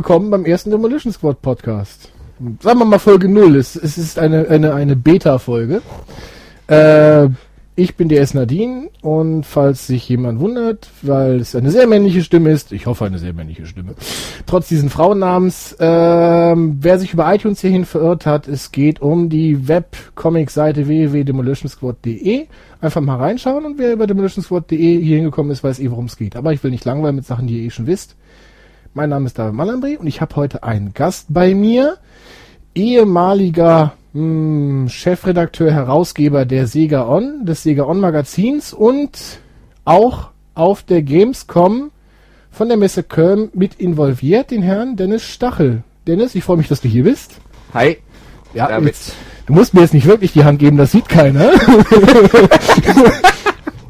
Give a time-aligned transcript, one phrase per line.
[0.00, 2.10] Willkommen beim ersten Demolition Squad Podcast.
[2.60, 3.54] Sagen wir mal Folge 0.
[3.56, 5.82] Es, es ist eine, eine, eine Beta-Folge.
[6.68, 7.28] Äh,
[7.76, 8.32] ich bin der S.
[8.32, 13.04] Nadine und falls sich jemand wundert, weil es eine sehr männliche Stimme ist, ich hoffe
[13.04, 13.94] eine sehr männliche Stimme,
[14.46, 19.68] trotz diesen Frauennamens, äh, wer sich über iTunes hierhin verirrt hat, es geht um die
[19.68, 22.46] Webcomic-Seite www.demolitionsquad.de.
[22.80, 26.36] Einfach mal reinschauen und wer über demolitionsquad.de hier hingekommen ist, weiß eh, worum es geht.
[26.36, 28.16] Aber ich will nicht langweilen mit Sachen, die ihr eh schon wisst.
[28.92, 31.98] Mein Name ist David Malambri und ich habe heute einen Gast bei mir,
[32.74, 39.38] ehemaliger hm, Chefredakteur, Herausgeber der Sega On, des Sega On Magazins und
[39.84, 41.92] auch auf der Gamescom
[42.50, 45.84] von der Messe Köln mit involviert, den Herrn Dennis Stachel.
[46.08, 47.36] Dennis, ich freue mich, dass du hier bist.
[47.72, 47.98] Hi.
[48.54, 49.12] Ja, jetzt,
[49.46, 51.52] du musst mir jetzt nicht wirklich die Hand geben, das sieht keiner.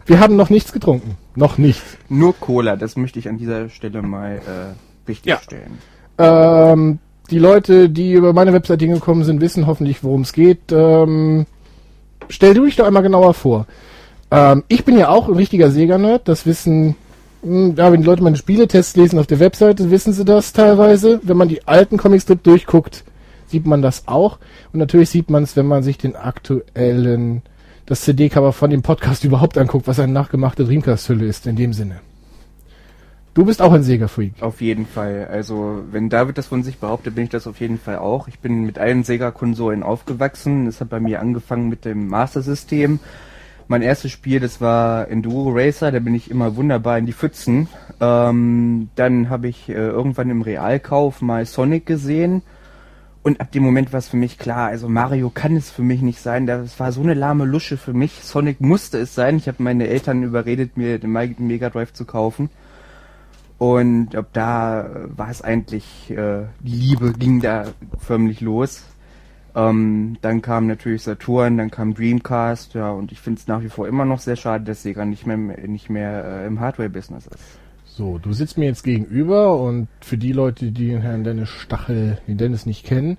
[0.05, 1.17] Wir haben noch nichts getrunken.
[1.37, 1.81] Noch nicht.
[2.11, 4.75] Nur Cola, das möchte ich an dieser Stelle mal äh,
[5.09, 5.39] richtig Ja.
[5.39, 5.79] stellen.
[6.19, 6.99] Ähm,
[7.31, 10.73] die Leute, die über meine Webseite hingekommen sind, wissen hoffentlich, worum es geht.
[10.73, 11.47] Ähm,
[12.29, 13.67] stell du dich doch einmal genauer vor.
[14.31, 16.27] Ähm, ich bin ja auch ein richtiger Sega-Nerd.
[16.29, 16.97] Das wissen,
[17.43, 21.21] mh, ja, wenn die Leute meine Spieletests lesen auf der Webseite, wissen sie das teilweise.
[21.23, 23.05] Wenn man die alten Comicstrip durchguckt,
[23.47, 24.39] sieht man das auch.
[24.73, 27.43] Und natürlich sieht man es, wenn man sich den aktuellen,
[27.87, 31.97] das CD-Cover von dem Podcast überhaupt anguckt, was eine nachgemachte Dreamcast-Hülle ist, in dem Sinne.
[33.33, 34.43] Du bist auch ein Sega-Freak.
[34.43, 35.29] Auf jeden Fall.
[35.31, 38.27] Also, wenn David das von sich behauptet, bin ich das auf jeden Fall auch.
[38.27, 40.67] Ich bin mit allen Sega-Konsolen aufgewachsen.
[40.67, 42.99] Es hat bei mir angefangen mit dem Master-System.
[43.69, 47.69] Mein erstes Spiel, das war Enduro Racer, da bin ich immer wunderbar in die Pfützen.
[48.01, 52.43] Ähm, dann habe ich äh, irgendwann im Realkauf mal Sonic gesehen.
[53.23, 56.03] Und ab dem Moment war es für mich klar, also Mario kann es für mich
[56.03, 56.49] nicht sein.
[56.49, 58.25] Das war so eine lahme Lusche für mich.
[58.25, 59.37] Sonic musste es sein.
[59.37, 62.51] Ich habe meine Eltern überredet, mir den Me- Mega Drive zu kaufen.
[63.61, 64.89] Und ab da äh,
[65.19, 67.67] war es eigentlich, äh, die Liebe ging da
[67.99, 68.85] förmlich los.
[69.55, 73.69] Ähm, dann kam natürlich Saturn, dann kam Dreamcast, ja, und ich finde es nach wie
[73.69, 77.43] vor immer noch sehr schade, dass Sega nicht mehr nicht mehr äh, im Hardware-Business ist.
[77.85, 82.17] So, du sitzt mir jetzt gegenüber und für die Leute, die den Herrn Dennis Stachel,
[82.29, 83.19] den Dennis nicht kennen,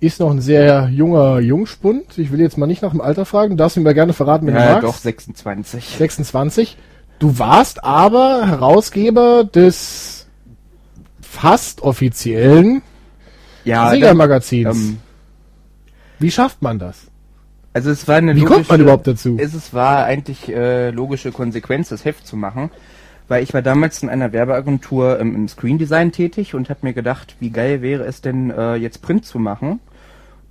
[0.00, 2.18] ist noch ein sehr junger Jungspund.
[2.18, 4.54] Ich will jetzt mal nicht nach dem Alter fragen, darfst du mir gerne verraten, wenn
[4.54, 4.88] du Ja, magst.
[4.88, 5.84] doch, 26.
[5.96, 6.76] 26.
[7.20, 10.26] Du warst aber Herausgeber des
[11.20, 12.82] fast offiziellen
[13.64, 14.76] Ja, Sega-Magazins.
[14.76, 14.98] ähm,
[16.18, 17.06] Wie schafft man das?
[17.72, 19.36] also es war eine Wie kommt man überhaupt dazu?
[19.38, 22.70] Es, es war eigentlich äh, logische Konsequenz, das Heft zu machen,
[23.28, 26.94] weil ich war damals in einer Werbeagentur ähm, im Screen Design tätig und habe mir
[26.94, 29.78] gedacht, wie geil wäre es denn äh, jetzt Print zu machen.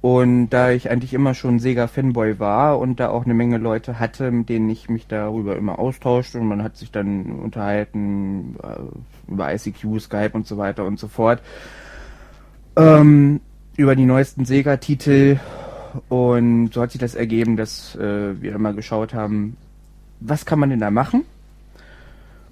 [0.01, 4.31] Und da ich eigentlich immer schon Sega-Fanboy war und da auch eine Menge Leute hatte,
[4.31, 9.53] mit denen ich mich darüber immer austauschte und man hat sich dann unterhalten äh, über
[9.53, 11.41] ICQ, Skype und so weiter und so fort,
[12.77, 13.41] ähm,
[13.75, 15.37] über die neuesten Sega-Titel
[16.07, 19.57] und so hat sich das ergeben, dass äh, wir mal geschaut haben,
[20.21, 21.23] was kann man denn da machen?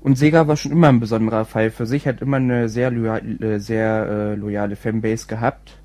[0.02, 3.42] Und Sega war schon immer ein besonderer Fall für sich, hat immer eine sehr, loyal,
[3.42, 5.78] äh, sehr äh, loyale Fanbase gehabt.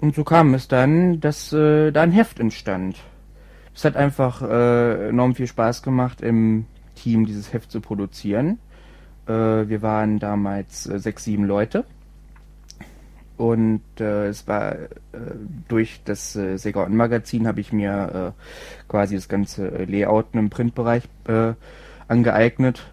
[0.00, 2.96] Und so kam es dann, dass äh, da ein Heft entstand.
[3.74, 8.58] Es hat einfach äh, enorm viel Spaß gemacht, im Team dieses Heft zu produzieren.
[9.26, 11.84] Äh, wir waren damals äh, sechs, sieben Leute.
[13.36, 14.88] Und äh, es war äh,
[15.68, 18.34] durch das äh, Sega On Magazin habe ich mir
[18.88, 21.04] quasi das ganze Layouten im Printbereich
[22.08, 22.92] angeeignet.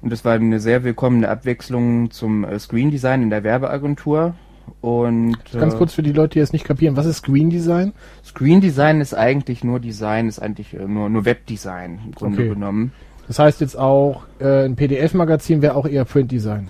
[0.00, 4.34] Und es war eine sehr willkommene Abwechslung zum Screen Design in der Werbeagentur.
[4.80, 6.96] Und Ganz äh, kurz für die Leute, die es nicht kapieren.
[6.96, 7.92] Was ist Screen Design?
[8.24, 12.48] Screen Design ist eigentlich nur Design, ist eigentlich äh, nur, nur Webdesign im Grunde Okay.
[12.50, 12.92] genommen.
[13.28, 16.68] Das heißt jetzt auch, äh, ein PDF-Magazin wäre auch eher Print Design.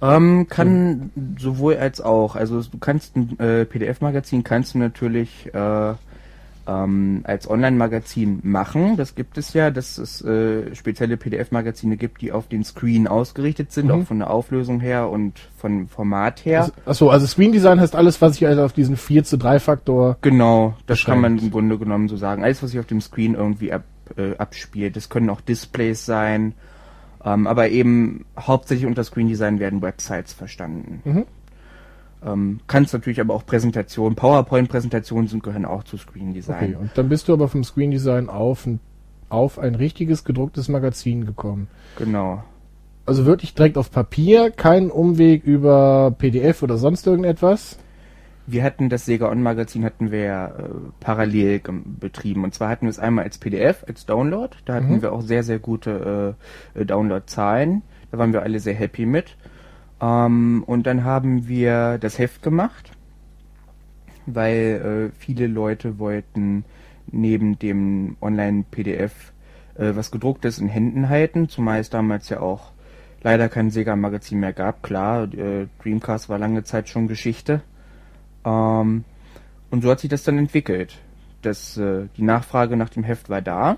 [0.00, 2.34] Ähm, kann sowohl als auch.
[2.34, 5.94] Also du kannst ein äh, PDF-Magazin kannst du natürlich äh,
[6.66, 8.96] ähm, als Online-Magazin machen.
[8.96, 13.72] Das gibt es ja, dass es äh, spezielle PDF-Magazine gibt, die auf den Screen ausgerichtet
[13.72, 13.90] sind, Mhm.
[13.92, 16.60] auch von der Auflösung her und von Format her.
[16.60, 19.58] Also, achso, also Screen Design heißt alles, was sich also auf diesen 4 zu 3
[19.58, 20.18] Faktor.
[20.20, 21.42] Genau, das kann man beschränkt.
[21.44, 22.44] im Grunde genommen so sagen.
[22.44, 23.82] Alles, was sich auf dem Screen irgendwie ab,
[24.16, 24.94] äh, abspielt.
[24.96, 26.54] Das können auch Displays sein,
[27.24, 31.00] ähm, aber eben hauptsächlich unter Screen Design werden Websites verstanden.
[31.04, 31.24] Mhm.
[32.24, 36.76] Ähm, kannst natürlich aber auch Präsentationen, PowerPoint-Präsentationen sind gehören auch zu Screen Okay, Design.
[36.76, 38.78] und dann bist du aber vom Screen Design auf ein,
[39.28, 41.68] auf ein richtiges gedrucktes Magazin gekommen.
[41.98, 42.44] Genau.
[43.06, 47.78] Also wirklich direkt auf Papier, kein Umweg über PDF oder sonst irgendetwas.
[48.46, 50.52] Wir hatten das Sega On Magazin hatten wir ja, äh,
[51.00, 51.60] parallel
[52.00, 52.44] betrieben.
[52.44, 54.56] Und zwar hatten wir es einmal als PDF, als Download.
[54.64, 55.02] Da hatten Mhm.
[55.02, 56.36] wir auch sehr, sehr gute
[56.76, 57.82] äh, äh, Download-Zahlen.
[58.10, 59.36] Da waren wir alle sehr happy mit.
[60.02, 62.90] Ähm, und dann haben wir das Heft gemacht,
[64.26, 66.64] weil äh, viele Leute wollten
[67.10, 69.32] neben dem Online-PDF
[69.76, 72.72] äh, was gedrucktes in Händen halten, zumal es damals ja auch
[73.22, 74.82] leider kein Sega-Magazin mehr gab.
[74.82, 77.62] Klar, äh, Dreamcast war lange Zeit schon Geschichte.
[78.44, 79.04] Ähm,
[79.70, 80.98] und so hat sich das dann entwickelt.
[81.42, 83.76] Das, äh, die Nachfrage nach dem Heft war da.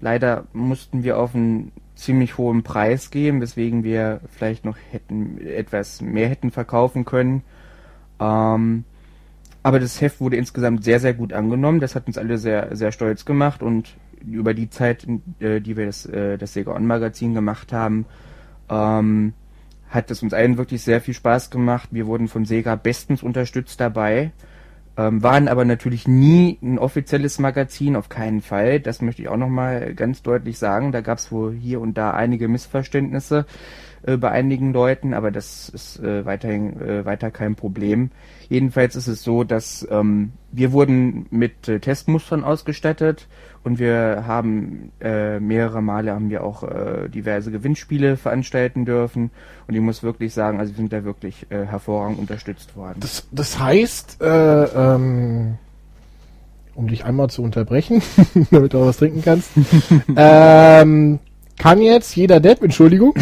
[0.00, 6.00] Leider mussten wir auf einen ziemlich hohen Preis gehen, weswegen wir vielleicht noch hätten etwas
[6.00, 7.42] mehr hätten verkaufen können.
[8.18, 8.84] Ähm,
[9.62, 11.80] aber das Heft wurde insgesamt sehr, sehr gut angenommen.
[11.80, 15.06] Das hat uns alle sehr, sehr stolz gemacht und über die Zeit,
[15.40, 18.06] äh, die wir das, äh, das Sega On Magazin gemacht haben,
[18.68, 19.34] ähm,
[19.88, 21.88] hat es uns allen wirklich sehr viel Spaß gemacht.
[21.92, 24.32] Wir wurden von Sega bestens unterstützt dabei,
[25.00, 28.80] ähm, waren aber natürlich nie ein offizielles Magazin, auf keinen Fall.
[28.80, 30.92] Das möchte ich auch nochmal ganz deutlich sagen.
[30.92, 33.46] Da gab es wohl hier und da einige Missverständnisse
[34.02, 38.10] äh, bei einigen Leuten, aber das ist äh, weiterhin äh, weiter kein Problem.
[38.50, 43.26] Jedenfalls ist es so, dass ähm, wir wurden mit äh, Testmustern ausgestattet
[43.62, 49.30] und wir haben äh, mehrere Male haben wir auch äh, diverse Gewinnspiele veranstalten dürfen
[49.68, 52.98] und ich muss wirklich sagen, also wir sind da wirklich äh, hervorragend unterstützt worden.
[53.00, 55.58] Das, das heißt, äh, ähm,
[56.74, 58.02] um dich einmal zu unterbrechen,
[58.50, 59.50] damit du auch was trinken kannst,
[60.16, 61.18] ähm,
[61.58, 63.12] kann jetzt jeder Depp, Entschuldigung,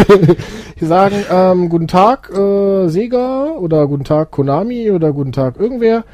[0.80, 6.04] sagen, ähm, guten Tag äh, Sega oder guten Tag Konami oder guten Tag irgendwer.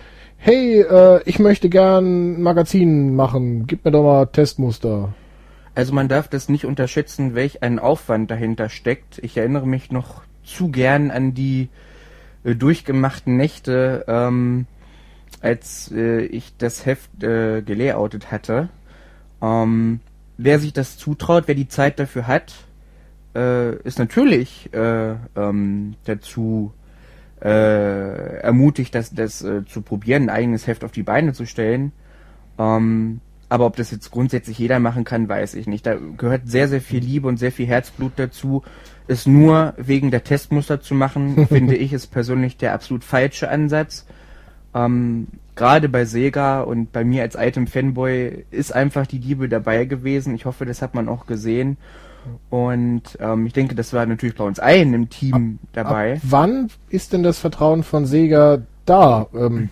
[0.45, 3.69] Hey, äh, ich möchte gern ein Magazin machen.
[3.69, 5.15] Gib mir doch mal Testmuster.
[5.77, 9.21] Also man darf das nicht unterschätzen, welch ein Aufwand dahinter steckt.
[9.23, 11.69] Ich erinnere mich noch zu gern an die
[12.43, 14.67] äh, durchgemachten Nächte, ähm,
[15.43, 18.69] als äh, ich das Heft äh, gelayoutet hatte.
[19.41, 20.01] Ähm,
[20.39, 22.53] wer sich das zutraut, wer die Zeit dafür hat,
[23.37, 26.73] äh, ist natürlich äh, ähm, dazu
[27.43, 31.93] äh, ermutigt, das, das äh, zu probieren, ein eigenes Heft auf die Beine zu stellen.
[32.59, 35.85] Ähm, aber ob das jetzt grundsätzlich jeder machen kann, weiß ich nicht.
[35.85, 38.63] Da gehört sehr, sehr viel Liebe und sehr viel Herzblut dazu.
[39.09, 44.07] Es nur wegen der Testmuster zu machen, finde ich, ist persönlich der absolut falsche Ansatz.
[44.75, 50.35] Ähm, Gerade bei Sega und bei mir als Item-Fanboy ist einfach die Liebe dabei gewesen.
[50.35, 51.77] Ich hoffe, das hat man auch gesehen.
[52.51, 56.15] Und ähm, ich denke, das war natürlich bei uns allen im Team ab, dabei.
[56.15, 59.27] Ab wann ist denn das Vertrauen von Sega da?
[59.35, 59.69] Ähm,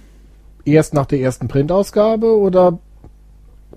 [0.64, 2.79] erst nach der ersten Printausgabe oder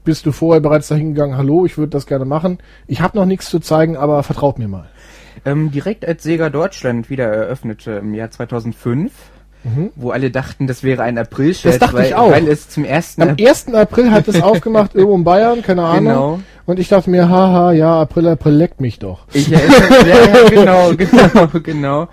[0.03, 2.57] bist du vorher bereits dahin gegangen, hallo, ich würde das gerne machen.
[2.87, 4.89] Ich habe noch nichts zu zeigen, aber vertraut mir mal.
[5.45, 9.11] Ähm, direkt als Sega Deutschland wieder eröffnete im Jahr 2005
[9.63, 9.91] mhm.
[9.95, 11.79] wo alle dachten, das wäre ein April-Scherz.
[11.79, 12.31] Das dachte weil, ich auch.
[12.31, 13.73] Weil es zum ersten Am 1.
[13.73, 16.03] April hat es aufgemacht, irgendwo in Bayern, keine Ahnung.
[16.03, 16.39] Genau.
[16.65, 19.25] Und ich dachte mir, haha, ja, April, April, leckt mich doch.
[19.33, 22.07] Ich erinnere, ja, ja, genau, genau, genau.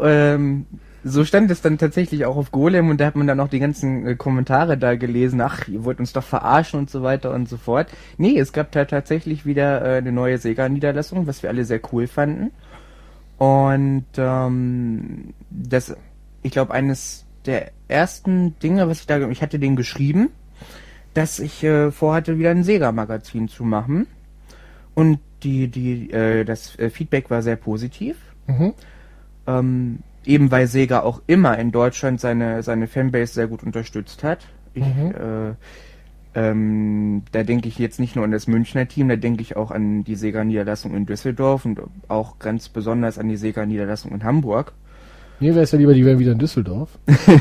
[0.00, 0.66] Ähm,
[1.04, 3.58] so stand es dann tatsächlich auch auf Golem und da hat man dann auch die
[3.58, 7.48] ganzen äh, Kommentare da gelesen, ach, ihr wollt uns doch verarschen und so weiter und
[7.48, 7.88] so fort.
[8.16, 12.06] Nee, es gab da tatsächlich wieder äh, eine neue Sega-Niederlassung, was wir alle sehr cool
[12.06, 12.50] fanden.
[13.38, 15.96] Und ähm, das
[16.48, 20.30] ich glaube, eines der ersten Dinge, was ich da, ich hatte den geschrieben,
[21.12, 24.06] dass ich äh, vorhatte, wieder ein Sega-Magazin zu machen.
[24.94, 28.16] Und die, die, äh, das äh, Feedback war sehr positiv.
[28.46, 28.72] Mhm.
[29.46, 34.46] Ähm, eben weil Sega auch immer in Deutschland seine, seine Fanbase sehr gut unterstützt hat.
[34.72, 35.14] Ich, mhm.
[35.14, 35.54] äh,
[36.34, 39.70] ähm, da denke ich jetzt nicht nur an das Münchner Team, da denke ich auch
[39.70, 44.72] an die Sega-Niederlassung in Düsseldorf und auch ganz besonders an die Sega-Niederlassung in Hamburg.
[45.40, 46.88] Mir wäre es ja lieber, die wären wieder in Düsseldorf.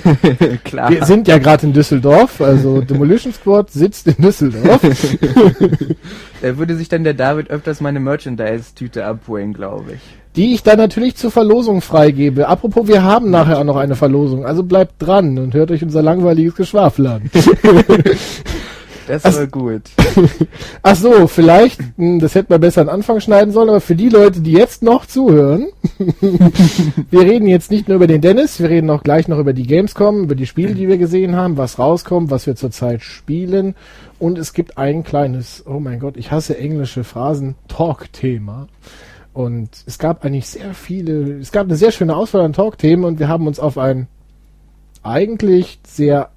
[0.64, 0.92] Klar.
[0.92, 4.82] Wir sind ja gerade in Düsseldorf, also Demolition Squad sitzt in Düsseldorf.
[6.42, 10.00] da würde sich dann der David öfters meine Merchandise-Tüte abholen, glaube ich.
[10.36, 12.48] Die ich dann natürlich zur Verlosung freigebe.
[12.48, 16.04] Apropos, wir haben nachher auch noch eine Verlosung, also bleibt dran und hört euch unser
[16.04, 17.32] langweiliges Geschwafel an.
[19.08, 19.84] Das war gut.
[20.84, 24.10] Ach so, vielleicht, hm, das hätten wir besser am Anfang schneiden sollen, aber für die
[24.10, 25.68] Leute, die jetzt noch zuhören,
[27.10, 29.66] wir reden jetzt nicht nur über den Dennis, wir reden auch gleich noch über die
[29.66, 33.76] Gamescom, über die Spiele, die wir gesehen haben, was rauskommt, was wir zurzeit spielen.
[34.20, 38.68] Und es gibt ein kleines, oh mein Gott, ich hasse englische Phrasen, Talk-Thema.
[39.34, 43.20] Und es gab eigentlich sehr viele, es gab eine sehr schöne Auswahl an Talk-Themen und
[43.20, 44.08] wir haben uns auf ein
[45.04, 46.32] eigentlich sehr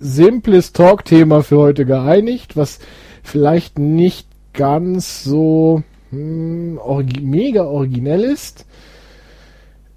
[0.00, 2.80] simples Talk-Thema für heute geeinigt, was
[3.22, 8.64] vielleicht nicht ganz so hm, orgi mega originell ist.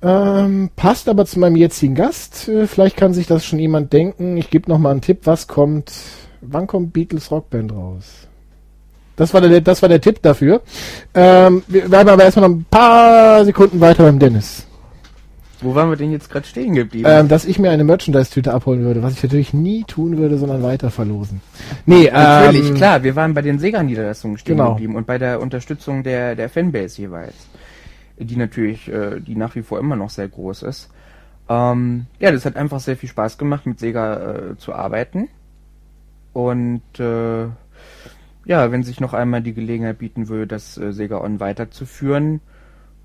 [0.01, 2.49] Ähm, passt aber zu meinem jetzigen Gast.
[2.49, 4.35] Äh, vielleicht kann sich das schon jemand denken.
[4.35, 5.21] Ich gebe noch mal einen Tipp.
[5.23, 5.93] Was kommt?
[6.41, 8.27] Wann kommt Beatles Rockband raus?
[9.15, 10.61] Das war der, das war der Tipp dafür.
[11.13, 14.65] Ähm, wir bleiben aber erstmal noch ein paar Sekunden weiter beim Dennis.
[15.63, 17.07] Wo waren wir denn jetzt gerade stehen geblieben?
[17.09, 20.61] Ähm, dass ich mir eine Merchandise-Tüte abholen würde, was ich natürlich nie tun würde, sondern
[20.61, 21.41] weiter verlosen.
[21.85, 24.71] Nee, Natürlich, ähm, klar, wir waren bei den Sega-Niederlassungen stehen Genau.
[24.71, 27.47] geblieben und bei der Unterstützung der, der Fanbase jeweils.
[28.17, 30.89] Die natürlich, äh, die nach wie vor immer noch sehr groß ist.
[31.49, 35.29] Ähm, ja, das hat einfach sehr viel Spaß gemacht, mit Sega äh, zu arbeiten.
[36.31, 37.45] Und äh,
[38.45, 42.41] ja, wenn sich noch einmal die Gelegenheit bieten würde, das äh, Sega On weiterzuführen.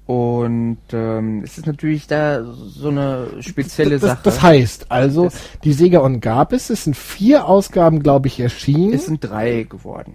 [0.09, 4.21] Und ähm, es ist natürlich da so eine spezielle das, Sache.
[4.25, 5.35] Das heißt, also, Das-
[5.65, 8.95] die Sega On gab es, es sind vier Ausgaben, glaube ich, erschienen.
[8.95, 10.15] es sind drei geworden.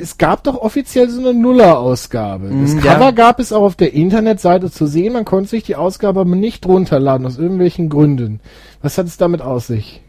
[0.00, 2.48] es gab doch offiziell so eine Nuller-Ausgabe.
[2.62, 3.10] Das Mm, Cover ja.
[3.10, 6.66] gab es auch auf der Internetseite zu sehen, man konnte sich die Ausgabe aber nicht
[6.66, 8.40] runterladen, aus irgendwelchen Gründen.
[8.80, 10.00] Was hat es damit aus sich?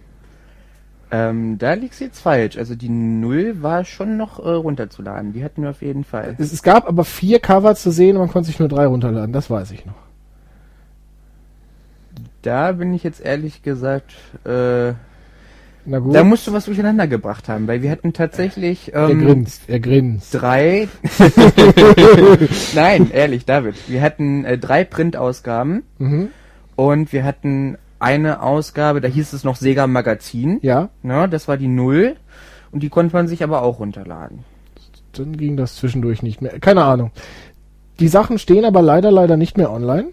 [1.12, 2.58] Ähm, da liegt's jetzt falsch.
[2.58, 5.34] Also die Null war schon noch äh, runterzuladen.
[5.34, 6.36] Die hatten wir auf jeden Fall.
[6.40, 9.50] Es, es gab aber vier Cover zu sehen, man konnte sich nur drei runterladen, das
[9.50, 9.94] weiß ich noch.
[12.42, 14.14] Da bin ich jetzt ehrlich gesagt,
[14.46, 14.94] äh,
[15.86, 19.26] Na gut, da musst du was durcheinander gebracht haben, weil wir hatten tatsächlich er ähm,
[19.26, 20.34] grinst, er grinst.
[20.34, 20.88] drei.
[22.76, 23.76] Nein, ehrlich, David.
[23.90, 26.30] Wir hatten äh, drei Printausgaben Mhm.
[26.76, 30.60] und wir hatten eine Ausgabe, da hieß es noch Sega Magazin.
[30.62, 32.16] Ja, Ne, das war die Null
[32.72, 34.44] und die konnte man sich aber auch runterladen.
[35.14, 36.60] dann ging das zwischendurch nicht mehr.
[36.60, 37.12] Keine Ahnung.
[38.00, 40.10] Die Sachen stehen aber leider, leider nicht mehr online.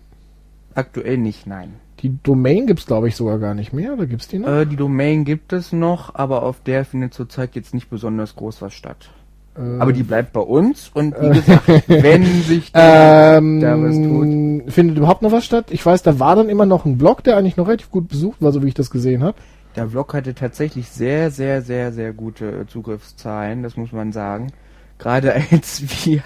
[0.74, 1.74] Aktuell nicht, nein.
[2.00, 3.92] Die Domain gibt's glaube ich, sogar gar nicht mehr.
[3.92, 4.48] Oder gibt's die noch?
[4.48, 8.62] Äh, die Domain gibt es noch, aber auf der findet zurzeit jetzt nicht besonders groß
[8.62, 9.10] was statt.
[9.56, 13.96] Äh, Aber die bleibt bei uns und wie gesagt, wenn sich da, Ähm, da was
[13.96, 14.72] tut.
[14.72, 15.66] Findet überhaupt noch was statt?
[15.70, 18.40] Ich weiß, da war dann immer noch ein Blog, der eigentlich noch relativ gut besucht
[18.40, 19.36] war, so wie ich das gesehen habe.
[19.76, 24.52] Der Blog hatte tatsächlich sehr, sehr, sehr, sehr gute äh, Zugriffszahlen, das muss man sagen.
[24.98, 26.22] Gerade als wir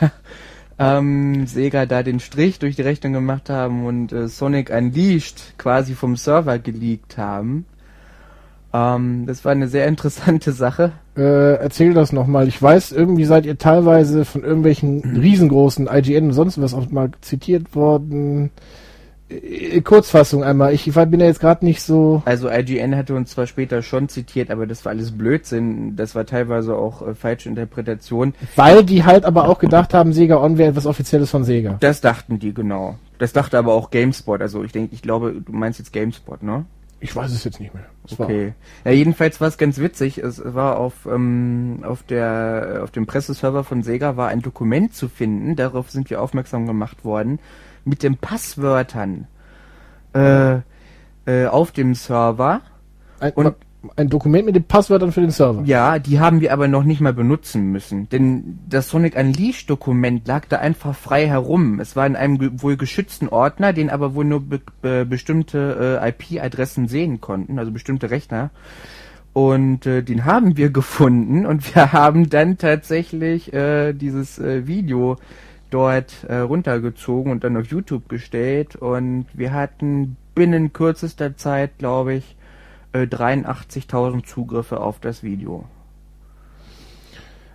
[0.78, 5.94] ähm, Sega da den Strich durch die Rechnung gemacht haben und äh, Sonic Unleashed quasi
[5.94, 7.64] vom Server geleakt haben.
[8.76, 10.92] Ähm, das war eine sehr interessante Sache.
[11.16, 12.48] Äh, erzähl das nochmal.
[12.48, 17.10] Ich weiß, irgendwie seid ihr teilweise von irgendwelchen riesengroßen IGN und sonst was auch mal
[17.22, 18.50] zitiert worden.
[19.30, 20.74] Äh, Kurzfassung einmal.
[20.74, 22.22] Ich, ich bin ja jetzt gerade nicht so.
[22.26, 25.96] Also IGN hatte uns zwar später schon zitiert, aber das war alles Blödsinn.
[25.96, 28.34] Das war teilweise auch äh, falsche Interpretation.
[28.56, 31.76] Weil die halt aber auch gedacht haben, Sega On wäre etwas Offizielles von Sega.
[31.80, 32.98] Das dachten die, genau.
[33.18, 34.42] Das dachte aber auch GameSpot.
[34.42, 36.66] Also ich denke, ich glaube, du meinst jetzt GameSpot, ne?
[36.98, 37.84] Ich weiß es jetzt nicht mehr.
[38.06, 38.54] Es war- Okay.
[38.84, 40.18] Ja, jedenfalls war es ganz witzig.
[40.18, 45.08] Es war auf, ähm, auf der, auf dem Presseserver von Sega war ein Dokument zu
[45.08, 45.56] finden.
[45.56, 47.38] Darauf sind wir aufmerksam gemacht worden.
[47.84, 49.26] Mit den Passwörtern,
[50.14, 50.60] äh,
[51.26, 52.62] äh, auf dem Server.
[53.20, 53.56] Ein, Und-
[53.96, 55.62] ein Dokument mit den Passwörtern für den Server.
[55.64, 58.08] Ja, die haben wir aber noch nicht mal benutzen müssen.
[58.08, 61.80] Denn das Sonic Unleashed Dokument lag da einfach frei herum.
[61.80, 66.08] Es war in einem wohl geschützten Ordner, den aber wohl nur be be bestimmte äh,
[66.08, 68.50] IP-Adressen sehen konnten, also bestimmte Rechner.
[69.32, 75.18] Und äh, den haben wir gefunden und wir haben dann tatsächlich äh, dieses äh, Video
[75.70, 82.14] dort äh, runtergezogen und dann auf YouTube gestellt und wir hatten binnen kürzester Zeit, glaube
[82.14, 82.35] ich,
[83.02, 85.64] äh, 83.000 Zugriffe auf das Video.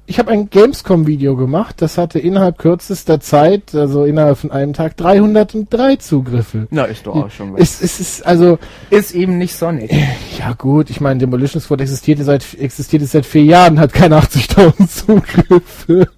[0.07, 4.98] Ich habe ein Gamescom-Video gemacht, das hatte innerhalb kürzester Zeit, also innerhalb von einem Tag,
[4.98, 6.67] 303 Zugriffe.
[6.69, 7.62] Na, ist doch auch schon was.
[7.62, 9.89] Es, es ist also, Ist eben nicht Sonic.
[10.38, 14.88] ja gut, ich meine, Demolition Squad existiert seit, existiert seit vier Jahren, hat keine 80.000
[14.89, 16.10] Zugriffe.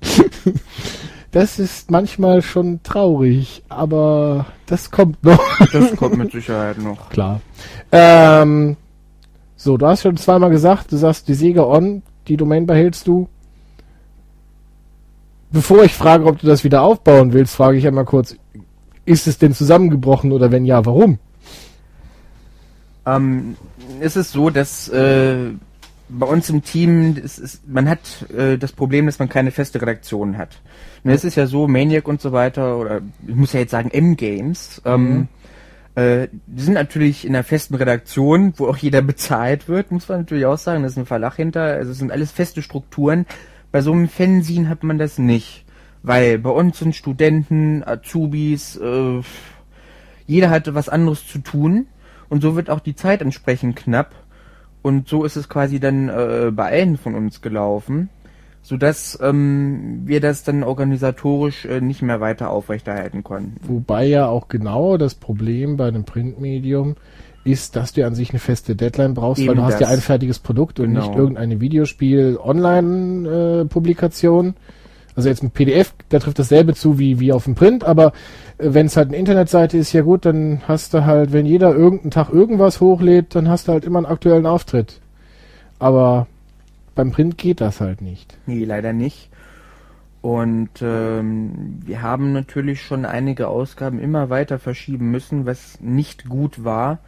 [1.30, 5.42] Das ist manchmal schon traurig, aber das kommt noch.
[5.72, 7.10] Das kommt mit Sicherheit noch.
[7.10, 7.42] Klar.
[7.92, 8.78] Ähm,
[9.64, 13.28] so, du hast schon zweimal gesagt, du sagst die Sega On, die Domain behältst du.
[15.52, 18.36] Bevor ich frage, ob du das wieder aufbauen willst, frage ich einmal kurz,
[19.06, 21.20] ist es denn zusammengebrochen oder wenn ja, warum?
[23.06, 23.56] Ähm,
[24.00, 25.52] es ist so, dass äh,
[26.10, 28.00] bei uns im Team, ist, man hat
[28.36, 30.62] äh, das Problem, dass man keine feste Redaktion hat.
[31.04, 33.92] Und es ist ja so, Maniac und so weiter, oder ich muss ja jetzt sagen
[33.92, 35.28] M-Games, ähm,
[35.96, 40.20] äh, die sind natürlich in einer festen Redaktion, wo auch jeder bezahlt wird, muss man
[40.20, 43.26] natürlich auch sagen, da ist ein Verlag hinter, also es sind alles feste Strukturen.
[43.72, 45.66] Bei so einem Fanzine hat man das nicht.
[46.04, 49.22] Weil bei uns sind Studenten, Azubis, äh,
[50.28, 51.88] jeder hatte was anderes zu tun.
[52.30, 54.14] Und so wird auch die Zeit entsprechend knapp.
[54.82, 58.10] Und so ist es quasi dann äh, bei allen von uns gelaufen,
[58.64, 63.58] sodass ähm, wir das dann organisatorisch äh, nicht mehr weiter aufrechterhalten konnten.
[63.68, 66.96] Wobei ja auch genau das Problem bei einem Printmedium
[67.44, 69.92] ist, dass du an sich eine feste Deadline brauchst, weil Eben du hast ja das.
[69.92, 71.08] ein fertiges Produkt und Genau.
[71.08, 74.54] nicht irgendeine Videospiel-Online-Publikation.
[75.16, 78.14] Also jetzt ein PDF, da trifft dasselbe zu wie, wie auf dem Print, aber
[78.58, 81.76] äh, wenn es halt eine Internetseite ist, ja gut, dann hast du halt, wenn jeder
[81.76, 85.00] irgendeinen Tag irgendwas hochlädt, dann hast du halt immer einen aktuellen Auftritt.
[85.80, 86.28] Aber
[86.96, 88.38] beim Print geht das halt nicht.
[88.46, 89.30] Nee, leider nicht.
[90.22, 96.64] Und ähm, wir haben natürlich schon einige Ausgaben immer weiter verschieben müssen, was nicht gut
[96.64, 97.00] war.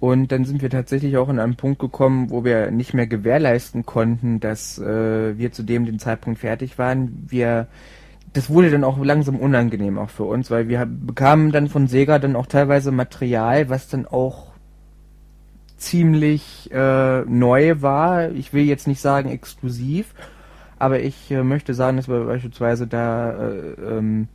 [0.00, 3.86] Und dann sind wir tatsächlich auch in einen Punkt gekommen, wo wir nicht mehr gewährleisten
[3.86, 7.24] konnten, dass äh, wir zu dem den Zeitpunkt fertig waren.
[7.28, 7.68] Wir
[8.32, 12.18] das wurde dann auch langsam unangenehm auch für uns, weil wir bekamen dann von Sega
[12.18, 14.51] dann auch teilweise Material, was dann auch
[15.82, 18.30] ziemlich äh, neu war.
[18.30, 20.14] Ich will jetzt nicht sagen exklusiv,
[20.78, 24.28] aber ich äh, möchte sagen, dass wir beispielsweise da äh, ähm,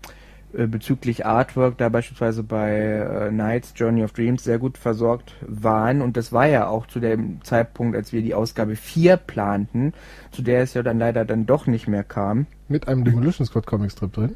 [0.54, 6.02] äh, bezüglich Artwork da beispielsweise bei äh, Knights Journey of Dreams sehr gut versorgt waren
[6.02, 9.94] und das war ja auch zu dem Zeitpunkt, als wir die Ausgabe 4 planten,
[10.32, 12.46] zu der es ja dann leider dann doch nicht mehr kam.
[12.68, 14.36] Mit einem Demolition Squad Comic Strip drin.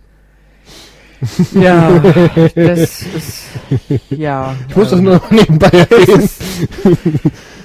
[1.54, 2.00] Ja,
[2.56, 3.44] das ist
[4.10, 4.56] ja.
[4.70, 6.30] Ich muss das nur noch nebenbei erwähnen.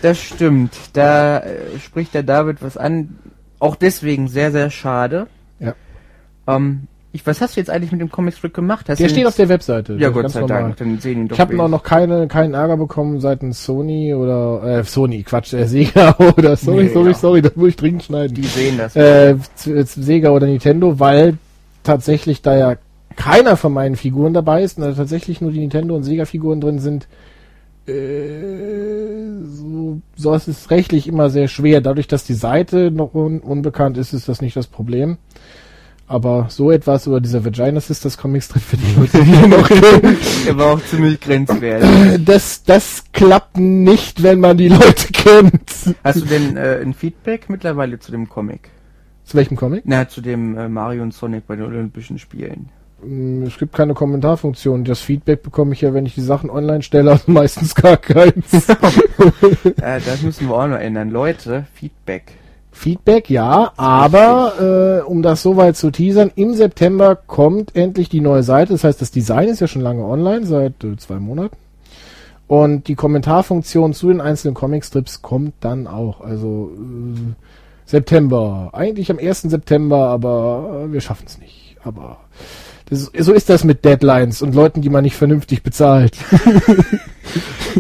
[0.02, 0.72] Das stimmt.
[0.92, 3.18] Da äh, spricht der David was an.
[3.58, 5.26] Auch deswegen sehr, sehr schade.
[5.58, 5.74] Ja.
[6.46, 6.82] Ähm,
[7.12, 8.90] ich, was hast du jetzt eigentlich mit dem Comicstrip gemacht?
[8.90, 9.94] Hast Der steht auf der Webseite.
[9.94, 10.62] Ja, Das Gott sei normal.
[10.62, 10.76] Dank.
[10.76, 14.84] Dann sehen ihn doch Ich habe noch keine, keinen Ärger bekommen seitens Sony oder äh,
[14.84, 17.14] Sony, Quatsch, äh, Sega oder sorry, Nee, sorry, ja.
[17.14, 18.34] sorry, da muss ich dringend schneiden.
[18.34, 18.94] Die sehen das.
[18.96, 21.38] Äh, Sega oder Nintendo, weil
[21.82, 22.76] tatsächlich da ja
[23.16, 26.60] keiner von meinen Figuren dabei ist und da tatsächlich nur die Nintendo und Sega Figuren
[26.60, 27.08] drin sind.
[27.86, 31.80] Äh, so, so ist es rechtlich immer sehr schwer.
[31.80, 35.18] Dadurch, dass die Seite noch un unbekannt ist, ist das nicht das Problem.
[36.08, 40.16] Aber so etwas über dieser Vagina Sisters Comic Strip für die Leute, die noch kennen,
[40.46, 42.24] Der war auch ziemlich grenzwertig.
[42.24, 45.96] das, das klappt nicht, wenn man die Leute kennt.
[46.04, 48.70] Hast du denn äh, ein Feedback mittlerweile zu dem Comic?
[49.24, 49.82] Zu welchem Comic?
[49.84, 52.68] Na, zu dem äh, Mario und Sonic bei den Olympischen Spielen.
[53.02, 54.84] Mm, Es gibt keine Kommentarfunktion.
[54.84, 58.68] Das Feedback bekomme ich ja, wenn ich die Sachen online stelle, also meistens gar keins.
[59.80, 61.10] Äh, das müssen wir auch noch ändern.
[61.10, 62.32] Leute, Feedback.
[62.70, 68.42] Feedback ja, aber äh, um das soweit zu teasern, im September kommt endlich die neue
[68.42, 68.74] Seite.
[68.74, 71.56] Das heißt, das Design ist ja schon lange online, seit äh, zwei Monaten.
[72.48, 76.20] Und die Kommentarfunktion zu den einzelnen Comicstrips kommt dann auch.
[76.20, 77.32] Also äh,
[77.86, 78.70] September.
[78.72, 79.42] Eigentlich am 1.
[79.42, 81.76] September, aber wir schaffen es nicht.
[81.82, 82.18] Aber
[82.88, 86.16] das, so ist das mit Deadlines und Leuten, die man nicht vernünftig bezahlt.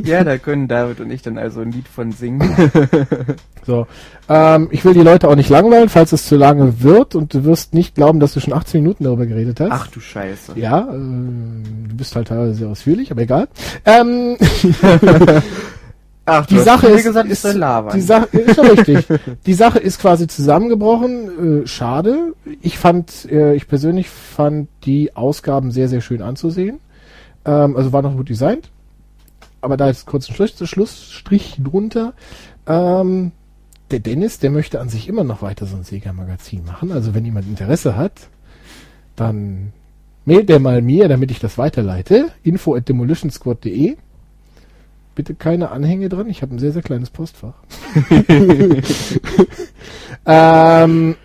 [0.04, 2.54] Ja, da können David und ich dann also ein Lied von singen.
[3.64, 3.88] So.
[4.28, 7.42] Ähm, ich will die Leute auch nicht langweilen, falls es zu lange wird und du
[7.42, 9.72] wirst nicht glauben, dass du schon 18 Minuten darüber geredet hast.
[9.72, 10.52] Ach du Scheiße.
[10.54, 13.48] Ja, äh, du bist halt teilweise sehr ausführlich, aber egal.
[13.84, 14.36] Ähm,
[16.28, 17.94] Ach, die Sache ist, gesagt, ist labern.
[17.94, 19.06] die Sache ist richtig.
[19.46, 21.62] Die Sache ist quasi zusammengebrochen.
[21.62, 22.34] Äh, schade.
[22.60, 26.80] Ich fand, äh, ich persönlich fand die Ausgaben sehr, sehr schön anzusehen.
[27.44, 28.70] Ähm, also war noch gut designt.
[29.60, 32.12] Aber da ist kurz ein Schluss, Schlussstrich drunter.
[32.66, 33.30] Ähm,
[33.92, 36.90] der Dennis, der möchte an sich immer noch weiter so ein Sega-Magazin machen.
[36.90, 38.28] Also wenn jemand Interesse hat,
[39.14, 39.72] dann
[40.24, 42.30] mailt der mal mir, damit ich das weiterleite.
[42.42, 43.96] Info at demolitionsquad.de.
[45.16, 46.28] Bitte keine Anhänge dran.
[46.28, 47.54] Ich habe ein sehr, sehr kleines Postfach.
[50.26, 51.16] ähm,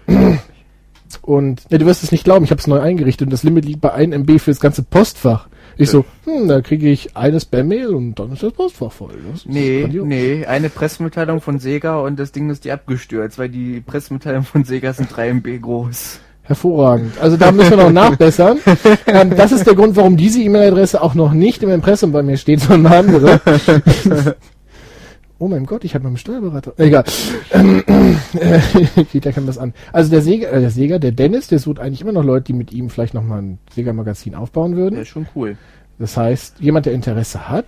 [1.21, 3.65] und ja, du wirst es nicht glauben, ich habe es neu eingerichtet und das Limit
[3.65, 5.49] liegt bei 1 MB für das ganze Postfach.
[5.77, 9.15] Ich so, hm, da kriege ich eine Spam-Mail und dann ist das Postfach voll.
[9.29, 13.81] Das Nee, nee, eine Pressemitteilung von Sega und das Ding ist die abgestürzt, weil die
[13.81, 16.21] Pressemitteilung von Sega sind 3 MB groß.
[16.43, 17.13] Hervorragend.
[17.21, 18.59] Also da müssen wir noch nachbessern.
[19.07, 22.37] ähm, das ist der Grund, warum diese E-Mail-Adresse auch noch nicht im Impressum bei mir
[22.37, 23.41] steht, sondern eine andere.
[25.39, 26.73] oh mein Gott, ich habe meinen Steuerberater.
[26.77, 27.03] Egal.
[27.51, 27.83] Ähm,
[28.33, 29.73] äh, ja kann das an.
[29.93, 32.53] Also der Sega, äh, der Sega, der Dennis, der sucht eigentlich immer noch Leute, die
[32.53, 34.95] mit ihm vielleicht noch mal ein Sega-Magazin aufbauen würden.
[34.95, 35.57] Der ist schon cool.
[35.99, 37.67] Das heißt, jemand, der Interesse hat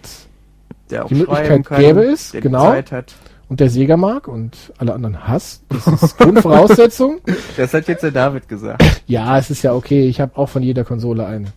[0.90, 2.66] Der auch Die Möglichkeit kann, gäbe es, der genau.
[2.66, 3.14] die Zeit hat.
[3.50, 7.20] Und der Sega mag und alle anderen hasst, das ist Grundvoraussetzung.
[7.58, 8.84] Das hat jetzt der David gesagt.
[9.06, 10.08] Ja, es ist ja okay.
[10.08, 11.48] Ich habe auch von jeder Konsole eine.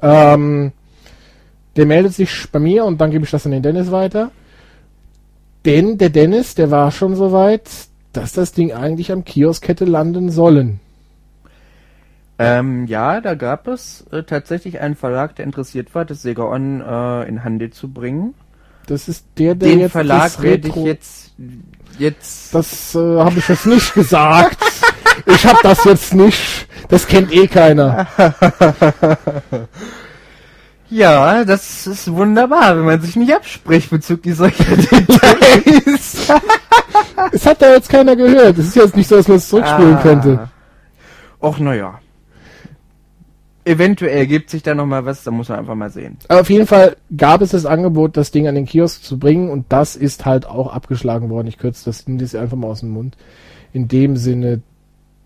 [0.00, 0.72] Ähm,
[1.76, 4.30] der meldet sich bei mir und dann gebe ich das an den Dennis weiter.
[5.64, 7.68] Denn der Dennis, der war schon so weit,
[8.12, 10.80] dass das Ding eigentlich am Kiosk hätte landen sollen.
[12.38, 16.80] Ähm, ja, da gab es äh, tatsächlich einen Verlag, der interessiert war, das Sega On
[16.80, 18.34] äh, in Handel zu bringen.
[18.92, 21.30] Das ist der, der Den jetzt Verlag das werde ich jetzt
[21.98, 24.58] jetzt Das äh, habe ich jetzt nicht gesagt.
[25.26, 26.66] Ich habe das jetzt nicht.
[26.88, 28.06] Das kennt eh keiner.
[30.90, 36.28] Ja, das ist wunderbar, wenn man sich nicht abspricht bezüglich solcher Details.
[37.32, 38.58] Es hat da jetzt keiner gehört.
[38.58, 40.02] Es ist jetzt nicht so, dass man es zurückspulen Ah.
[40.02, 40.48] könnte.
[41.40, 41.98] Och, naja.
[43.64, 46.16] Eventuell gibt sich da noch mal was, da muss man einfach mal sehen.
[46.28, 49.50] Aber auf jeden Fall gab es das Angebot, das Ding an den Kiosk zu bringen
[49.50, 51.46] und das ist halt auch abgeschlagen worden.
[51.46, 53.16] Ich kürze das Indies einfach mal aus dem Mund.
[53.72, 54.62] In dem Sinne,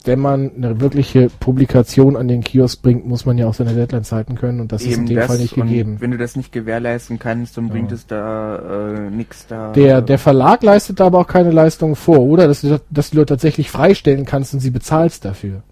[0.05, 4.13] wenn man eine wirkliche Publikation an den Kiosk bringt, muss man ja auch seine Deadlines
[4.13, 5.97] halten können und das ist in dem Fall nicht gegeben.
[5.99, 7.95] Wenn du das nicht gewährleisten kannst, dann bringt Ja.
[7.97, 9.73] es da äh, nix da.
[9.73, 12.47] Der, der Verlag leistet da aber auch keine Leistung vor, oder?
[12.47, 15.63] Dass du, dass du tatsächlich freistellen kannst und sie bezahlst dafür.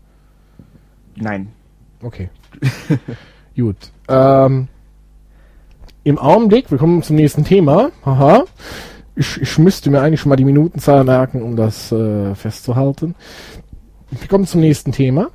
[1.17, 1.49] Nein.
[2.03, 2.29] Okay.
[3.57, 3.77] Gut.
[4.09, 4.69] Ähm,
[6.03, 7.91] Im Augenblick, wir kommen zum nächsten Thema.
[8.05, 8.45] Haha.
[9.17, 13.15] Ich, ich müsste mir eigentlich schon mal die Minutenzahl merken, um das äh, festzuhalten.
[14.11, 15.29] Wir kommen zum nächsten Thema.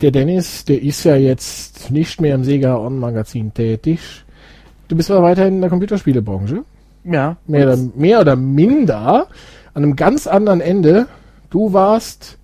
[0.00, 4.00] Der Dennis, der ist ja jetzt nicht mehr im Sega On Magazin tätig.
[4.88, 6.64] Du bist aber weiterhin in der Computerspielebranche.
[7.04, 7.36] Ja.
[7.46, 9.28] Mehr oder, mehr oder minder
[9.74, 11.06] an einem ganz anderen Ende.
[11.50, 12.38] Du warst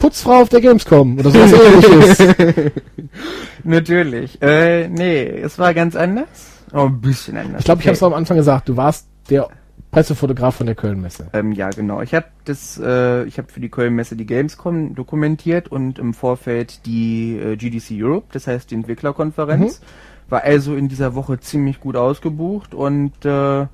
[0.00, 2.72] Putzfrau auf der Gamescom oder sowas ähnliches.
[3.64, 4.42] Natürlich.
[4.42, 6.26] Äh, nee, es war ganz anders.
[6.72, 7.60] Oh, ein bisschen anders.
[7.60, 8.12] Ich glaube, ich habe es Okay.
[8.12, 8.68] am Anfang gesagt.
[8.68, 9.48] Du warst der
[9.90, 11.28] Pressefotograf von der Köln-Messe.
[11.32, 12.00] Ähm, ja, genau.
[12.00, 16.86] Ich habe das, äh, ich habe für die Köln-Messe die Gamescom dokumentiert und im Vorfeld
[16.86, 19.80] die äh, GDC Europe, das heißt die Entwicklerkonferenz.
[20.28, 23.66] War also in dieser Woche ziemlich gut ausgebucht und äh,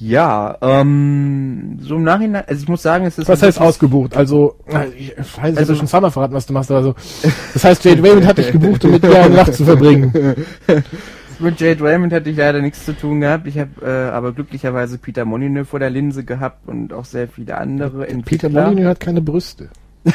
[0.00, 4.16] ja, ähm, so im Nachhinein, also ich muss sagen, es ist Was heißt ausgebucht?
[4.16, 4.56] Also,
[4.96, 6.94] ich weiß, ich Also- schon zweimal verraten, was du machst, aber so.
[7.52, 10.12] Das heißt, Jade Raymond hat dich gebucht, um mit dir eine Nacht zu verbringen.
[11.42, 13.46] Mit Jade Raymond hatte ich leider nichts zu tun gehabt.
[13.46, 17.56] Ich habe äh, aber glücklicherweise Peter Molyneux vor der Linse gehabt und auch sehr viele
[17.56, 18.50] andere Peter.
[18.50, 19.70] Molyneux hat keine Brüste.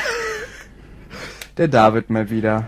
[1.58, 2.68] Der David mal wieder.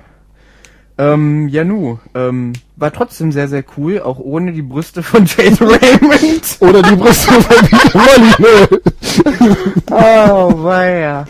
[1.00, 5.58] Ähm, ja nu, ähm, war trotzdem sehr, sehr cool, auch ohne die Brüste von Jade
[5.62, 6.58] Raymond.
[6.60, 8.82] Oder die Brüste von Peter Molyneux.
[9.92, 11.26] Oh, weia.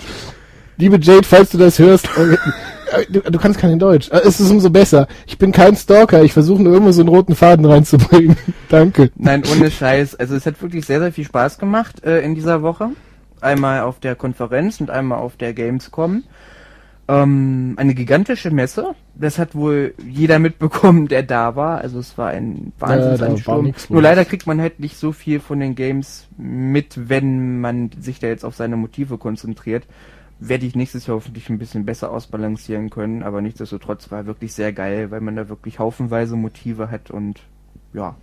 [0.77, 4.09] Liebe Jade, falls du das hörst, äh, du, du kannst kein Deutsch.
[4.09, 5.07] Äh, Es ist umso besser.
[5.25, 6.23] Ich bin kein Stalker.
[6.23, 8.37] Ich versuche nur irgendwo so einen roten Faden reinzubringen.
[8.69, 9.11] Danke.
[9.15, 10.15] Nein, ohne Scheiß.
[10.15, 12.89] Also es hat wirklich sehr, sehr viel Spaß gemacht äh, in dieser Woche.
[13.41, 16.23] Einmal auf der Konferenz und einmal auf der Gamescom.
[17.09, 18.93] Ähm, eine gigantische Messe.
[19.15, 21.79] Das hat wohl jeder mitbekommen, der da war.
[21.79, 23.65] Also es war ein Wahnsinnsansturm.
[23.65, 27.91] nix Nur leider kriegt man halt nicht so viel von den Games mit, wenn man
[27.99, 29.85] sich da jetzt auf seine Motive konzentriert.
[30.39, 34.73] Werde ich nächstes Jahr hoffentlich ein bisschen besser ausbalancieren können, aber nichtsdestotrotz war wirklich sehr
[34.73, 37.41] geil, weil man da wirklich haufenweise Motive hat und
[37.93, 38.15] ja,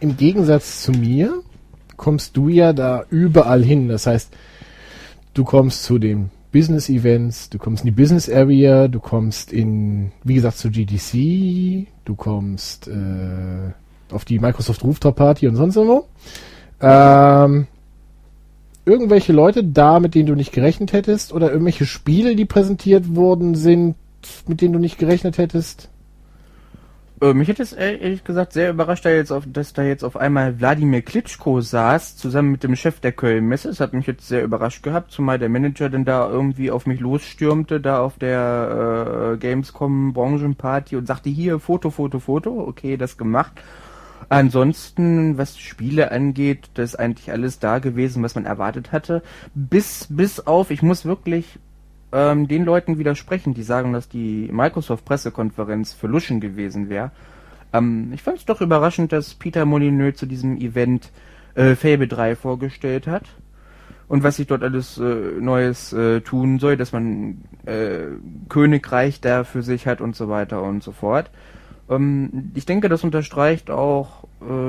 [0.00, 1.42] Im Gegensatz zu mir
[1.96, 3.88] kommst du ja da überall hin.
[3.88, 4.34] Das heißt,
[5.34, 10.10] du kommst zu den Business Events, du kommst in die Business Area, du kommst in,
[10.24, 13.72] wie gesagt, zu GDC, du kommst äh,
[14.10, 16.06] auf die Microsoft Rooftop Party und sonst irgendwo.
[16.80, 17.66] Ähm,
[18.86, 23.54] irgendwelche Leute da, mit denen du nicht gerechnet hättest, oder irgendwelche Spiele, die präsentiert worden
[23.54, 23.94] sind,
[24.48, 25.90] mit denen du nicht gerechnet hättest?
[27.20, 30.04] Äh, mich hat es ehr- ehrlich gesagt sehr überrascht, da jetzt auf, dass da jetzt
[30.04, 33.68] auf einmal Wladimir Klitschko saß, zusammen mit dem Chef der Köln-Messe.
[33.68, 37.00] Das hat mich jetzt sehr überrascht gehabt, zumal der Manager dann da irgendwie auf mich
[37.00, 42.66] losstürmte, da auf der äh, Gamescom Branchenparty und sagte, hier, Foto, Foto, Foto.
[42.68, 43.52] Okay, das gemacht.
[44.28, 49.22] Ansonsten, was Spiele angeht, das ist eigentlich alles da gewesen, was man erwartet hatte.
[49.54, 51.58] Bis, bis auf, ich muss wirklich
[52.12, 57.10] ähm, den Leuten widersprechen, die sagen, dass die Microsoft-Pressekonferenz für Luschen gewesen wäre.
[57.72, 61.10] Ähm, ich fand es doch überraschend, dass Peter Molyneux zu diesem Event
[61.54, 63.24] äh, Fable 3 vorgestellt hat.
[64.08, 68.04] Und was sich dort alles äh, Neues äh, tun soll, dass man äh,
[68.48, 71.30] Königreich da für sich hat und so weiter und so fort.
[71.90, 74.25] Ähm, ich denke, das unterstreicht auch,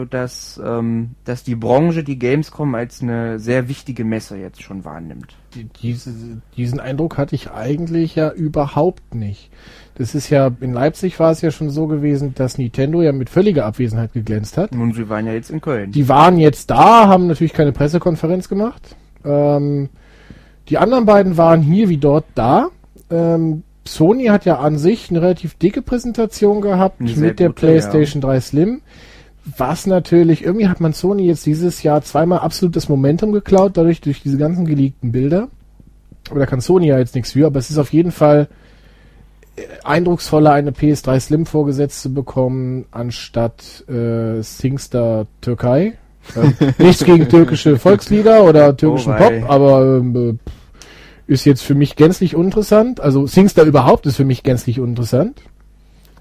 [0.10, 5.36] dass, ähm, dass die Branche die Gamescom als eine sehr wichtige Messe jetzt schon wahrnimmt.
[5.54, 6.12] die, diese,
[6.56, 9.52] diesen Eindruck hatte ich eigentlich ja überhaupt nicht.
[9.96, 13.30] Das ist ja, in Leipzig war es ja schon so gewesen, dass Nintendo ja mit
[13.30, 14.74] völliger Abwesenheit geglänzt hat.
[14.74, 15.92] Nun, sie waren ja jetzt in Köln.
[15.92, 18.96] Die waren jetzt da, haben natürlich keine Pressekonferenz gemacht.
[19.26, 19.90] Ähm,
[20.70, 22.70] die anderen beiden waren hier wie dort da.
[23.10, 27.60] Ähm, Sony hat ja an sich eine relativ dicke Präsentation gehabt Eine mit der gute,
[27.62, 28.82] PlayStation 3 Slim.
[29.56, 34.22] Was natürlich, irgendwie hat man Sony jetzt dieses Jahr zweimal absolutes Momentum geklaut, dadurch durch
[34.22, 35.48] diese ganzen geleakten Bilder.
[36.30, 38.50] Aber da kann Sony ja jetzt nichts für, aber es ist auf jeden Fall
[39.56, 45.94] äh, eindrucksvoller, eine PS3 Slim vorgesetzt zu bekommen, anstatt äh, Singstar Türkei.
[46.36, 49.18] Ähm, nichts gegen türkische Volkslieder oder türkischen Oh.
[49.18, 53.00] Pop, aber ähm, äh, ist jetzt für mich gänzlich uninteressant.
[53.00, 55.42] Also Singstar überhaupt ist für mich gänzlich uninteressant.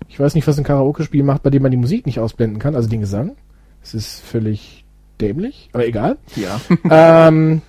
[0.08, 2.74] Ich weiß nicht, was ein Karaoke-Spiel macht, bei dem man die Musik nicht ausblenden kann,
[2.74, 3.36] also den Gesang.
[3.82, 4.84] Es ist völlig
[5.20, 6.18] dämlich, aber egal.
[6.36, 6.60] Ja.
[7.28, 7.62] ähm,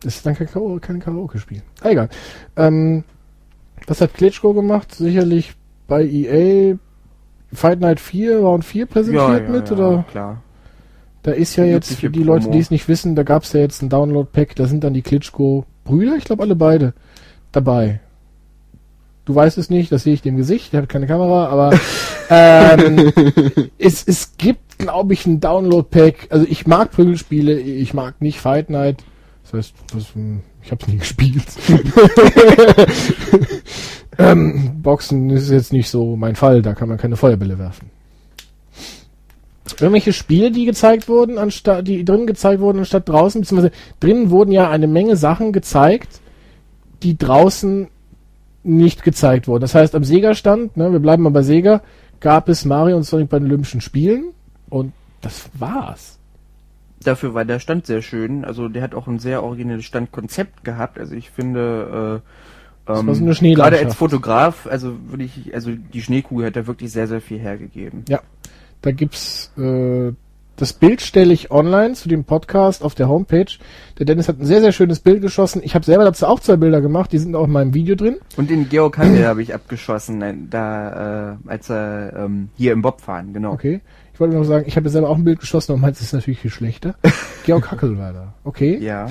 [0.00, 1.62] das ist dann kein, Karaoke, kein Karaoke-Spiel.
[1.80, 2.08] Ah, egal.
[2.56, 3.04] Ähm,
[3.86, 4.94] Was hat Klitschko gemacht?
[4.94, 5.54] Sicherlich
[5.86, 6.76] bei EA
[7.52, 10.04] Fight Night 4, Round 4 präsentiert mit, oder?
[10.10, 10.42] klar.
[11.22, 13.60] Da ist ja jetzt, für die Leute, die es nicht wissen, da gab es ja
[13.60, 16.94] jetzt ein Download-Pack, da sind dann die Klitschko-Brüder, ich glaube alle beide,
[17.52, 18.00] dabei.
[19.28, 21.78] Du weißt es nicht, das sehe ich dem Gesicht, der hat keine Kamera, aber
[22.30, 23.12] ähm,
[23.78, 26.28] es, es gibt, glaube ich, ein Download-Pack.
[26.30, 29.04] Also ich mag Prügelspiele, ich mag nicht Fight Night.
[29.42, 29.74] Das heißt,
[30.14, 31.44] hm, ich habe es nie gespielt.
[34.16, 37.90] ähm, Boxen ist jetzt nicht so mein Fall, da kann man keine Feuerbälle werfen.
[39.78, 44.52] Irgendwelche Spiele, die gezeigt wurden, anstatt, die drinnen gezeigt wurden, anstatt draußen, beziehungsweise drinnen wurden
[44.52, 46.20] ja eine Menge Sachen gezeigt,
[47.02, 47.88] die draußen
[48.68, 49.62] nicht gezeigt wurden.
[49.62, 51.82] Das heißt, am Sega-Stand, ne, wir bleiben mal bei Sega,
[52.20, 54.32] gab es Mario und Sonic bei den Olympischen Spielen
[54.68, 56.18] und das war's.
[57.02, 58.44] Dafür war der Stand sehr schön.
[58.44, 60.98] Also der hat auch ein sehr originelles Standkonzept gehabt.
[60.98, 62.22] Also ich finde,
[62.86, 66.90] äh, ähm, so gerade als Fotograf, also würde ich, also die Schneekugel hat da wirklich
[66.90, 68.04] sehr, sehr viel hergegeben.
[68.08, 68.20] Ja,
[68.82, 70.12] da gibt's äh,
[70.58, 73.46] das Bild stelle ich online zu dem Podcast auf der Homepage.
[73.98, 75.62] Der Dennis hat ein sehr, sehr schönes Bild geschossen.
[75.64, 78.16] Ich habe selber dazu auch zwei Bilder gemacht, die sind auch in meinem Video drin.
[78.36, 82.82] Und den Georg Handel habe ich abgeschossen, äh, da, äh, als er ähm, hier im
[82.82, 83.52] Bob fahren, genau.
[83.52, 83.80] Okay.
[84.12, 86.40] Ich wollte noch sagen, ich habe selber auch ein Bild geschossen, aber meins ist natürlich
[86.40, 86.96] viel schlechter.
[87.46, 88.34] Georg Hackel war da.
[88.42, 88.78] Okay.
[88.78, 89.06] Ja.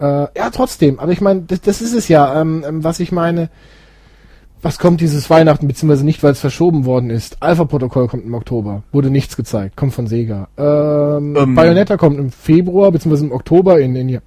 [0.00, 0.98] Äh, ja, trotzdem.
[0.98, 3.48] Aber ich meine, das, das ist es ja, ähm, ähm, was ich meine.
[4.62, 7.42] Was kommt dieses Weihnachten, beziehungsweise nicht, weil es verschoben worden ist.
[7.42, 8.82] Alpha-Protokoll kommt im Oktober.
[8.92, 9.76] Wurde nichts gezeigt.
[9.76, 10.48] Kommt von Sega.
[10.58, 11.54] Ähm, Ähm.
[11.54, 14.20] Bayonetta kommt im Februar, beziehungsweise im Oktober in, in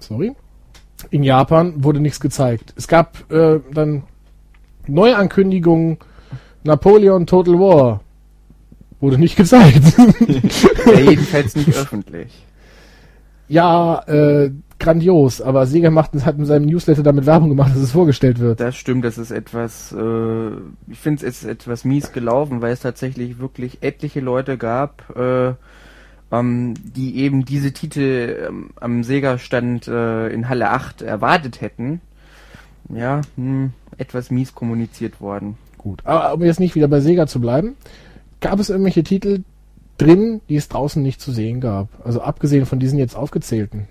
[0.00, 0.32] sorry.
[1.10, 2.72] In Japan wurde nichts gezeigt.
[2.76, 4.04] Es gab äh, dann
[4.86, 5.98] Neuankündigungen
[6.64, 8.00] Napoleon Total War.
[9.00, 9.82] Wurde nicht gezeigt.
[10.86, 12.32] ja jedenfalls nicht öffentlich.
[13.48, 17.92] ja, äh, grandios, aber Sega macht, hat in seinem Newsletter damit Werbung gemacht, dass es
[17.92, 18.60] vorgestellt wird.
[18.60, 20.48] Das stimmt, das ist etwas, äh,
[20.88, 25.54] ich finde es ist etwas mies gelaufen, weil es tatsächlich wirklich etliche Leute gab, äh,
[26.32, 32.00] ähm, die eben diese Titel ähm, am Sega-Stand äh, in Halle 8 erwartet hätten.
[32.88, 35.56] Ja, hm, etwas mies kommuniziert worden.
[35.78, 36.02] Gut.
[36.04, 37.76] Aber um jetzt nicht wieder bei Sega zu bleiben,
[38.40, 39.42] gab es irgendwelche Titel
[39.98, 41.88] drin, die es draußen nicht zu sehen gab?
[42.04, 43.88] Also abgesehen von diesen jetzt aufgezählten.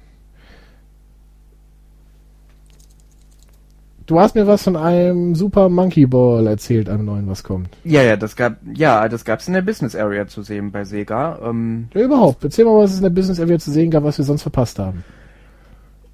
[4.05, 7.69] Du hast mir was von einem Super Monkey Ball erzählt, einem neuen, was kommt.
[7.83, 11.39] Ja, ja, das gab, ja, das gab's in der Business Area zu sehen bei Sega.
[11.43, 12.43] Ähm, Ja, überhaupt.
[12.43, 14.77] Erzähl mal, was es in der Business Area zu sehen gab, was wir sonst verpasst
[14.77, 15.03] haben.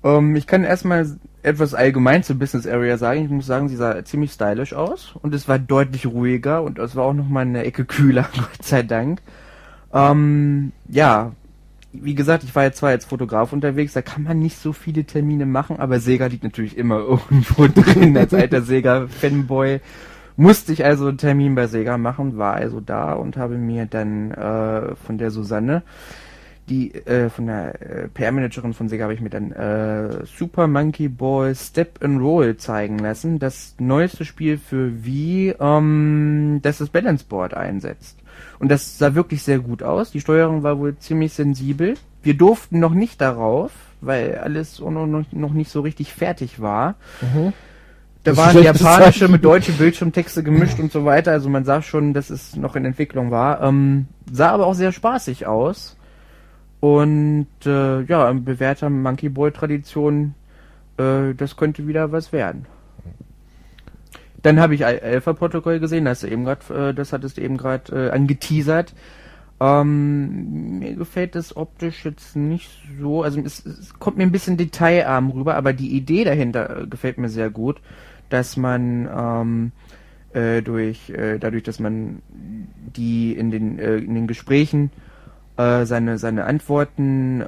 [0.06, 1.06] Ähm, ich kann erstmal
[1.44, 3.26] etwas allgemein zur Business Area sagen.
[3.26, 6.96] Ich muss sagen, sie sah ziemlich stylisch aus und es war deutlich ruhiger und es
[6.96, 9.22] war auch noch mal eine Ecke kühler, Gott sei Dank.
[9.94, 11.34] Ähm, ja,
[11.94, 15.04] wie gesagt, ich war jetzt zwar als Fotograf unterwegs, da kann man nicht so viele
[15.04, 17.00] Termine machen, aber Sega liegt natürlich immer
[17.30, 18.18] irgendwo drin.
[18.18, 19.82] Als alter Sega-Fanboy
[20.38, 24.32] musste ich also einen Termin bei Sega machen, war also da und habe mir dann
[24.32, 25.84] äh, von der Susanne
[26.72, 31.10] die äh, von der äh, PR-Managerin von Sega habe ich mir dann äh, Super Monkey
[31.10, 33.40] Ball Step and Roll zeigen lassen.
[33.40, 38.18] Das neueste Spiel für Wii, ähm, das das Balance Board einsetzt.
[38.60, 40.12] Und das sah wirklich sehr gut aus.
[40.12, 41.96] Die Steuerung war wohl ziemlich sensibel.
[42.24, 46.96] Wir durften noch nicht darauf, weil alles noch, nicht so richtig fertig war.
[47.22, 47.54] Mhm.
[48.24, 51.32] Da Das waren japanische mit deutsche Bildschirmtexte gemischt und so weiter.
[51.32, 53.62] Also man sah schon, dass es noch in Entwicklung war.
[53.64, 55.98] Ähm, sah aber auch sehr spaßig aus.
[56.80, 60.36] Und äh, ja, in bewährter Monkey Boy Tradition,
[60.98, 62.66] äh, das könnte wieder was werden.
[64.42, 67.42] Dann habe ich Al- Alpha Protokoll gesehen, das, hast eben grad, äh, das hattest du
[67.42, 68.94] eben gerade äh, angeteasert.
[69.60, 74.58] Ähm, mir gefällt das optisch jetzt nicht so, also es, es kommt mir ein bisschen
[74.58, 77.80] detailarm rüber, aber die Idee dahinter äh, gefällt mir sehr gut,
[78.30, 79.72] dass man ähm,
[80.34, 82.24] äh, durch äh, dadurch, dass man
[82.96, 84.90] die in den äh, in den Gesprächen
[85.58, 87.44] äh, seine seine Antworten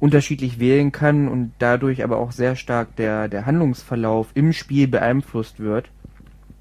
[0.00, 5.60] unterschiedlich wählen kann und dadurch aber auch sehr stark der der Handlungsverlauf im Spiel beeinflusst
[5.60, 5.90] wird.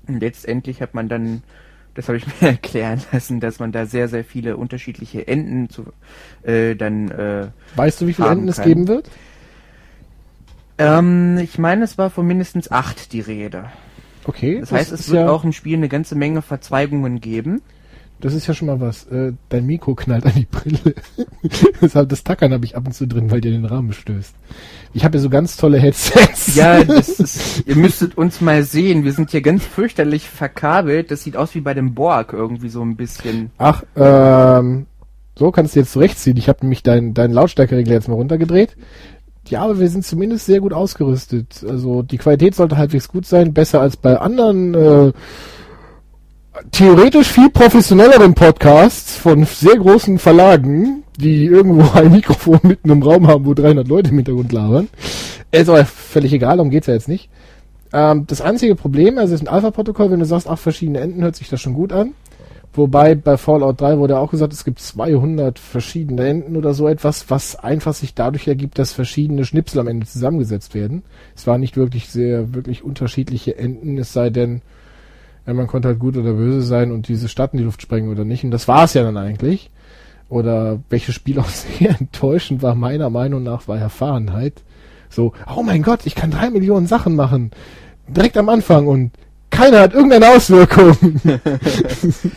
[0.08, 1.44] Und letztendlich hat man dann,
[1.96, 5.86] das habe ich mir erklären lassen, dass man da sehr sehr viele unterschiedliche Enden zu
[6.44, 8.66] äh, dann äh, Weißt du, wie viele Enden es kann.
[8.66, 9.10] geben wird?
[10.78, 13.66] ähm, ich meine, es war von mindestens acht die Rede.
[14.26, 14.60] Okay.
[14.60, 17.62] Das heißt, es wird ja, auch im Spiel eine ganze Menge Verzweigungen geben.
[18.20, 19.06] Das ist ja schon mal was.
[19.08, 20.96] Äh, dein Mikro knallt an die Brille.
[21.82, 24.34] Deshalb das Tackern habe ich ab und zu drin, weil dir den Rahmen stößt.
[24.94, 26.56] Ich habe ja so ganz tolle Headsets.
[26.56, 29.04] Ja, das ist, ihr müsstet uns mal sehen.
[29.04, 31.12] Wir sind hier ganz fürchterlich verkabelt.
[31.12, 33.52] Das sieht aus wie bei dem Borg irgendwie so ein bisschen.
[33.60, 34.88] Ach, ähm,
[35.36, 36.38] so kannst du jetzt zurechtziehen.
[36.38, 38.76] Ich habe nämlich deinen dein Lautstärkeregler jetzt mal runtergedreht.
[39.48, 41.64] ja, aber wir sind zumindest sehr gut ausgerüstet.
[41.70, 45.14] Also die Qualität sollte halbwegs gut sein, besser als bei anderen äh,
[46.72, 53.28] theoretisch viel professionelleren Podcasts von sehr großen Verlagen, die irgendwo ein Mikrofon mitten im Raum
[53.28, 54.90] haben, wo 300 Leute im Hintergrund labern.
[55.52, 57.30] Ist aber völlig egal, darum geht's ja jetzt nicht.
[57.94, 61.24] Ähm, das einzige Problem, also es ist ein Alpha-Protokoll, wenn du sagst, acht verschiedene Enden,
[61.24, 62.14] hört sich das schon gut an.
[62.74, 67.28] Wobei bei Fallout 3 wurde auch gesagt, es gibt 200 verschiedene Enden oder so etwas,
[67.30, 71.02] was einfach sich dadurch ergibt, dass verschiedene Schnipsel am Ende zusammengesetzt werden.
[71.36, 74.62] Es waren nicht wirklich sehr, wirklich unterschiedliche Enden, es sei denn,
[75.48, 78.12] ja, man konnte halt gut oder böse sein und diese Stadt in die Luft sprengen
[78.12, 78.44] oder nicht.
[78.44, 79.72] Und das war es ja dann eigentlich.
[80.30, 84.62] Oder welches Spiel auch sehr enttäuschend war, meiner Meinung nach, war Erfahrenheit.
[85.10, 87.52] So, oh mein Gott, ich kann drei Millionen Sachen machen.
[88.10, 89.12] Direkt am Anfang und
[89.50, 90.98] keiner hat irgendeine Auswirkung.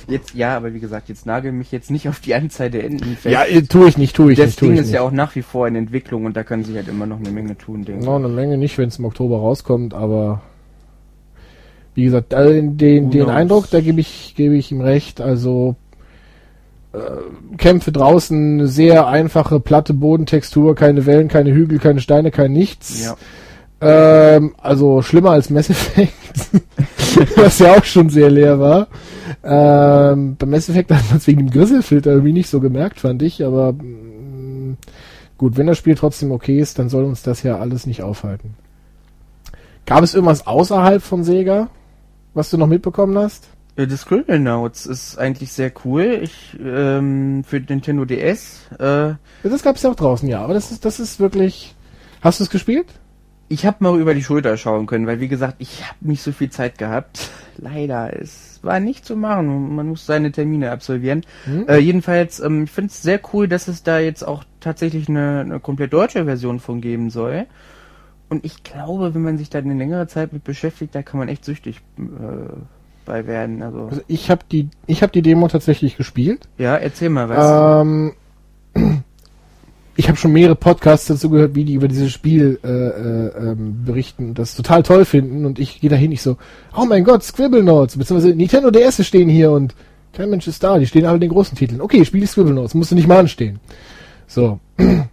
[0.09, 3.16] jetzt, ja, aber wie gesagt, jetzt nagel mich jetzt nicht auf die Anzahl der Enden
[3.16, 3.33] fest.
[3.33, 4.62] Ja, äh, tue ich nicht, tue ich das nicht.
[4.62, 4.94] Das Ding ist nicht.
[4.94, 7.31] ja auch nach wie vor in Entwicklung und da können sie halt immer noch eine
[7.31, 8.07] Menge tun, denke ich.
[8.07, 10.42] No, eine Menge nicht, wenn es im Oktober rauskommt, aber
[11.94, 15.76] wie gesagt, den, den, den Eindruck, da gebe ich, gebe ich ihm recht, also
[16.92, 23.05] äh, Kämpfe draußen, sehr einfache, platte Bodentextur, keine Wellen, keine Hügel, keine Steine, kein nichts.
[23.05, 23.16] Ja.
[23.83, 26.12] Ähm, also schlimmer als Mass Effect,
[27.37, 28.88] was ja auch schon sehr leer war.
[29.42, 33.22] Ähm, beim Mass Effect hat man es wegen dem Grisselfilter irgendwie nicht so gemerkt, fand
[33.22, 34.76] ich, aber mh, mm,
[35.38, 38.55] gut, wenn das Spiel trotzdem okay ist, dann soll uns das ja alles nicht aufhalten.
[39.87, 41.68] Gab es irgendwas außerhalb von Sega,
[42.34, 43.48] was du noch mitbekommen hast?
[43.76, 46.20] Äh, das Notes ist eigentlich sehr cool.
[46.22, 48.68] Ich ähm, für Nintendo DS.
[48.78, 50.42] Äh, das gab es ja auch draußen, ja.
[50.42, 51.74] Aber das ist das ist wirklich.
[52.20, 52.86] Hast du es gespielt?
[53.48, 56.32] Ich habe mal über die Schulter schauen können, weil wie gesagt, ich habe nicht so
[56.32, 57.30] viel Zeit gehabt.
[57.56, 59.74] Leider, es war nicht zu machen.
[59.74, 61.22] Man muss seine Termine absolvieren.
[61.46, 61.66] Mhm.
[61.66, 65.40] Äh, jedenfalls, ähm, ich finde es sehr cool, dass es da jetzt auch tatsächlich eine,
[65.40, 67.46] eine komplett deutsche Version von geben soll.
[68.30, 71.28] Und ich glaube, wenn man sich da eine längere Zeit mit beschäftigt, da kann man
[71.28, 72.02] echt süchtig äh,
[73.04, 73.60] bei werden.
[73.62, 76.48] Also, also ich habe die, ich habe die Demo tatsächlich gespielt.
[76.56, 77.82] Ja, erzähl mal was.
[77.82, 78.12] Ähm,
[79.96, 83.84] ich habe schon mehrere Podcasts dazu gehört, wie die über dieses Spiel äh, äh, ähm,
[83.84, 85.44] berichten und das total toll finden.
[85.44, 86.36] Und ich gehe dahin, ich so,
[86.74, 89.74] oh mein Gott, Scribble Notes, beziehungsweise Nintendo DS stehen hier und
[90.12, 91.80] kein Mensch ist da, die stehen alle in den großen Titeln.
[91.80, 93.60] Okay, spiel die Scribble Notes, musst du nicht mal anstehen.
[94.26, 94.60] So.
[94.78, 95.04] äh,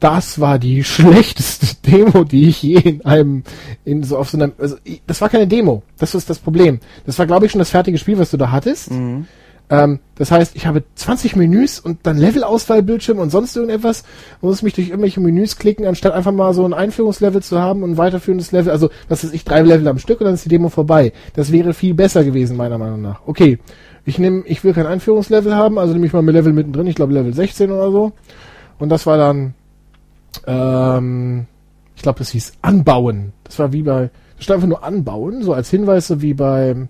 [0.00, 3.42] das war die schlechteste Demo, die ich je in einem,
[3.84, 5.82] in so auf so einem, also das war keine Demo.
[5.98, 6.80] Das ist das Problem.
[7.06, 8.90] Das war, glaube ich, schon das fertige Spiel, was du da hattest.
[8.90, 9.26] Mhm.
[9.68, 14.04] Ähm, das heißt, ich habe 20 Menüs und dann Levelauswahlbildschirm und sonst irgendetwas,
[14.40, 17.92] muss mich durch irgendwelche Menüs klicken, anstatt einfach mal so ein Einführungslevel zu haben und
[17.92, 20.50] ein weiterführendes Level, also was ist ich, drei Level am Stück und dann ist die
[20.50, 21.12] Demo vorbei.
[21.34, 23.22] Das wäre viel besser gewesen, meiner Meinung nach.
[23.26, 23.58] Okay,
[24.04, 26.94] ich nehme, ich will kein Einführungslevel haben, also nehme ich mal ein Level mittendrin, ich
[26.94, 28.12] glaube Level 16 oder so.
[28.78, 29.54] Und das war dann,
[30.46, 31.46] ähm,
[31.94, 33.32] ich glaube, das hieß Anbauen.
[33.44, 36.88] Das war wie bei, das stand einfach nur Anbauen, so als Hinweis, so wie bei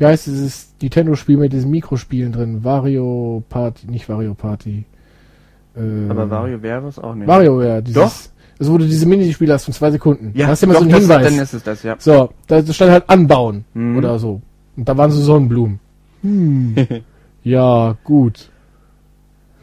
[0.00, 2.64] wie heißt dieses Nintendo-Spiel mit diesen Mikrospielen drin?
[2.64, 4.86] Wario Party, nicht Wario Party.
[5.76, 7.28] Äh, Aber Wario wäre es auch nicht.
[7.28, 8.30] Wario wäre, dieses.
[8.58, 8.66] Doch.
[8.66, 10.32] Wo du diese Minispiele hast von zwei Sekunden.
[10.34, 11.24] Ja, da hast du immer so einen Hinweis.
[11.24, 11.96] Dann ist es das, ja.
[11.98, 13.98] So, da stand halt anbauen mhm.
[13.98, 14.40] oder so.
[14.76, 15.80] Und da waren so Sonnenblumen.
[16.22, 16.74] Hm.
[17.42, 18.50] ja, gut.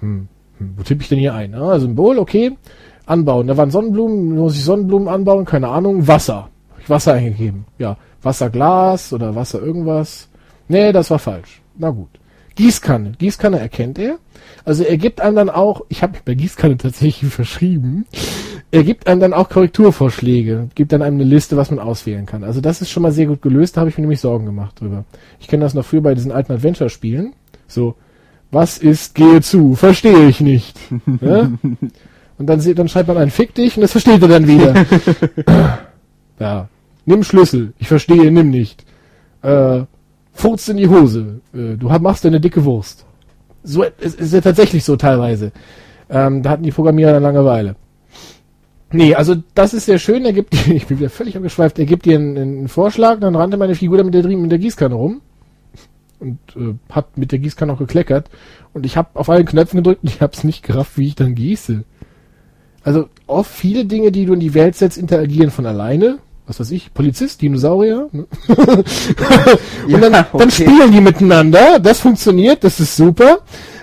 [0.02, 0.28] Hm.
[0.60, 0.74] Hm.
[0.76, 1.56] Wo tippe ich denn hier ein?
[1.56, 2.58] Ah, Symbol, okay.
[3.08, 3.48] Anbauen.
[3.48, 6.08] Da waren Sonnenblumen, muss ich Sonnenblumen anbauen, keine Ahnung.
[6.08, 6.50] Wasser.
[6.72, 7.65] Hab ich Wasser eingegeben.
[7.80, 7.98] Ja.
[8.22, 10.30] Wasserglas oder Wasser irgendwas.
[10.67, 11.62] Nee, das war falsch.
[11.78, 12.10] Na gut.
[12.56, 13.13] Gießkanne.
[13.17, 14.17] Gießkanne erkennt er.
[14.65, 18.06] Also er gibt einem dann auch, ich habe mich bei Gießkanne tatsächlich verschrieben,
[18.69, 22.44] er gibt einem dann auch Korrekturvorschläge, gibt dann einem eine Liste, was man auswählen kann.
[22.44, 24.82] Also das ist schon mal sehr gut gelöst, da habe ich mir nämlich Sorgen gemacht
[24.82, 25.06] drüber.
[25.40, 27.34] Ich kenne das noch früher bei diesen alten Adventure-Spielen.
[27.67, 27.96] So,
[28.52, 30.77] was ist, gehe zu, verstehe ich nicht.
[31.21, 31.52] ja?
[32.38, 34.73] Und dann, dann schreibt man ein Fick dich und das versteht er dann wieder.
[36.40, 36.69] ja,
[37.08, 37.71] Nimm Schlüssel.
[37.79, 38.83] Ich verstehe, nimm nicht.
[39.42, 39.83] Äh,
[40.33, 41.40] furzt in die Hose.
[41.54, 43.06] Äh, du machst eine dicke Wurst.
[43.63, 45.54] So, es ist ja tatsächlich so teilweise.
[46.10, 47.77] Ähm, da hatten die Programmierer eine Langeweile.
[48.92, 50.25] Nee, also das ist sehr schön.
[50.25, 53.56] Er gibt, ich bin wieder völlig abgeschweift, er gibt dir einen, einen Vorschlag, dann rannte
[53.56, 55.21] meine Figur da mit der, mit der Gießkanne rum
[56.19, 58.29] und äh, hat mit der Gießkanne auch gekleckert.
[58.73, 61.15] Und ich habe auf allen Knöpfen gedrückt und ich habe es nicht gerafft, wie ich
[61.15, 61.85] dann gieße.
[62.88, 66.71] Also oft viele Dinge, die du in die Welt setzt, interagieren von alleine was weiß
[66.71, 68.08] ich, Polizist, Dinosaurier.
[68.12, 68.25] Ne?
[68.48, 70.38] und ja, dann, okay.
[70.38, 71.79] dann spielen die miteinander.
[71.79, 73.40] Das funktioniert, das ist super.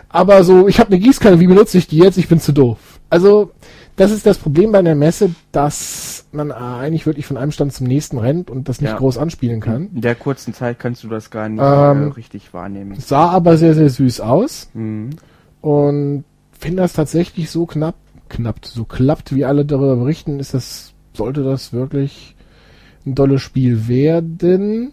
[0.08, 2.16] Aber so, ich habe eine Gießkanne, wie benutze ich die jetzt?
[2.16, 2.78] Ich bin zu doof.
[3.10, 3.50] Also,
[3.96, 7.86] das ist das Problem bei einer Messe, dass man eigentlich wirklich von einem Stand zum
[7.86, 8.96] nächsten rennt und das nicht ja.
[8.96, 9.90] groß anspielen kann.
[9.94, 12.96] In der kurzen Zeit kannst du das gar nicht ähm, äh, richtig wahrnehmen.
[12.98, 14.70] Sah aber sehr, sehr süß aus.
[14.72, 15.10] Mhm.
[15.60, 16.24] Und
[16.60, 17.94] wenn das tatsächlich so knapp,
[18.34, 22.34] knappt, so klappt, wie alle darüber berichten, ist das, sollte das wirklich
[23.06, 24.92] ein dolles Spiel werden.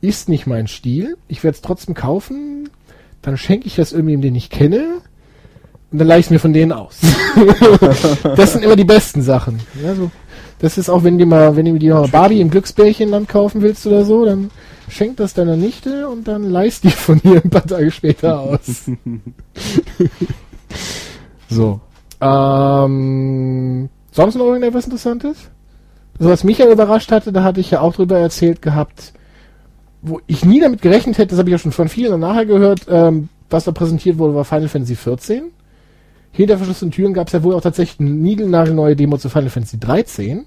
[0.00, 1.16] Ist nicht mein Stil.
[1.28, 2.68] Ich werde es trotzdem kaufen.
[3.22, 5.00] Dann schenke ich das irgendwie, den ich kenne.
[5.90, 7.00] Und dann leih ich mir von denen aus.
[8.36, 9.60] das sind immer die besten Sachen.
[9.82, 10.10] Ja, so.
[10.58, 13.86] Das ist auch, wenn du mal, wenn du dir mal Barbie im Glücksbärchenland kaufen willst
[13.86, 14.50] oder so, dann
[14.88, 18.60] schenk das deiner Nichte und dann leist die von ihr ein paar Tage später aus.
[21.48, 21.80] so.
[22.20, 25.50] Ähm, sonst noch irgendetwas Interessantes?
[26.18, 29.12] Also was mich ja überrascht hatte, da hatte ich ja auch drüber erzählt gehabt,
[30.02, 32.86] wo ich nie damit gerechnet hätte, das habe ich ja schon von vielen nachher gehört,
[32.88, 35.42] ähm, was da präsentiert wurde, war Final Fantasy XIV.
[36.32, 39.78] Hinter verschlossenen Türen gab es ja wohl auch tatsächlich eine niegelnagelneue Demo zu Final Fantasy
[39.78, 40.44] 13.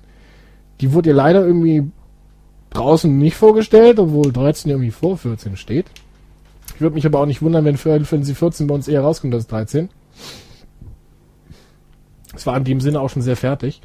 [0.80, 1.89] Die wurde ja leider irgendwie
[2.69, 5.88] draußen nicht vorgestellt, obwohl 13 irgendwie vor 14 steht.
[6.76, 9.34] Ich würde mich aber auch nicht wundern, wenn Final Fantasy 14 bei uns eher rauskommt
[9.34, 9.89] als 13.
[12.36, 13.82] Es war in dem Sinne auch schon sehr fertig.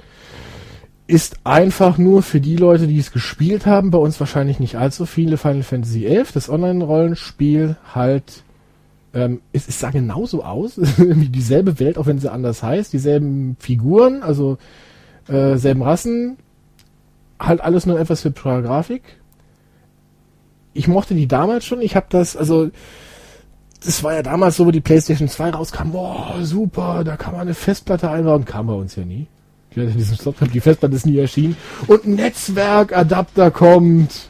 [1.07, 5.07] Ist einfach nur für die Leute, die es gespielt haben, bei uns wahrscheinlich nicht allzu
[5.07, 8.45] viele Final Fantasy 11, das Online-Rollenspiel halt
[9.17, 13.57] ähm, es, es sah genauso aus, wie dieselbe Welt, auch wenn sie anders heißt, dieselben
[13.59, 14.59] Figuren, also
[15.27, 16.37] äh, selben Rassen,
[17.41, 19.03] halt alles nur etwas hübschere Grafik.
[20.75, 22.71] Ich mochte die damals schon, ich habe das, also
[23.87, 27.43] das war ja damals so, wo die PlayStation 2 rauskam, boah, super, da kann man
[27.43, 29.27] eine Festplatte einbauen, kam bei uns ja nie.
[29.75, 31.57] Die Festplatte ist nie erschienen.
[31.87, 34.29] Und ein Netzwerkadapter kommt.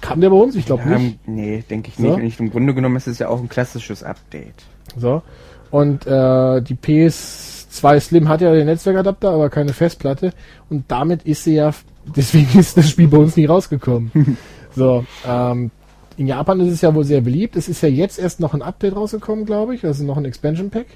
[0.00, 0.54] Kam der bei uns?
[0.56, 1.28] Ich glaube Ja, nicht.
[1.28, 2.08] nee, denke ich nicht.
[2.08, 2.14] So?
[2.14, 4.64] Und ich, Im Grunde genommen ist es ja auch ein klassisches Update.
[4.96, 5.22] So.
[5.70, 10.32] Und äh, die PS2 Slim hat ja den Netzwerkadapter, aber keine Festplatte.
[10.70, 11.72] Und damit ist sie ja,
[12.16, 14.38] deswegen ist das Spiel bei uns nie rausgekommen.
[14.74, 15.70] so, ähm,
[16.18, 17.54] in Japan ist es ja wohl sehr beliebt.
[17.54, 19.84] Es ist ja jetzt erst noch ein Update rausgekommen, glaube ich.
[19.84, 20.86] Also noch ein Expansion Pack.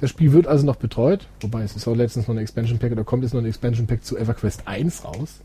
[0.00, 1.28] Das Spiel wird also noch betreut.
[1.40, 3.86] Wobei es ist auch letztens noch ein Expansion Pack oder kommt jetzt noch ein Expansion
[3.86, 5.40] Pack zu EverQuest 1 raus.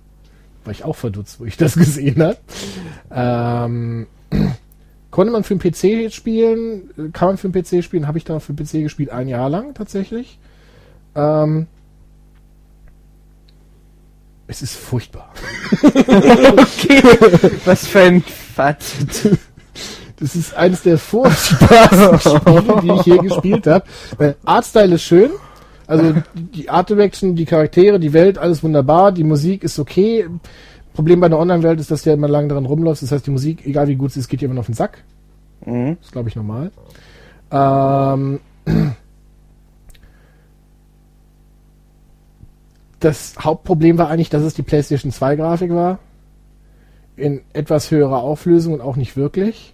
[0.65, 2.37] War ich auch verdutzt, wo ich das gesehen habe.
[3.11, 4.07] Ähm,
[5.11, 8.23] konnte man für den PC jetzt spielen, kann man für den PC spielen, habe ich
[8.23, 10.39] dann für den PC gespielt, ein Jahr lang tatsächlich.
[11.13, 11.67] Ähm,
[14.47, 15.31] es ist furchtbar.
[15.83, 17.03] okay,
[17.65, 19.39] was für ein Fazit.
[20.21, 23.85] Das ist eines der furchtbarsten Spiele, die ich je gespielt habe.
[24.19, 25.31] Weil Artstyle ist schön.
[25.87, 29.11] Also die Art Direction, die Charaktere, die Welt, alles wunderbar.
[29.11, 30.27] Die Musik ist okay.
[30.93, 33.01] Problem bei einer Online-Welt ist, dass du ja immer lang daran rumläufst.
[33.01, 35.03] Das heißt, die Musik, egal wie gut sie ist, geht dir immer auf den Sack.
[35.65, 35.97] Mhm.
[35.97, 36.69] Das ist, glaube ich, normal.
[37.51, 38.39] Ähm,
[42.99, 45.97] das Hauptproblem war eigentlich, dass es die PlayStation 2 Grafik war.
[47.15, 49.73] In etwas höherer Auflösung und auch nicht wirklich.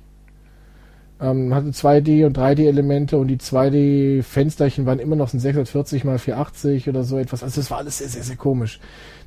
[1.20, 5.40] Ähm, hatte 2D und 3D Elemente und die 2D Fensterchen waren immer noch so ein
[5.40, 7.44] 640 x 480 oder so etwas.
[7.44, 8.80] Also das war alles sehr, sehr, sehr komisch.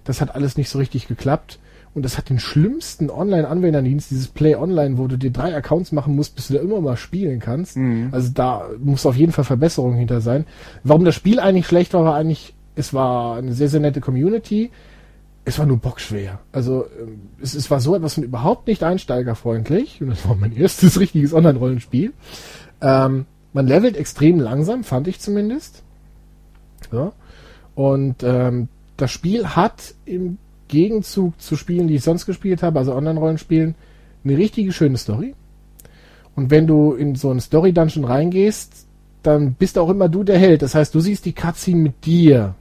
[0.04, 1.58] Das hat alles nicht so richtig geklappt.
[1.92, 6.14] Und das hat den schlimmsten Online-Anwenderdienst, dieses Play Online, wo du dir drei Accounts machen
[6.14, 7.76] musst, bis du da immer mal spielen kannst.
[7.76, 8.10] Mhm.
[8.12, 10.46] Also da muss auf jeden Fall Verbesserung hinter sein.
[10.84, 14.70] Warum das Spiel eigentlich schlecht war, war eigentlich, es war eine sehr, sehr nette Community.
[15.44, 16.40] Es war nur bockschwer.
[16.52, 20.00] Also ähm, es, es war so etwas von überhaupt nicht einsteigerfreundlich.
[20.00, 22.12] Und das war mein erstes richtiges Online-Rollenspiel.
[22.80, 25.82] Ähm, man levelt extrem langsam, fand ich zumindest.
[26.92, 27.12] Ja.
[27.74, 30.38] Und ähm, das Spiel hat im
[30.68, 33.74] Gegenzug zu Spielen, die ich sonst gespielt habe, also Online-Rollenspielen,
[34.24, 35.34] eine richtige schöne Story.
[36.36, 38.86] Und wenn du in so einen Story-Dungeon reingehst,
[39.22, 40.62] dann bist auch immer du der Held.
[40.62, 42.54] Das heißt, du siehst die Cutscene mit dir.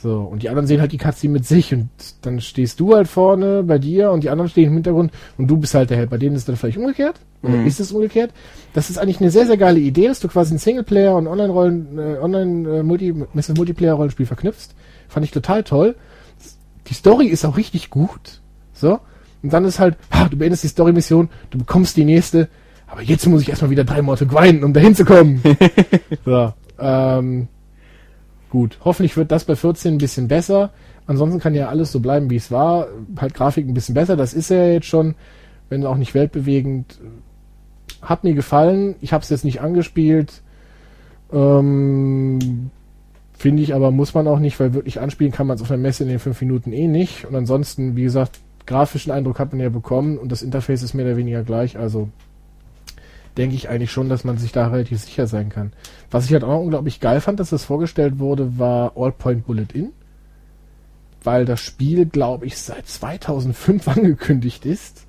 [0.00, 1.88] So, und die anderen sehen halt die Cutscene mit sich und
[2.22, 5.56] dann stehst du halt vorne bei dir und die anderen stehen im Hintergrund und du
[5.56, 6.10] bist halt der Held.
[6.10, 7.16] Bei denen ist es dann vielleicht umgekehrt.
[7.42, 7.66] Oder Mhm.
[7.66, 8.30] ist es umgekehrt?
[8.74, 11.98] Das ist eigentlich eine sehr, sehr geile Idee, dass du quasi ein Singleplayer und Online-Rollen,
[11.98, 14.74] äh, Online-Multi-Multiplayer-Rollenspiel verknüpfst.
[15.08, 15.96] Fand ich total toll.
[16.88, 18.40] Die Story ist auch richtig gut.
[18.72, 19.00] So.
[19.42, 22.48] Und dann ist halt, ah, du beendest die Story-Mission, du bekommst die nächste,
[22.86, 25.40] aber jetzt muss ich erstmal wieder drei Monate grinden, um dahin zu kommen.
[26.24, 26.52] so.
[26.78, 27.48] Ähm,
[28.50, 28.78] gut.
[28.84, 30.70] Hoffentlich wird das bei 14 ein bisschen besser.
[31.06, 32.88] Ansonsten kann ja alles so bleiben, wie es war.
[33.16, 34.16] Halt Grafik ein bisschen besser.
[34.16, 35.14] Das ist ja jetzt schon,
[35.68, 36.98] wenn auch nicht weltbewegend.
[38.02, 38.96] Hat mir gefallen.
[39.00, 40.42] Ich habe es jetzt nicht angespielt.
[41.32, 42.70] Ähm,
[43.38, 45.80] Finde ich aber, muss man auch nicht, weil wirklich anspielen kann man es auf einer
[45.80, 47.24] Messe in den fünf Minuten eh nicht.
[47.24, 51.06] Und ansonsten, wie gesagt, grafischen Eindruck hat man ja bekommen und das Interface ist mehr
[51.06, 51.78] oder weniger gleich.
[51.78, 52.08] Also
[53.38, 55.72] denke ich eigentlich schon, dass man sich da relativ sicher sein kann.
[56.10, 59.68] Was ich halt auch unglaublich geil fand, dass das vorgestellt wurde, war All Point Bullet
[59.72, 59.92] In.
[61.22, 65.06] Weil das Spiel, glaube ich, seit 2005 angekündigt ist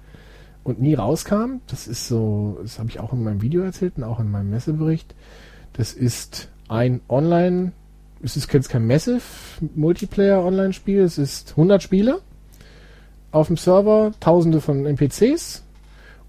[0.63, 1.61] und nie rauskam.
[1.67, 4.51] Das ist so, das habe ich auch in meinem Video erzählt und auch in meinem
[4.51, 5.15] Messebericht.
[5.73, 7.71] Das ist ein Online,
[8.21, 9.21] es ist jetzt kein Massive
[9.75, 12.21] Multiplayer Online-Spiel, es ist 100 Spiele
[13.31, 15.63] auf dem Server, tausende von NPCs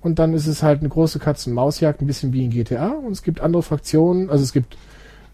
[0.03, 3.23] und dann ist es halt eine große Katzen-Maus-Jagd, ein bisschen wie in GTA und es
[3.23, 4.77] gibt andere Fraktionen, also es gibt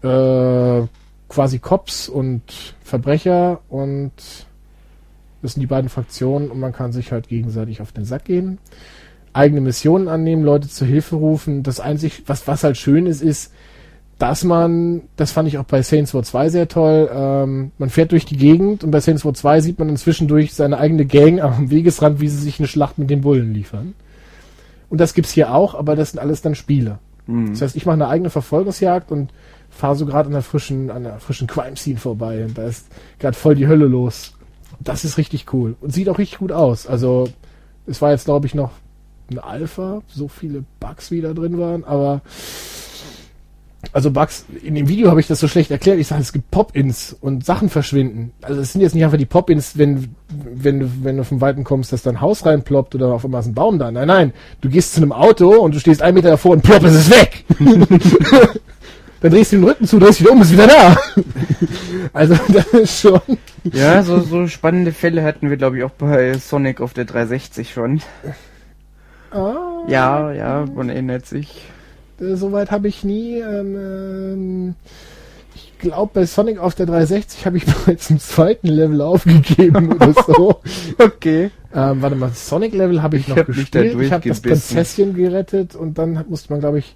[0.03, 0.87] äh,
[1.29, 2.41] quasi Cops und
[2.83, 4.11] Verbrecher und
[5.41, 8.57] das sind die beiden Fraktionen und man kann sich halt gegenseitig auf den Sack gehen,
[9.33, 11.63] eigene Missionen annehmen, Leute zur Hilfe rufen.
[11.63, 13.51] Das einzig, was, was halt schön ist, ist,
[14.17, 18.11] dass man, das fand ich auch bei Saints Row 2 sehr toll, ähm, man fährt
[18.11, 21.39] durch die Gegend und bei Saints Row 2 sieht man inzwischen durch seine eigene Gang
[21.39, 23.93] am Wegesrand, wie sie sich eine Schlacht mit den Bullen liefern.
[24.89, 26.99] Und das gibt's hier auch, aber das sind alles dann Spiele.
[27.27, 27.51] Mhm.
[27.51, 29.31] Das heißt, ich mache eine eigene Verfolgungsjagd und
[29.69, 32.87] fahre so gerade an der frischen, an der frischen Crime Scene vorbei und da ist
[33.19, 34.33] gerade voll die Hölle los.
[34.79, 36.87] Das ist richtig cool und sieht auch richtig gut aus.
[36.87, 37.29] Also
[37.85, 38.71] es war jetzt glaube ich noch
[39.29, 42.21] eine Alpha, so viele Bugs wie da drin waren, aber
[43.97, 45.97] also Bugs, in dem Video habe ich das so schlecht erklärt.
[45.97, 48.31] Ich sage, es gibt Pop-Ins und Sachen verschwinden.
[48.43, 51.63] Also es sind jetzt nicht einfach die Pop-Ins, wenn, wenn, du, wenn du vom Weiten
[51.63, 53.89] kommst, dass dein Haus reinploppt oder auf einmal ist ein Baum da.
[53.89, 54.33] Nein, nein.
[54.61, 57.09] Du gehst zu einem Auto und du stehst einen Meter davor und plopp, es ist
[57.09, 57.43] weg.
[59.21, 60.95] Dann drehst du den Rücken zu, drehst wieder um, ist wieder da.
[62.13, 63.19] also das ist schon.
[63.63, 67.73] Ja, so, so spannende Fälle hatten wir, glaube ich, auch bei Sonic auf der 360
[67.73, 68.01] schon.
[69.31, 69.87] Ah.
[69.87, 71.65] Ja, ja, man erinnert sich.
[72.19, 73.39] Äh, Soweit habe ich nie.
[73.39, 74.75] Ähm, ähm,
[75.55, 80.13] ich glaube, bei Sonic auf der 360 habe ich bereits im zweiten Level aufgegeben oder
[80.13, 80.61] so.
[80.97, 81.51] okay.
[81.73, 83.99] Ähm, warte mal, Sonic Level habe ich, ich noch hab gespielt.
[84.01, 86.95] Ich habe das Prinzesschen gerettet und dann musste man, glaube ich,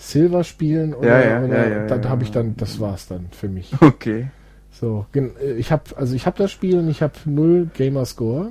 [0.00, 3.48] Silver spielen oder, ja, ja, oder ja, dann habe ich dann, das war's dann für
[3.48, 3.70] mich.
[3.80, 4.28] Okay.
[4.72, 8.50] So, äh, ich habe also ich habe das Spiel und ich habe null Gamerscore.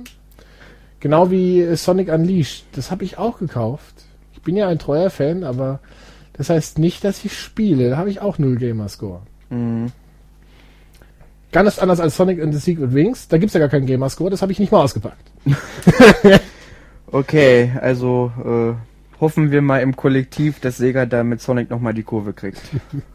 [1.00, 4.04] Genau wie Sonic Unleashed, das habe ich auch gekauft.
[4.32, 5.80] Ich bin ja ein treuer Fan, aber
[6.40, 7.90] das heißt nicht, dass ich spiele.
[7.90, 9.20] Da habe ich auch null Gamerscore.
[9.50, 9.92] Mhm.
[11.52, 13.28] Ganz anders als Sonic and the Secret Wings.
[13.28, 14.30] Da gibt's ja gar keinen Gamerscore.
[14.30, 15.30] Das habe ich nicht mal ausgepackt.
[17.12, 22.04] okay, also äh, hoffen wir mal im Kollektiv, dass Sega da mit Sonic nochmal die
[22.04, 22.62] Kurve kriegt.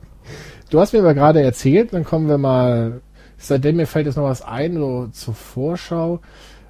[0.69, 3.01] du hast mir aber gerade erzählt, dann kommen wir mal,
[3.39, 6.19] seitdem mir fällt jetzt noch was ein, so zur Vorschau.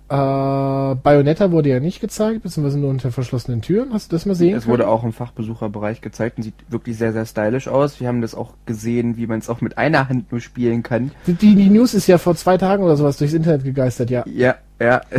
[0.07, 3.91] Äh, Bayonetta wurde ja nicht gezeigt, beziehungsweise nur unter verschlossenen Türen.
[3.91, 4.73] Hast du das mal sehen Es können?
[4.73, 7.99] wurde auch im Fachbesucherbereich gezeigt und sieht wirklich sehr, sehr stylisch aus.
[7.99, 11.09] Wir haben das auch gesehen, wie man es auch mit einer Hand nur spielen kann.
[11.25, 14.23] Die, die, News ist ja vor zwei Tagen oder sowas durchs Internet gegeistert, ja.
[14.27, 15.01] Ja, ja.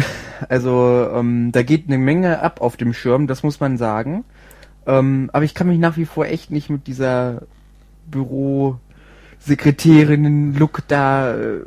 [0.49, 4.23] Also ähm, da geht eine Menge ab auf dem Schirm, das muss man sagen.
[4.87, 7.43] Ähm, aber ich kann mich nach wie vor echt nicht mit dieser
[8.11, 11.35] Büro-Sekretärinnen-Look da...
[11.35, 11.63] Äh,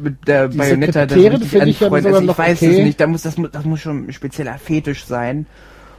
[0.00, 2.06] mit der die Bayonetta das richtig anfreuen.
[2.06, 2.78] Also ich weiß okay.
[2.78, 5.46] es nicht, da muss, das, das muss schon ein spezieller Fetisch sein.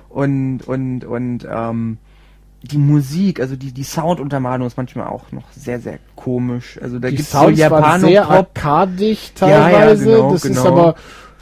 [0.10, 1.98] Und, und, und, ähm,
[2.62, 6.78] die Musik, also die, die Sounduntermalung ist manchmal auch noch sehr, sehr komisch.
[6.82, 10.06] Also da gibt es so Japano sehr arkadig teilweise.
[10.06, 10.60] Ja, ja, genau, das genau.
[10.60, 10.96] ist aber,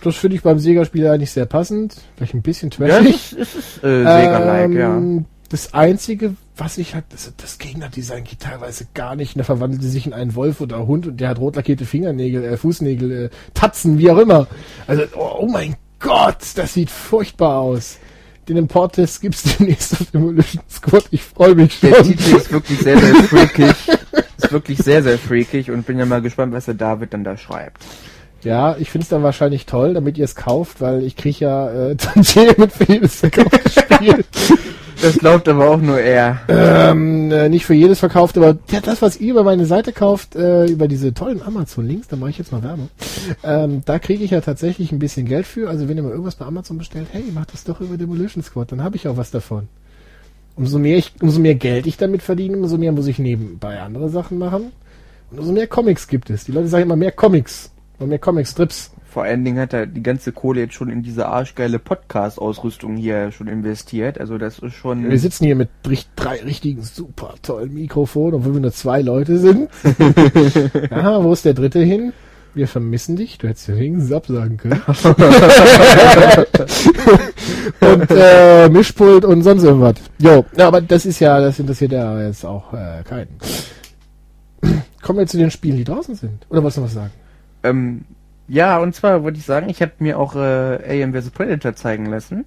[0.03, 1.95] das finde ich beim Sega-Spiel eigentlich sehr passend.
[2.15, 3.31] Vielleicht ein bisschen trashig.
[3.31, 5.23] Ja, es ist, äh, Sega-like, ähm, ja.
[5.49, 9.35] Das einzige, was ich halt, das, das Gegnerdesign geht teilweise gar nicht.
[9.35, 11.85] Und da verwandelt sie sich in einen Wolf oder Hund und der hat rot lackierte
[11.85, 14.47] Fingernägel, äh, Fußnägel, äh, Tatzen, wie auch immer.
[14.87, 17.97] Also, oh, oh mein Gott, das sieht furchtbar aus.
[18.47, 21.05] Den Import-Test gibt's demnächst auf Demolition Squad.
[21.11, 21.91] Ich freue mich schon.
[21.91, 23.75] Der Titel ist wirklich sehr, sehr freakig.
[24.37, 27.37] ist wirklich sehr, sehr freakig und bin ja mal gespannt, was der David dann da
[27.37, 27.83] schreibt.
[28.43, 31.69] Ja, ich finde es dann wahrscheinlich toll, damit ihr es kauft, weil ich kriege ja
[31.69, 34.23] äh, Tantieme mit für jedes verkaufte Spiel.
[35.01, 36.41] Das glaubt aber auch nur er.
[36.47, 40.35] Ähm, äh, nicht für jedes verkauft, aber ja, das, was ihr über meine Seite kauft,
[40.35, 42.89] äh, über diese tollen Amazon-Links, da mache ich jetzt mal Werbung,
[43.43, 45.69] ähm, da kriege ich ja tatsächlich ein bisschen Geld für.
[45.69, 48.71] Also wenn ihr mal irgendwas bei Amazon bestellt, hey, macht das doch über Demolition Squad,
[48.71, 49.67] dann habe ich auch was davon.
[50.55, 54.09] Umso mehr, ich, umso mehr Geld ich damit verdiene, umso mehr muss ich nebenbei andere
[54.09, 54.71] Sachen machen.
[55.29, 56.45] Und umso mehr Comics gibt es.
[56.45, 57.71] Die Leute sagen immer mehr Comics.
[57.99, 58.91] Und mehr Comic-Strips.
[59.09, 63.31] Vor allen Dingen hat er die ganze Kohle jetzt schon in diese arschgeile Podcast-Ausrüstung hier
[63.31, 64.19] schon investiert.
[64.19, 65.09] Also das ist schon.
[65.09, 65.69] Wir sitzen hier mit
[66.15, 69.69] drei richtigen super tollen Mikrofonen, obwohl wir nur zwei Leute sind.
[70.91, 72.11] Aha, wo ist der dritte hin?
[72.53, 73.37] Wir vermissen dich.
[73.37, 74.81] Du hättest ja wenigstens absagen können.
[77.79, 79.95] und äh, Mischpult und sonst irgendwas.
[80.17, 83.37] Jo, ja, aber das ist ja, das interessiert ja jetzt auch äh, keinen.
[85.01, 86.45] Kommen wir zu den Spielen, die draußen sind.
[86.49, 87.11] Oder wolltest du was sagen?
[87.63, 88.05] Ähm,
[88.47, 91.31] ja, und zwar wollte ich sagen, ich habe mir auch äh, Alien vs.
[91.31, 92.45] Predator zeigen lassen.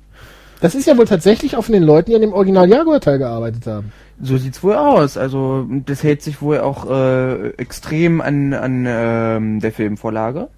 [0.61, 3.67] Das ist ja wohl tatsächlich auch von den Leuten, die an dem Original Jaguar-Teil gearbeitet
[3.67, 3.93] haben.
[4.23, 5.17] So sieht's wohl aus.
[5.17, 10.49] Also das hält sich wohl auch äh, extrem an, an ähm, der Filmvorlage.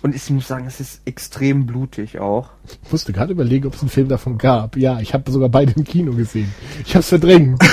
[0.00, 2.50] Und ich muss sagen, es ist extrem blutig auch.
[2.84, 4.76] Ich musste gerade überlegen, ob es einen Film davon gab.
[4.76, 6.52] Ja, ich habe sogar beide im Kino gesehen.
[6.84, 7.60] Ich habe es verdrängt.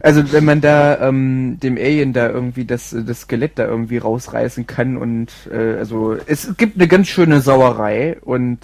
[0.00, 4.66] Also wenn man da ähm, dem Alien da irgendwie das, das Skelett da irgendwie rausreißen
[4.66, 8.60] kann und äh, also es gibt eine ganz schöne Sauerei und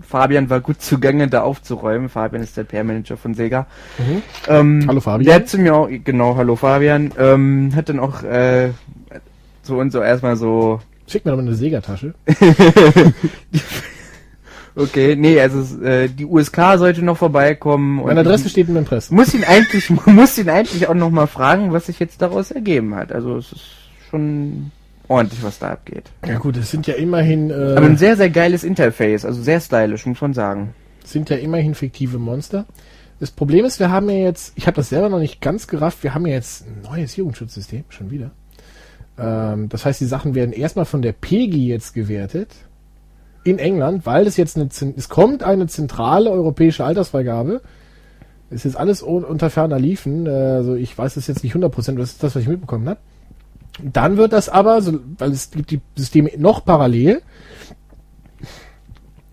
[0.00, 2.08] Fabian war gut zugange, da aufzuräumen.
[2.08, 3.66] Fabian ist der PR-Manager von Sega.
[3.98, 4.22] Mhm.
[4.48, 5.26] Ähm, Hallo, Fabian.
[5.26, 8.70] Der hat zu mir auch, genau, hallo Fabian, ähm, hat dann auch äh,
[9.64, 12.14] so und so erstmal so Schick mir doch mal eine Sega-Tasche.
[14.76, 18.02] Okay, nee, also äh, die USK sollte noch vorbeikommen.
[18.04, 19.10] Meine Adresse steht im Impress.
[19.10, 22.94] Muss ihn eigentlich, muss ihn eigentlich auch noch mal fragen, was sich jetzt daraus ergeben
[22.96, 23.12] hat.
[23.12, 23.66] Also es ist
[24.10, 24.72] schon
[25.06, 26.10] ordentlich, was da abgeht.
[26.26, 29.60] Ja gut, es sind ja immerhin äh, Aber ein sehr, sehr geiles Interface, also sehr
[29.60, 30.74] stylisch, muss man sagen.
[31.04, 32.64] sind ja immerhin fiktive Monster.
[33.20, 36.02] Das Problem ist, wir haben ja jetzt, ich habe das selber noch nicht ganz gerafft,
[36.02, 38.32] wir haben ja jetzt ein neues Jugendschutzsystem, schon wieder.
[39.18, 42.50] Ähm, das heißt, die Sachen werden erstmal von der PEGI jetzt gewertet
[43.44, 47.60] in England, weil es jetzt eine, es kommt eine zentrale europäische Altersfreigabe.
[48.50, 51.96] Es ist alles un- unter ferner Liefen, äh, also ich weiß es jetzt nicht 100%,
[51.96, 53.00] das ist das, was ich mitbekommen habe.
[53.82, 54.80] Dann wird das aber,
[55.18, 57.20] weil es gibt die Systeme noch parallel,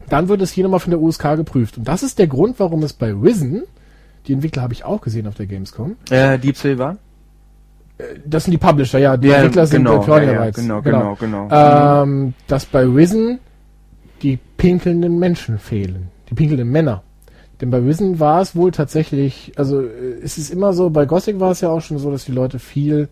[0.10, 1.78] dann wird es hier nochmal von der USK geprüft.
[1.78, 3.64] Und das ist der Grund, warum es bei Risen,
[4.28, 6.98] die Entwickler habe ich auch gesehen auf der Gamescom, Äh, Deep Silver?
[8.26, 10.58] Das sind die Publisher, ja, die Entwickler sind genau, bei Claudia ja, ja, Rights.
[10.60, 11.48] genau, genau, genau.
[11.52, 13.40] Ähm, dass bei Risen
[14.22, 16.08] die pinkelnden Menschen fehlen.
[16.30, 17.04] Die pinkelnden Männer.
[17.60, 19.88] Denn bei Risen war es wohl tatsächlich, also äh,
[20.24, 22.60] es ist immer so, bei Gothic war es ja auch schon so, dass die Leute
[22.60, 23.08] viel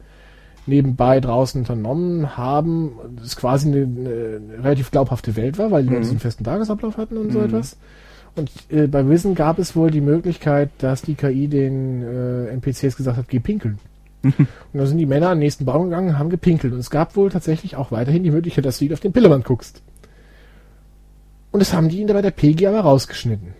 [0.65, 2.91] nebenbei draußen unternommen haben.
[3.21, 6.05] Das quasi eine, eine relativ glaubhafte Welt war, weil die Leute Mhm.
[6.05, 7.45] so einen festen Tagesablauf hatten und so Mhm.
[7.45, 7.77] etwas.
[8.35, 12.95] Und äh, bei Risen gab es wohl die Möglichkeit, dass die KI den äh, NPCs
[12.95, 13.79] gesagt hat, geh pinkeln.
[14.21, 16.73] Und dann sind die Männer an den nächsten Baum gegangen, haben gepinkelt.
[16.73, 19.43] Und es gab wohl tatsächlich auch weiterhin die Möglichkeit, dass du ihn auf den Pillemann
[19.43, 19.81] guckst.
[21.51, 23.53] Und das haben die ihn da bei der PG aber rausgeschnitten.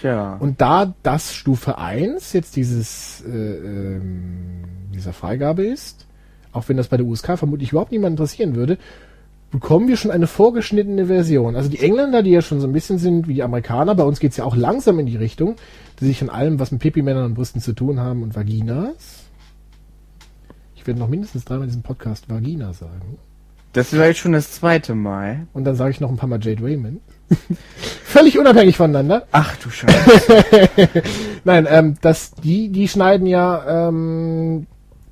[0.00, 0.36] Tja.
[0.38, 6.06] Und da das Stufe 1 jetzt dieses, äh, ähm, dieser Freigabe ist,
[6.52, 8.78] auch wenn das bei der USK vermutlich überhaupt niemand interessieren würde,
[9.50, 11.56] bekommen wir schon eine vorgeschnittene Version.
[11.56, 14.20] Also die Engländer, die ja schon so ein bisschen sind wie die Amerikaner, bei uns
[14.20, 15.56] geht's ja auch langsam in die Richtung,
[16.00, 19.24] die sich an allem, was mit Pipi-Männern und Brüsten zu tun haben und Vaginas.
[20.80, 23.18] Ich werde noch mindestens dreimal in diesem Podcast Vagina sagen.
[23.72, 25.46] Das war jetzt schon das zweite Mal.
[25.52, 27.00] Und dann sage ich noch ein paar Mal Jade Raymond.
[28.04, 29.26] Völlig unabhängig voneinander.
[29.30, 30.44] Ach du Scheiße.
[31.44, 34.66] Nein, ähm, das, die, die schneiden ja ähm,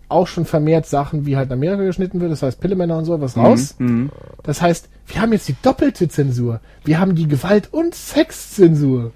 [0.08, 3.20] auch schon vermehrt Sachen, wie halt in Amerika geschnitten wird, das heißt Pillemänner und so
[3.20, 3.76] was raus.
[3.78, 4.10] Mhm.
[4.42, 6.60] Das heißt, wir haben jetzt die doppelte Zensur.
[6.84, 9.12] Wir haben die Gewalt- und Sexzensur.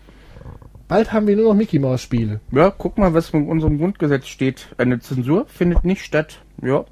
[0.88, 2.40] Bald haben wir nur noch Mickey Maus Spiele.
[2.50, 4.68] Ja, guck mal, was in unserem Grundgesetz steht.
[4.76, 6.40] Eine Zensur findet nicht statt.
[6.62, 6.84] Ja,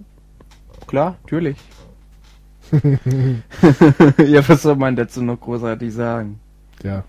[0.86, 1.58] klar, natürlich.
[2.72, 6.40] ja, was soll man dazu noch großartig sagen?
[6.82, 7.04] Ja.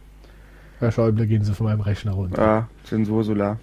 [0.80, 2.42] Herr Schäuble, gehen Sie von meinem Rechner runter.
[2.42, 3.60] Ja, Zensur Solar.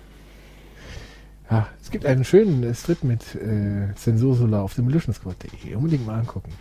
[1.50, 5.74] Ja, es gibt einen schönen Strip mit äh, Zensursula auf demolutionsquad.de.
[5.74, 6.52] Unbedingt mal angucken.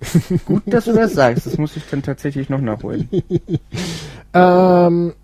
[0.44, 1.46] Gut, dass du das sagst.
[1.46, 3.08] Das muss ich dann tatsächlich noch nachholen.
[4.32, 5.14] Ähm,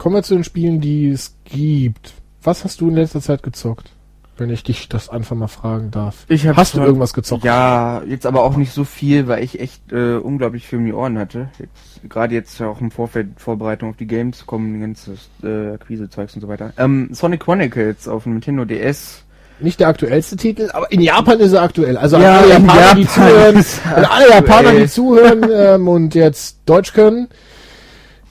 [0.00, 2.14] kommen wir zu den Spielen, die es gibt.
[2.42, 3.92] Was hast du in letzter Zeit gezockt?
[4.40, 6.24] Wenn ich dich das einfach mal fragen darf.
[6.28, 7.44] Ich hab hast du irgendwas gezockt?
[7.44, 10.94] Ja, jetzt aber auch nicht so viel, weil ich echt äh, unglaublich viel um die
[10.94, 11.50] Ohren hatte.
[11.58, 15.12] Jetzt, Gerade jetzt ja auch im Vorfeld Vorbereitung auf die Games kommen, die ganze
[15.42, 16.72] äh, Akquise-Zeugs und so weiter.
[16.78, 19.24] Ähm, Sonic Chronicles auf dem Nintendo DS.
[19.60, 21.98] Nicht der aktuellste Titel, aber in Japan ist er aktuell.
[21.98, 26.14] Also Ja, alle Japaner, die Japan zuhören, er und alle Japaner, die zuhören ähm, und
[26.14, 27.28] jetzt Deutsch können,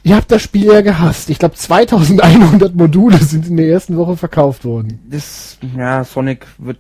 [0.10, 1.30] ihr habt das Spiel ja gehasst.
[1.30, 5.00] Ich glaube 2100 Module sind in der ersten Woche verkauft worden.
[5.10, 6.80] Das, ja, Sonic wird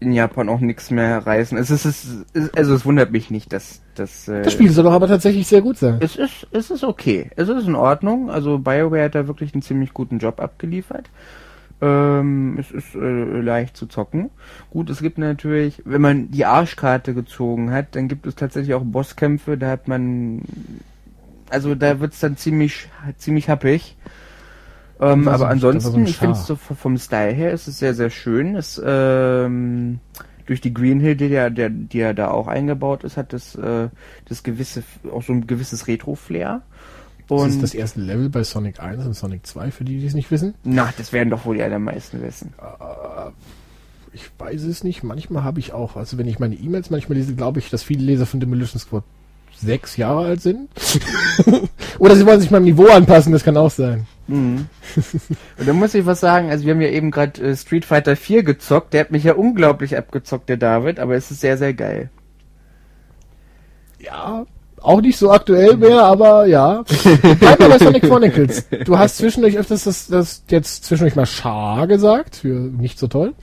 [0.00, 1.56] in Japan auch nichts mehr reißen.
[1.56, 4.84] Es ist, es ist, also es wundert mich nicht, dass, dass äh, Das Spiel soll
[4.84, 5.98] doch aber tatsächlich sehr gut sein.
[6.00, 7.30] Es ist, es ist okay.
[7.36, 8.30] Es ist in Ordnung.
[8.30, 11.10] Also BioWare hat da wirklich einen ziemlich guten Job abgeliefert.
[11.80, 14.30] Ähm, es ist äh, leicht zu zocken.
[14.70, 18.82] Gut, es gibt natürlich, wenn man die Arschkarte gezogen hat, dann gibt es tatsächlich auch
[18.84, 20.42] Bosskämpfe, da hat man,
[21.50, 23.96] also da wird's dann ziemlich, ziemlich happig.
[25.00, 27.78] Ähm, so aber so ansonsten, ein ich finde es so vom Style her ist es
[27.78, 28.56] sehr, sehr schön.
[28.56, 30.00] Es, ähm,
[30.46, 33.54] durch die Green Hill, die ja, der, die ja da auch eingebaut ist, hat das,
[33.54, 33.88] äh,
[34.24, 34.82] das gewisse,
[35.12, 36.62] auch so ein gewisses Retro-Flair.
[37.28, 40.06] Das Und ist das erste Level bei Sonic 1 und Sonic 2, für die, die
[40.06, 40.54] es nicht wissen.
[40.64, 42.54] na, das werden doch wohl die allermeisten wissen.
[44.14, 45.02] Ich weiß es nicht.
[45.02, 48.02] Manchmal habe ich auch, also wenn ich meine E-Mails manchmal lese, glaube ich, dass viele
[48.02, 49.04] Leser von Demolition Squad
[49.60, 50.68] sechs Jahre alt sind.
[51.98, 54.06] Oder sie wollen sich meinem Niveau anpassen, das kann auch sein.
[54.26, 54.66] Mhm.
[55.58, 58.16] Und da muss ich was sagen, also wir haben ja eben gerade äh, Street Fighter
[58.16, 61.74] 4 gezockt, der hat mich ja unglaublich abgezockt, der David, aber es ist sehr, sehr
[61.74, 62.10] geil.
[64.00, 64.46] Ja,
[64.80, 66.84] Auch nicht so aktuell mehr, aber ja.
[67.40, 68.66] Bleib mal bei Sonic Chronicles.
[68.84, 73.34] Du hast zwischendurch öfters das, das jetzt zwischendurch mal Schar gesagt, für nicht so toll.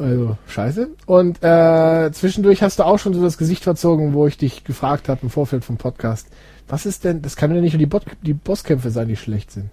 [0.00, 0.88] Also scheiße.
[1.04, 5.08] Und äh, zwischendurch hast du auch schon so das Gesicht verzogen, wo ich dich gefragt
[5.08, 6.28] habe im Vorfeld vom Podcast.
[6.68, 9.50] Was ist denn, das kann ja nicht nur die, Bot, die Bosskämpfe sein, die schlecht
[9.50, 9.68] sind.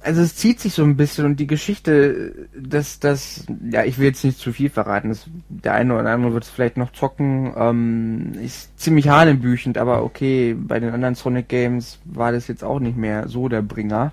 [0.00, 4.06] Also es zieht sich so ein bisschen und die Geschichte, dass das, ja, ich will
[4.06, 5.08] jetzt nicht zu viel verraten.
[5.08, 7.52] Das, der eine oder andere wird es vielleicht noch zocken.
[7.56, 12.80] Ähm, ist ziemlich hanebüchend, aber okay, bei den anderen Sonic Games war das jetzt auch
[12.80, 14.12] nicht mehr so der Bringer.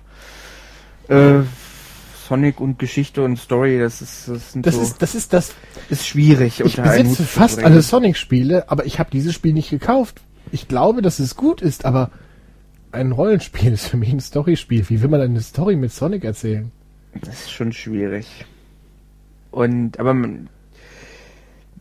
[1.08, 1.42] Äh,
[2.26, 5.54] Sonic und Geschichte und Story, das ist das, Das so, ist das ist das.
[5.90, 6.60] ist schwierig.
[6.60, 10.22] Ich besitze fast alle Sonic-Spiele, aber ich habe dieses Spiel nicht gekauft.
[10.50, 12.10] Ich glaube, dass es gut ist, aber
[12.92, 14.88] ein Rollenspiel ist für mich ein Storyspiel.
[14.88, 16.72] Wie will man eine Story mit Sonic erzählen?
[17.20, 18.26] Das ist schon schwierig.
[19.50, 20.48] Und, aber man,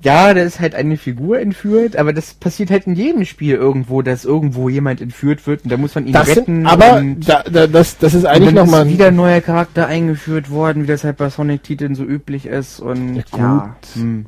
[0.02, 4.02] ja, da ist halt eine Figur entführt, aber das passiert halt in jedem Spiel irgendwo,
[4.02, 6.58] dass irgendwo jemand entführt wird und da muss man ihn Das retten.
[6.58, 10.52] sind, aber da, da, das, das ist eigentlich nochmal ist wieder ein neuer Charakter eingeführt
[10.52, 13.58] worden, wie das halt bei Sonic-Titeln so üblich ist und Ja, ja,
[13.94, 14.02] gut.
[14.02, 14.26] hm.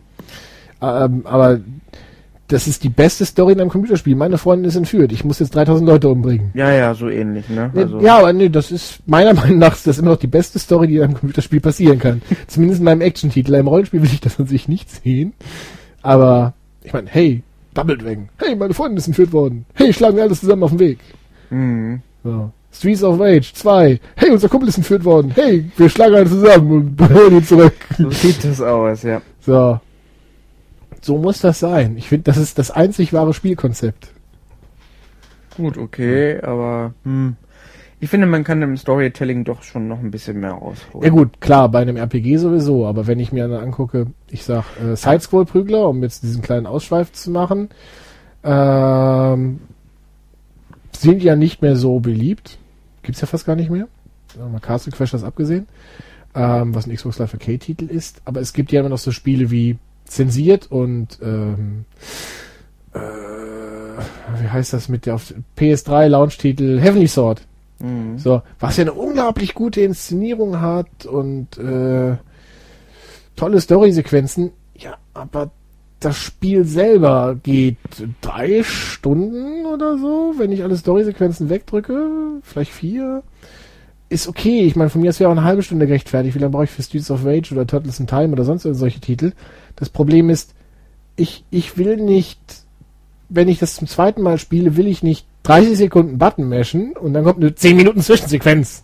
[0.82, 1.60] Ähm, aber
[2.50, 4.16] das ist die beste Story in einem Computerspiel.
[4.16, 5.12] Meine Freundin ist entführt.
[5.12, 6.52] Ich muss jetzt 3000 Leute umbringen.
[6.54, 7.72] ja, ja, so ähnlich, ne?
[7.76, 10.58] Also, Ja, aber nee, das ist meiner Meinung nach ist das immer noch die beste
[10.60, 12.22] Story, die in einem Computerspiel passieren kann.
[12.48, 13.54] Zumindest in meinem Action-Titel.
[13.56, 15.34] Im Rollenspiel will ich das an sich nicht sehen.
[16.02, 17.44] Aber ich meine, hey,
[17.74, 18.30] Double Dragon.
[18.38, 19.66] Hey, meine Freundin ist entführt worden.
[19.74, 21.00] Hey, schlagen wir alles zusammen auf den Weg.
[21.50, 22.02] hm.
[22.24, 22.52] So.
[22.74, 24.00] Streets of Rage 2.
[24.16, 25.32] Hey, unser Kumpel ist entführt worden.
[25.34, 27.74] Hey, wir schlagen alle zusammen und holen ihn zurück.
[27.98, 29.22] so sieht das aus, ja.
[29.42, 29.80] So.
[31.02, 31.98] So muss das sein.
[31.98, 34.10] Ich finde, das ist das einzig wahre Spielkonzept.
[35.56, 37.36] Gut, okay, aber hm.
[38.00, 41.04] ich finde, man kann im Storytelling doch schon noch ein bisschen mehr rausholen.
[41.04, 44.66] Ja gut, klar, bei einem RPG sowieso, aber wenn ich mir dann angucke, ich sag
[44.80, 47.70] äh, Sidescroll-Prügler, um jetzt diesen kleinen Ausschweif zu machen,
[48.44, 49.60] ähm,
[50.96, 52.60] sind ja nicht mehr so beliebt.
[53.02, 53.88] Gibt's ja fast gar nicht mehr.
[54.38, 55.68] Mal Castle Crash das abgesehen,
[56.36, 58.22] ähm, was ein Xbox Live Arcade-Titel ist.
[58.26, 59.78] Aber es gibt ja immer noch so Spiele wie
[60.08, 61.86] Zensiert und ähm,
[62.94, 63.00] äh,
[64.42, 67.42] wie heißt das mit der auf PS3 Launch-Titel Heavenly Sword.
[67.80, 68.18] Mhm.
[68.18, 72.18] So, was ja eine unglaublich gute Inszenierung hat und äh,
[73.36, 74.52] tolle Storysequenzen.
[74.76, 75.52] Ja, aber
[76.00, 77.78] das Spiel selber geht
[78.22, 83.24] drei Stunden oder so, wenn ich alle Storysequenzen wegdrücke, vielleicht vier.
[84.10, 84.62] Ist okay.
[84.62, 86.36] Ich meine, von mir aus wäre auch eine halbe Stunde gerechtfertigt.
[86.36, 89.02] Wie lange brauche ich für Streets of Rage oder Turtles in Time oder sonst solche
[89.02, 89.34] Titel?
[89.78, 90.54] Das Problem ist,
[91.16, 92.40] ich, ich will nicht,
[93.30, 97.14] wenn ich das zum zweiten Mal spiele, will ich nicht 30 Sekunden Button mashen und
[97.14, 98.84] dann kommt eine 10 Minuten Zwischensequenz.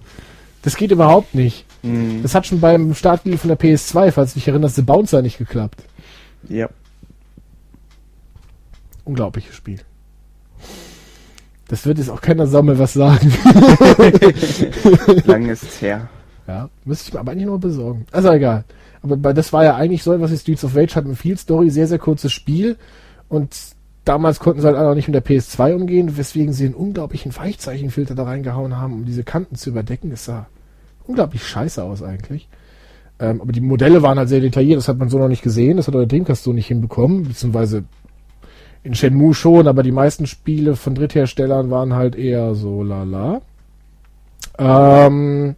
[0.62, 1.66] Das geht überhaupt nicht.
[1.84, 2.22] Mhm.
[2.24, 5.38] Das hat schon beim Startspiel von der PS2, falls du dich erinnerst, The Bouncer nicht
[5.38, 5.84] geklappt.
[6.48, 6.70] Ja.
[9.04, 9.80] Unglaubliches Spiel.
[11.68, 13.34] Das wird jetzt auch keiner Sau mehr was sagen.
[15.26, 16.08] Lang ist's her.
[16.48, 18.06] Ja, müsste ich mir aber eigentlich nur besorgen.
[18.12, 18.64] Also egal.
[19.04, 21.88] Aber das war ja eigentlich so, was die Streets of Rage hatten, viel Story, sehr,
[21.88, 22.78] sehr kurzes Spiel.
[23.28, 23.56] Und
[24.06, 28.16] damals konnten sie halt auch nicht mit der PS2 umgehen, weswegen sie einen unglaublichen Weichzeichenfilter
[28.16, 30.10] da reingehauen haben, um diese Kanten zu überdecken.
[30.10, 30.48] Das sah
[31.06, 32.48] unglaublich scheiße aus eigentlich.
[33.20, 35.78] Ähm, aber die Modelle waren halt sehr detailliert, das hat man so noch nicht gesehen,
[35.78, 37.84] das hat der Dreamcast so nicht hinbekommen, beziehungsweise
[38.84, 43.42] in Shenmue schon, aber die meisten Spiele von Drittherstellern waren halt eher so lala.
[44.58, 45.56] Ähm,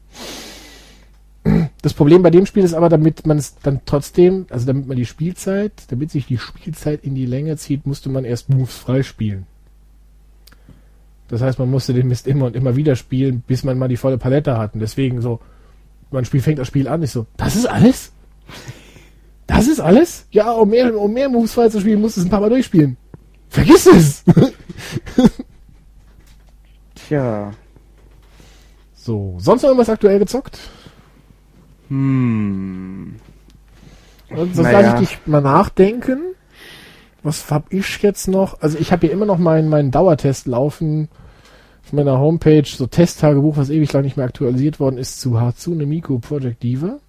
[1.82, 4.98] das Problem bei dem Spiel ist aber, damit man es dann trotzdem, also damit man
[4.98, 9.46] die Spielzeit, damit sich die Spielzeit in die Länge zieht, musste man erst Moves freispielen.
[11.28, 13.98] Das heißt, man musste den Mist immer und immer wieder spielen, bis man mal die
[13.98, 14.74] volle Palette hat.
[14.74, 15.40] Und deswegen so,
[16.12, 18.12] man Spiel fängt das Spiel an, ich so, das ist alles?
[19.48, 20.26] Das ist alles?
[20.32, 22.98] Ja, um mehr, um mehr Moves freizuspielen, musst du es ein paar Mal durchspielen.
[23.50, 24.24] Vergiss es!
[26.96, 27.52] Tja.
[28.96, 30.58] so, sonst noch irgendwas aktuell gezockt?
[31.90, 33.16] Hm.
[34.30, 34.80] Und sonst Naja.
[34.82, 36.20] lasse ich dich mal nachdenken.
[37.24, 38.62] Was hab ich jetzt noch?
[38.62, 41.10] Also ich habe hier immer noch meinen meinen Dauertest laufen
[41.84, 45.86] auf meiner Homepage, so Testtagebuch, was ewig lang nicht mehr aktualisiert worden ist, zu Hatsune
[45.86, 47.00] Miku Project Diva.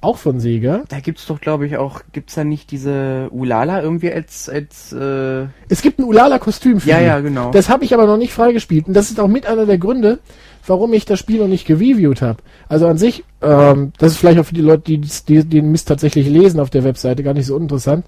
[0.00, 0.82] Auch von Sega.
[0.88, 5.46] Da gibt's doch, glaube ich, auch, gibt's da nicht diese Ulala irgendwie als, als, äh,
[5.68, 7.04] Es gibt ein Ulala-Kostüm für ja, die.
[7.04, 7.52] ja, genau.
[7.52, 8.88] Das habe ich aber noch nicht freigespielt.
[8.88, 10.18] Und das ist auch mit einer der Gründe,
[10.66, 12.42] warum ich das Spiel noch nicht gereviewt habe.
[12.68, 15.88] Also an sich, ähm, das ist vielleicht auch für die Leute, die, die den Mist
[15.88, 18.04] tatsächlich lesen auf der Webseite, gar nicht so interessant.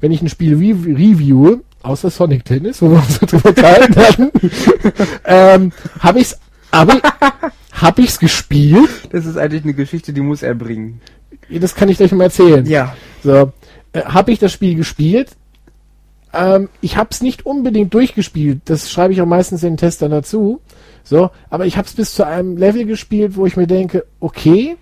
[0.00, 3.96] Wenn ich ein Spiel re reviewe, außer Sonic Tennis, wo wir uns so drüber unterhalten
[3.96, 4.30] hatten,
[5.24, 6.38] ähm, habe ich's,
[6.72, 7.02] ich,
[7.80, 8.88] hab ich's gespielt.
[9.10, 11.00] das ist eigentlich eine Geschichte, die muss er bringen.
[11.50, 12.66] Das kann ich gleich mal erzählen.
[12.66, 12.94] Ja.
[13.22, 13.52] So,
[13.92, 15.30] äh, habe ich das Spiel gespielt,
[16.32, 18.60] Ähm, ich habe es nicht unbedingt durchgespielt.
[18.66, 20.60] Das schreibe ich auch meistens in den Testern dazu.
[21.02, 24.76] So, aber ich habe es bis zu einem Level gespielt, wo ich mir denke, okay,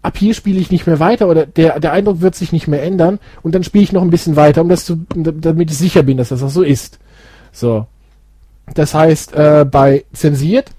[0.00, 2.82] ab hier spiele ich nicht mehr weiter oder der, der Eindruck wird sich nicht mehr
[2.82, 6.02] ändern und dann spiele ich noch ein bisschen weiter, um das zu, damit ich sicher
[6.02, 6.98] bin, dass das auch so ist.
[7.52, 7.86] So.
[8.72, 10.70] Das heißt, äh, bei zensiert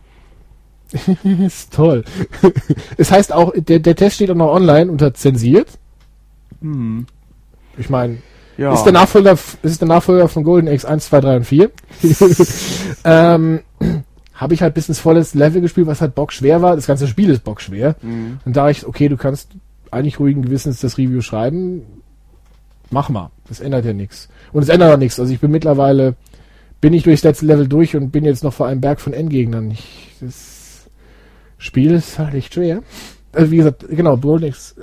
[1.23, 2.03] ist toll.
[2.97, 5.67] es heißt auch, der, der Test steht auch noch online unter zensiert.
[6.61, 7.05] Hm.
[7.77, 8.17] Ich meine,
[8.57, 8.73] Ja.
[8.73, 11.71] ist der Nachfolger, ist der Nachfolger von Golden X 1, 2, 3 und 4.
[13.05, 13.59] ähm,
[14.33, 16.75] habe ich halt bis ins volles Level gespielt, was halt bockschwer war.
[16.75, 17.95] Das ganze Spiel ist bockschwer.
[18.01, 18.39] Hm.
[18.45, 19.49] Und da ich, okay, du kannst
[19.91, 21.83] eigentlich ruhigen Gewissens das Review schreiben,
[22.89, 23.31] mach mal.
[23.47, 24.29] Das ändert ja nichts.
[24.53, 25.19] Und es ändert auch nichts.
[25.19, 26.15] Also ich bin mittlerweile,
[26.81, 29.71] bin ich durchs letzte Level durch und bin jetzt noch vor einem Berg von Endgegnern.
[29.71, 30.48] Ich, das
[31.59, 32.81] Spiel ist halt echt schwer.
[33.31, 34.75] Also wie gesagt, genau, Golden X,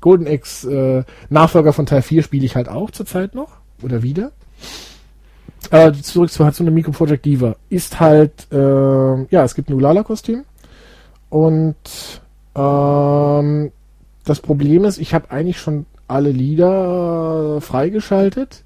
[0.00, 3.58] Golden X äh, Nachfolger von Teil 4 spiele ich halt auch zurzeit noch.
[3.82, 4.32] Oder wieder.
[5.70, 7.56] Äh, zurück zu Hatsune Miku Project Diva.
[7.68, 10.44] Ist halt, äh, ja, es gibt ein Ulala-Kostüm.
[11.28, 11.76] Und
[12.54, 13.72] ähm,
[14.24, 18.62] das Problem ist, ich habe eigentlich schon alle Lieder äh, freigeschaltet.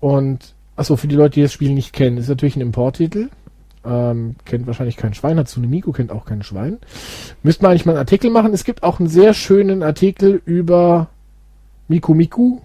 [0.00, 3.28] Und, achso, für die Leute, die das Spiel nicht kennen, ist natürlich ein Importtitel.
[3.84, 6.78] Ähm, kennt wahrscheinlich kein Schwein, Hatsune Miku kennt auch kein Schwein.
[7.42, 8.52] Müsste man eigentlich mal einen Artikel machen.
[8.52, 11.08] Es gibt auch einen sehr schönen Artikel über
[11.88, 12.58] Miku Miku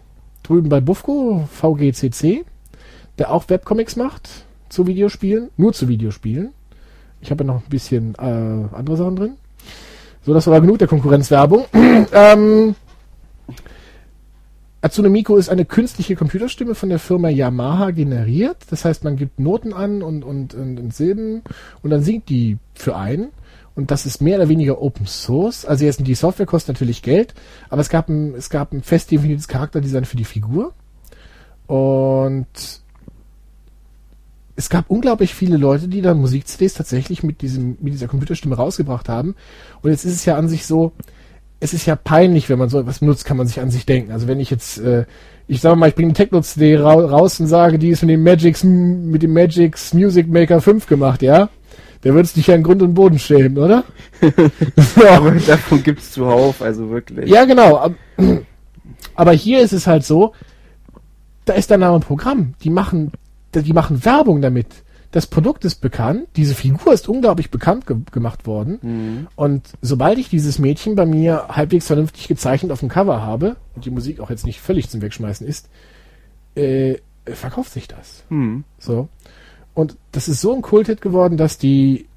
[0.44, 2.46] drüben bei Buffco, VGCC,
[3.18, 6.52] der auch Webcomics macht zu Videospielen, nur zu Videospielen.
[7.22, 9.34] Ich habe ja noch ein bisschen äh, andere Sachen drin.
[10.26, 11.66] So, das war genug der Konkurrenzwerbung.
[12.14, 12.76] ähm,
[14.82, 18.58] Hatsune Miku ist eine künstliche Computerstimme von der Firma Yamaha generiert.
[18.70, 21.42] Das heißt, man gibt Noten an und, und, und, und Silben
[21.82, 23.30] und dann singt die für einen.
[23.74, 25.66] Und das ist mehr oder weniger Open Source.
[25.66, 27.34] Also jetzt die Software kostet natürlich Geld,
[27.70, 30.74] aber es gab ein, es gab ein fest definiertes Charakterdesign für die Figur.
[31.68, 32.46] Und
[34.56, 39.10] es gab unglaublich viele Leute, die da Musik-CDs tatsächlich mit diesem, mit dieser Computerstimme rausgebracht
[39.10, 39.36] haben.
[39.82, 40.94] Und jetzt ist es ja an sich so,
[41.60, 44.12] es ist ja peinlich, wenn man so etwas benutzt, kann man sich an sich denken.
[44.12, 45.06] Also wenn ich jetzt, äh,
[45.48, 48.24] ich sage mal, ich bringe eine Techno-CD ra raus und sage, die ist mit dem
[48.24, 51.50] Magix, mit dem Magix Music Maker 5 gemacht, ja?
[52.04, 53.84] Der würde es dich ja in Grund und Boden schämen, oder?
[55.10, 57.30] Aber davon gibt's zuhauf, also wirklich.
[57.30, 57.78] Ja, genau.
[57.78, 57.94] Ab-
[59.16, 60.34] Aber hier ist es halt so,
[61.46, 62.54] da ist der Name Programm.
[62.64, 63.12] Die machen,
[63.54, 64.68] die machen Werbung damit.
[65.16, 68.80] Das Produkt ist bekannt, diese Figur ist unglaublich bekannt ge gemacht worden.
[68.82, 69.28] Mhm.
[69.38, 73.86] Und sobald ich dieses Mädchen bei mir halbwegs vernünftig gezeichnet auf dem Cover habe und
[73.86, 75.70] die Musik auch jetzt nicht völlig zum Wegschmeißen ist,
[76.56, 78.26] äh, verkauft sich das.
[78.28, 78.66] Hm.
[78.78, 79.08] So.
[79.74, 82.08] Und das ist so ein Kulthit geworden, dass die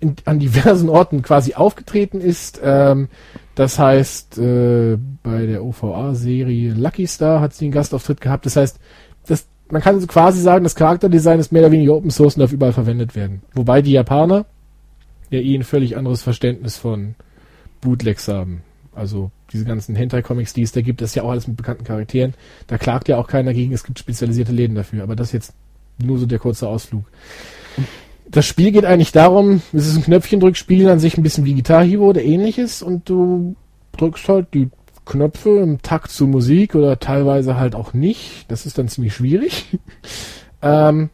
[0.00, 2.60] in, an diversen Orten quasi aufgetreten ist.
[2.64, 3.08] Ähm,
[3.54, 8.44] das heißt, äh, bei der OVA-Serie Lucky Star hat sie einen Gastauftritt gehabt.
[8.44, 8.80] Das heißt,
[9.28, 12.52] das, man kann quasi sagen, das Charakterdesign ist mehr oder weniger Open Source und darf
[12.52, 13.42] überall verwendet werden.
[13.54, 14.46] Wobei die Japaner
[15.30, 17.14] ja eh ein völlig anderes Verständnis von
[17.80, 18.62] Bootlegs haben.
[18.94, 21.84] Also diese ganzen Hentai-Comics, die es da gibt, das ist ja auch alles mit bekannten
[21.84, 22.34] Charakteren.
[22.66, 25.02] Da klagt ja auch keiner gegen, es gibt spezialisierte Läden dafür.
[25.02, 25.52] Aber das jetzt
[25.98, 27.04] nur so der kurze Ausflug.
[28.28, 31.84] Das Spiel geht eigentlich darum, es ist ein Knöpfchendrückspiel, an sich ein bisschen wie Guitar
[31.84, 33.54] Hero oder ähnliches und du
[33.96, 34.68] drückst halt die
[35.06, 38.44] Knöpfe im Takt zur Musik oder teilweise halt auch nicht.
[38.48, 39.78] Das ist dann ziemlich schwierig.
[40.62, 41.08] ähm,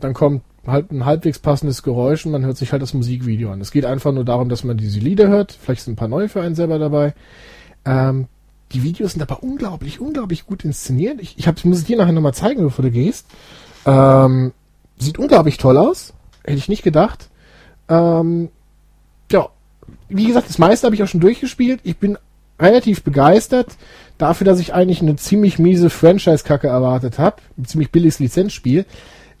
[0.00, 3.60] dann kommt halt ein halbwegs passendes Geräusch und man hört sich halt das Musikvideo an.
[3.60, 5.52] Es geht einfach nur darum, dass man diese Lieder hört.
[5.52, 7.14] Vielleicht sind ein paar neue für einen selber dabei.
[7.84, 8.28] Ähm,
[8.72, 11.20] die Videos sind aber unglaublich, unglaublich gut inszeniert.
[11.20, 13.26] Ich, ich hab, muss es dir nachher nochmal zeigen, bevor du gehst.
[13.86, 14.52] Ähm,
[14.98, 16.12] sieht unglaublich toll aus.
[16.44, 17.30] Hätte ich nicht gedacht.
[17.88, 18.50] Ähm,
[19.32, 19.48] ja,
[20.08, 21.80] wie gesagt, das meiste habe ich auch schon durchgespielt.
[21.82, 22.18] Ich bin
[22.58, 23.76] relativ begeistert
[24.18, 27.36] dafür, dass ich eigentlich eine ziemlich miese Franchise-Kacke erwartet habe.
[27.56, 28.84] Ein ziemlich billiges Lizenzspiel.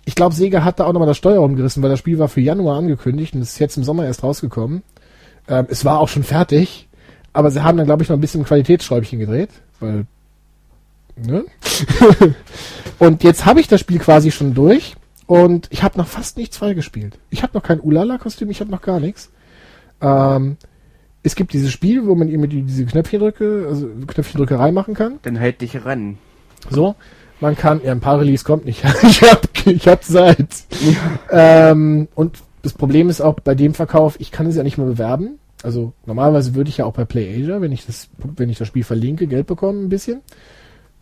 [0.04, 2.40] Ich glaube, Sega hat da auch nochmal das Steuer umgerissen, weil das Spiel war für
[2.40, 4.82] Januar angekündigt und ist jetzt im Sommer erst rausgekommen.
[5.48, 6.88] Ähm, es war auch schon fertig,
[7.32, 9.50] aber sie haben dann, glaube ich, noch ein bisschen Qualitätsschräubchen gedreht,
[9.80, 10.06] weil.
[11.16, 11.44] Ne?
[13.00, 14.94] und jetzt habe ich das Spiel quasi schon durch
[15.26, 17.18] und ich habe noch fast nichts freigespielt.
[17.28, 19.30] Ich habe noch kein Ulala-Kostüm, ich habe noch gar nichts.
[20.00, 20.56] Ähm,
[21.22, 25.18] es gibt dieses Spiel, wo man eben diese Knöpfchendrücke, also Knöpfchendrückerei machen kann.
[25.22, 26.18] Dann halt dich ran.
[26.70, 26.94] So.
[27.40, 28.82] Man kann, ja, ein paar Release kommt nicht.
[29.02, 30.64] ich hab, ich hab Zeit.
[31.30, 34.86] Ähm, und das Problem ist auch bei dem Verkauf, ich kann es ja nicht mehr
[34.86, 35.38] bewerben.
[35.62, 38.84] Also normalerweise würde ich ja auch bei PlayAsia, wenn ich das, wenn ich das Spiel
[38.84, 40.20] verlinke, Geld bekommen ein bisschen.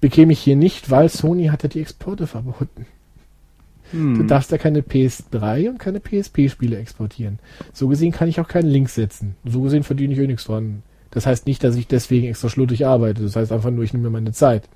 [0.00, 2.86] Bekäme ich hier nicht, weil Sony hat ja die Exporte verboten.
[3.92, 4.26] Du Hm.
[4.26, 7.38] darfst ja keine PS3 und keine PSP-Spiele exportieren.
[7.72, 9.36] So gesehen kann ich auch keinen Link setzen.
[9.44, 10.82] So gesehen verdiene ich eh nichts dran.
[11.10, 13.22] Das heißt nicht, dass ich deswegen extra schludrig arbeite.
[13.22, 14.68] Das heißt einfach nur, ich nehme mir meine Zeit.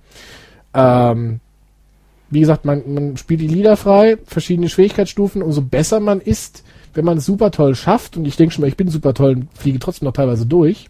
[0.75, 1.41] Ähm,
[2.31, 5.43] wie gesagt, man, man spielt die Lieder frei, verschiedene Schwierigkeitsstufen.
[5.43, 8.69] Umso besser man ist, wenn man es super toll schafft, und ich denke schon mal,
[8.69, 10.89] ich bin super toll und fliege trotzdem noch teilweise durch,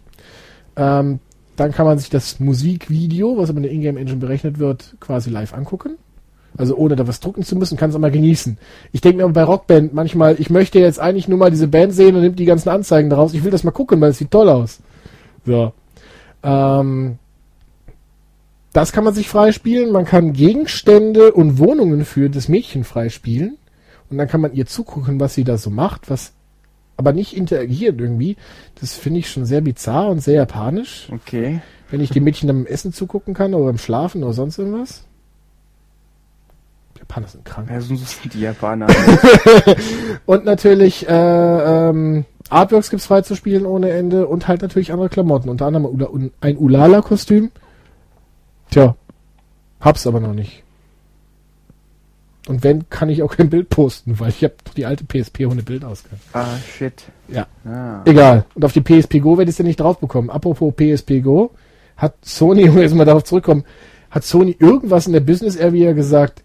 [0.75, 1.19] ähm,
[1.55, 5.29] dann kann man sich das Musikvideo, was aber in der Ingame Engine berechnet wird, quasi
[5.29, 5.97] live angucken.
[6.57, 8.57] Also ohne da was drucken zu müssen, kann es immer genießen.
[8.91, 11.93] Ich denke mir aber bei Rockband manchmal, ich möchte jetzt eigentlich nur mal diese Band
[11.93, 13.33] sehen und nimmt die ganzen Anzeigen daraus.
[13.33, 14.79] Ich will das mal gucken, weil es sieht toll aus.
[15.45, 15.71] So.
[16.43, 17.17] Ähm,
[18.73, 19.91] das kann man sich freispielen.
[19.91, 23.57] Man kann Gegenstände und Wohnungen für das Mädchen freispielen.
[24.09, 26.33] Und dann kann man ihr zugucken, was sie da so macht, was
[26.97, 28.35] aber nicht interagiert irgendwie.
[28.79, 31.09] Das finde ich schon sehr bizarr und sehr japanisch.
[31.11, 31.61] Okay.
[31.89, 35.05] Wenn ich dem Mädchen beim Essen zugucken kann oder beim Schlafen oder sonst irgendwas.
[37.01, 37.69] Japaner sind krank.
[37.69, 38.87] Ja, so sind die Japaner.
[40.25, 45.09] und natürlich äh, ähm, Artworks gibt's frei zu spielen ohne Ende und halt natürlich andere
[45.09, 45.49] Klamotten.
[45.49, 47.51] Unter anderem ein Ulala-Kostüm.
[48.69, 48.95] Tja,
[49.79, 50.63] hab's aber noch nicht.
[52.47, 55.63] Und wenn, kann ich auch kein Bild posten, weil ich habe die alte PSP ohne
[55.63, 56.19] Bildausgang.
[56.33, 57.03] ah, shit.
[57.27, 57.47] Ja.
[57.65, 58.01] Ah.
[58.05, 58.45] Egal.
[58.55, 60.29] Und auf die PSP Go werde ich ja nicht drauf bekommen.
[60.29, 61.51] Apropos PSP Go,
[61.97, 63.63] hat Sony, um jetzt mal darauf zurückkommen,
[64.09, 66.43] hat Sony irgendwas in der Business Area gesagt?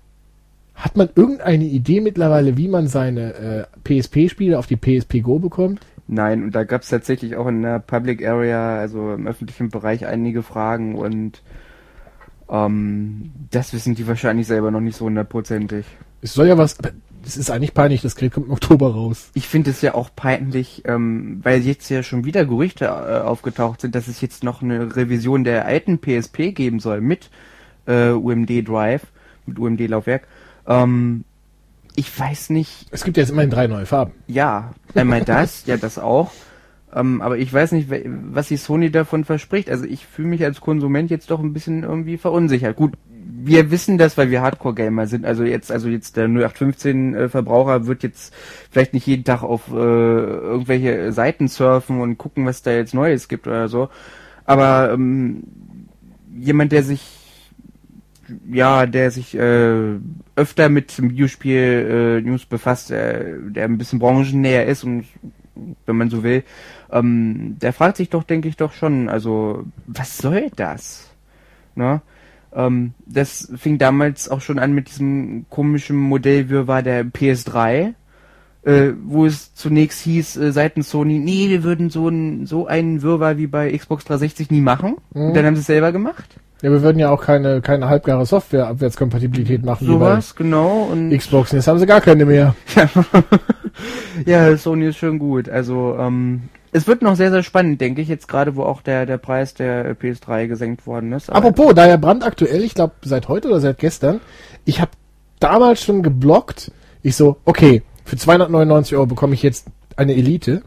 [0.77, 5.81] Hat man irgendeine Idee mittlerweile, wie man seine äh, PSP-Spiele auf die PSP Go bekommt?
[6.07, 10.07] Nein, und da gab es tatsächlich auch in der Public Area, also im öffentlichen Bereich,
[10.07, 11.43] einige Fragen und
[12.49, 15.85] ähm, das wissen die wahrscheinlich selber noch nicht so hundertprozentig.
[16.23, 16.79] Es soll ja was,
[17.25, 19.31] es ist eigentlich peinlich, das Gerät kommt im Oktober raus.
[19.35, 23.81] Ich finde es ja auch peinlich, ähm, weil jetzt ja schon wieder Gerüchte äh, aufgetaucht
[23.81, 27.31] sind, dass es jetzt noch eine Revision der alten PSP geben soll mit
[27.87, 29.07] äh, UMD Drive,
[29.45, 30.29] mit UMD Laufwerk.
[30.67, 31.25] Ähm,
[31.95, 34.13] ich weiß nicht, Es gibt ja jetzt immerhin drei neue Farben.
[34.27, 36.31] ja, einmal das, ja das auch.
[36.95, 39.71] Ähm, aber ich weiß nicht, was sich Sony davon verspricht.
[39.71, 42.77] Also ich fühle mich als Konsument jetzt doch ein bisschen irgendwie verunsichert.
[42.77, 45.25] Gut, wir wissen das, weil wir Hardcore-Gamer sind.
[45.25, 48.35] Also jetzt, also jetzt der 0815-Verbraucher wird jetzt
[48.71, 53.29] vielleicht nicht jeden Tag auf äh, irgendwelche Seiten surfen und gucken, was da jetzt Neues
[53.29, 53.89] gibt oder so.
[54.45, 55.43] Aber ähm,
[56.39, 57.03] jemand, der sich
[58.51, 59.99] ja, der sich äh,
[60.37, 65.05] öfter mit dem Videospiel äh, News befasst, äh, der ein bisschen branchennäher ist und
[65.87, 66.45] wenn man so will,
[66.91, 71.11] ähm, der fragt sich doch, denke ich doch schon, also was soll das?
[71.75, 72.03] Ne?
[72.53, 77.95] Ähm, das fing damals auch schon an mit diesem komischen Modellwirrwarr der PS3,
[78.63, 83.03] äh, wo es zunächst hieß äh, seitens Sony, nee, wir würden so, ein, so einen
[83.03, 84.97] Wirrwarr wie bei Xbox 360 nie machen.
[85.15, 85.23] Mhm.
[85.23, 86.41] Und dann haben sie es selber gemacht.
[86.63, 90.89] Ja, wir würden ja auch keine, keine halbgare Software-Abwärtskompatibilität machen Sowas, genau.
[90.91, 91.53] Und Xbox.
[91.53, 92.55] Jetzt haben sie gar keine mehr.
[94.27, 95.49] ja, Sony ist schon gut.
[95.49, 99.07] Also, ähm, es wird noch sehr, sehr spannend, denke ich, jetzt gerade, wo auch der,
[99.07, 101.31] der Preis der PS3 gesenkt worden ist.
[101.31, 104.21] Aber- Apropos, da ja brandaktuell, ich glaube seit heute oder seit gestern,
[104.65, 104.91] ich habe
[105.41, 106.73] damals schon geblockt.
[107.03, 110.63] Ich so, okay, für 299 Euro bekomme ich jetzt eine Elite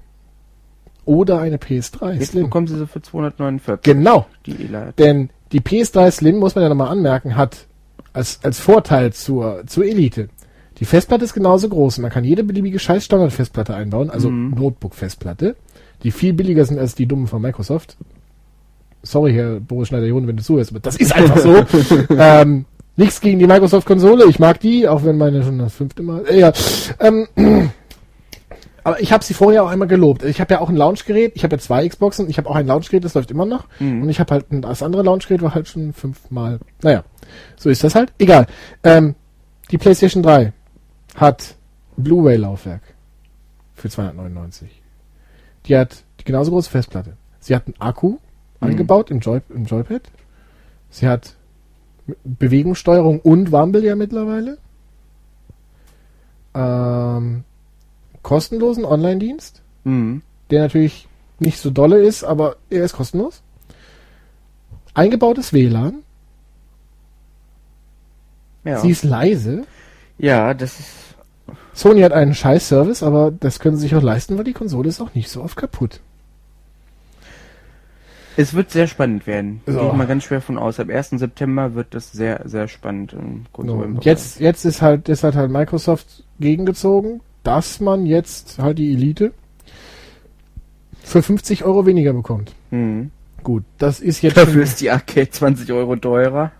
[1.05, 2.43] oder eine PS3 jetzt Slim.
[2.43, 4.93] bekommen sie sie für 249, Genau, die Elite.
[4.97, 7.67] denn die PS3 Slim, muss man ja nochmal anmerken, hat
[8.13, 10.29] als, als Vorteil zur, zur Elite.
[10.79, 11.97] Die Festplatte ist genauso groß.
[11.99, 14.51] Man kann jede beliebige scheiß Standard-Festplatte einbauen, also Mhm.
[14.51, 15.55] Notebook-Festplatte,
[16.03, 17.97] die viel billiger sind als die dummen von Microsoft.
[19.03, 21.65] Sorry, Herr Boris Schneider-John, wenn du zuhörst, aber das ist einfach so.
[22.17, 26.25] ähm, nichts gegen die Microsoft-Konsole, ich mag die, auch wenn meine schon das fünfte Mal.
[26.27, 26.53] Äh, ja.
[26.99, 27.27] ähm,
[28.83, 30.23] aber ich habe sie vorher auch einmal gelobt.
[30.23, 32.67] Ich habe ja auch ein Launchgerät, ich habe ja zwei Xboxen, ich habe auch ein
[32.67, 33.67] Launchgerät, das läuft immer noch.
[33.79, 34.03] Mhm.
[34.03, 36.59] Und ich habe halt ein, das andere Launchgerät war halt schon fünfmal.
[36.81, 37.03] Naja,
[37.55, 38.13] so ist das halt.
[38.17, 38.47] Egal.
[38.83, 39.15] Ähm,
[39.71, 40.53] die PlayStation 3
[41.15, 41.55] hat
[41.97, 42.81] Blu-ray-Laufwerk
[43.75, 44.81] für 299.
[45.65, 47.17] Die hat die genauso große Festplatte.
[47.39, 48.17] Sie hat einen Akku
[48.59, 50.03] eingebaut im, Joy im Joypad.
[50.89, 51.35] Sie hat
[52.23, 54.57] Bewegungssteuerung und Wumble ja mittlerweile.
[56.53, 57.43] Ähm,
[58.23, 60.21] kostenlosen Online-Dienst, Mhm.
[60.51, 61.07] der natürlich
[61.39, 63.41] nicht so dolle ist, aber er ist kostenlos.
[64.93, 66.03] Eingebautes WLAN.
[68.65, 68.79] Ja.
[68.79, 69.63] Sie ist leise.
[70.17, 70.89] ja, das ist,
[71.73, 74.89] Sony hat einen scheiß Service, aber das können sie sich auch leisten, weil die Konsole
[74.89, 76.01] ist auch nicht so oft kaputt.
[78.35, 79.61] es wird sehr spannend werden.
[79.65, 79.79] So.
[79.79, 80.79] Gehe ich mal ganz schwer von aus.
[80.79, 81.19] Ab 1.
[81.19, 85.51] September wird das sehr, sehr spannend im und jetzt, jetzt ist halt, ist halt, halt
[85.51, 87.19] Microsoft gegengezogen,
[87.49, 89.31] dass man jetzt halt die Elite
[91.01, 92.53] für 50 Euro weniger bekommt.
[92.69, 93.09] Mhm.
[93.41, 96.51] Gut, das ist jetzt Dafür ist die Arcade 20 Euro teurer.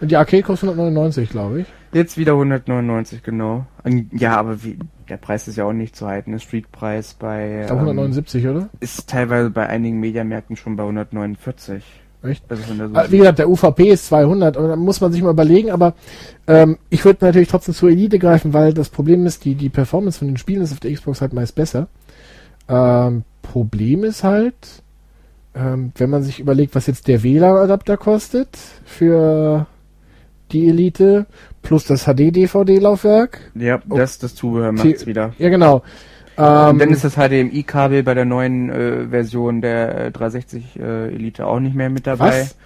[0.00, 1.66] die Arcade kostet 199, glaube ich.
[1.92, 3.66] Jetzt wieder 199, genau.
[4.12, 4.78] Ja, aber wie,
[5.10, 6.32] der Preis ist ja auch nicht zu halten.
[6.32, 8.60] Der Streetpreis bei glaube 179, oder?
[8.60, 11.84] ähm, ist teilweise bei einigen Mediamärkten schon bei 149.
[12.22, 12.44] Echt?
[12.94, 15.94] Ah, Wie gesagt, der UVP ist 200, aber da muss man sich mal überlegen, aber
[16.48, 20.18] ähm, ich würde natürlich trotzdem zur Elite greifen, weil das Problem ist, die, die Performance
[20.18, 21.86] von den Spielen ist auf der Xbox halt meist besser.
[22.68, 24.54] Ähm, Problem ist halt,
[25.54, 28.48] ähm, wenn man sich überlegt, was jetzt der WLAN-Adapter kostet
[28.84, 29.66] für
[30.50, 31.26] die Elite,
[31.62, 33.52] plus das HD-DVD-Laufwerk.
[33.54, 33.96] ja, Oh.
[33.96, 35.34] das, das Zubehör macht's wieder.
[35.38, 35.82] Ja, genau.
[36.38, 41.08] Ähm, Und dann ist das HDMI-Kabel bei der neuen äh, Version der äh, 360 äh,
[41.08, 42.42] Elite auch nicht mehr mit dabei.
[42.42, 42.56] was?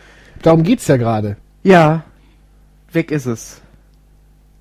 [0.42, 1.36] Darum geht's ja gerade.
[1.62, 2.04] Ja,
[2.92, 3.60] weg ist es.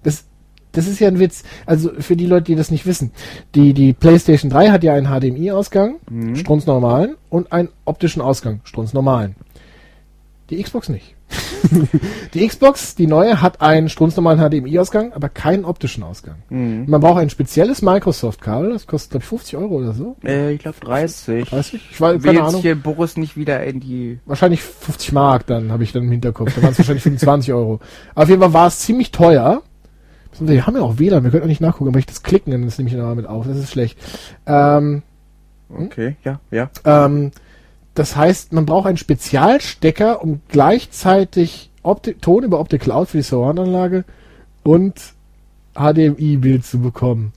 [0.04, 0.26] Das,
[0.72, 1.44] das ist ja ein Witz.
[1.66, 3.12] Also für die Leute, die das nicht wissen.
[3.56, 6.36] Die, die PlayStation 3 hat ja einen HDMI-Ausgang, Mhm.
[6.36, 9.36] strunznormalen, und einen optischen Ausgang, strunznormalen.
[10.50, 11.16] Die Xbox nicht.
[12.34, 16.36] die Xbox, die neue, hat einen strunznormalen HDMI-Ausgang, aber keinen optischen Ausgang.
[16.50, 16.86] Mhm.
[16.88, 20.16] Man braucht ein spezielles Microsoft-Kabel, das kostet, glaube ich, 50 Euro oder so.
[20.24, 21.50] Äh, ich glaube 30.
[21.50, 21.90] 30?
[21.92, 22.62] Ich weiß, Will keine jetzt Ahnung.
[22.62, 24.20] hier Boris nicht wieder in die...
[24.26, 26.56] Wahrscheinlich 50 Mark, dann habe ich dann im Hinterkopf.
[26.56, 27.80] Da waren es wahrscheinlich 25 Euro.
[28.16, 29.62] Auf jeden Fall war es ziemlich teuer.
[30.40, 32.62] Wir haben ja auch WLAN, wir können auch nicht nachgucken, aber ich das klicken, dann
[32.62, 33.46] nehme ich dann mal mit auf.
[33.48, 34.00] Das ist schlecht.
[34.46, 35.04] Ähm,
[35.78, 36.70] Okay, ja, ja.
[36.86, 37.32] ähm,
[37.94, 43.24] das heißt, man braucht einen Spezialstecker, um gleichzeitig Opti Ton über Optic Cloud für die
[43.24, 44.06] Surround-Anlage
[44.64, 44.96] und
[45.76, 47.34] HDMI-Bild zu bekommen.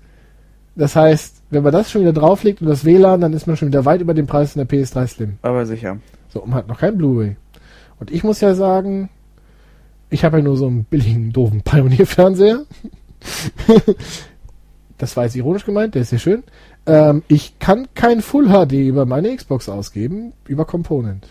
[0.76, 3.68] Das heißt, wenn man das schon wieder drauflegt und das WLAN, dann ist man schon
[3.68, 5.38] wieder weit über den Preis in der PS3 Slim.
[5.42, 5.98] Aber sicher.
[6.28, 7.36] So, und man hat noch kein Blu-ray.
[8.00, 9.08] Und ich muss ja sagen,
[10.10, 12.64] ich habe ja nur so einen billigen, doofen Pioneer-Fernseher.
[14.98, 16.42] das war jetzt ironisch gemeint, der ist sehr schön.
[16.86, 21.28] Ähm, ich kann kein Full HD über meine Xbox ausgeben, über Component.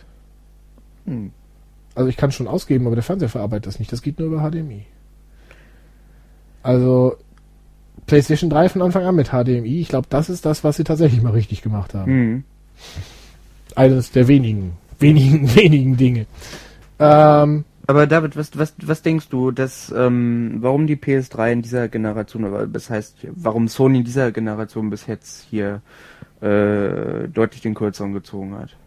[1.05, 1.31] Hm.
[1.95, 3.91] Also ich kann schon ausgeben, aber der Fernseher verarbeitet das nicht.
[3.91, 4.85] Das geht nur über HDMI.
[6.63, 7.17] Also
[8.07, 9.79] PlayStation 3 von Anfang an mit HDMI.
[9.79, 12.43] Ich glaube, das ist das, was sie tatsächlich mal richtig gemacht haben Mhm.
[13.75, 16.25] eines der wenigen, wenigen, wenigen Dinge.
[16.99, 21.89] Ähm, Aber David, was, was, was denkst du, dass, ähm, warum die PS3 in dieser
[21.89, 25.81] Generation, oder das heißt, warum Sony in dieser Generation bis jetzt hier
[26.41, 28.77] äh, deutlich den Kürzeren gezogen hat?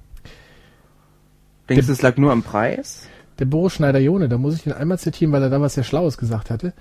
[1.68, 3.08] Denkst du, es lag nur am Preis?
[3.38, 6.18] der Boris Schneider-Jone, da muss ich ihn einmal zitieren, weil er da was sehr Schlaues
[6.18, 6.72] gesagt hatte,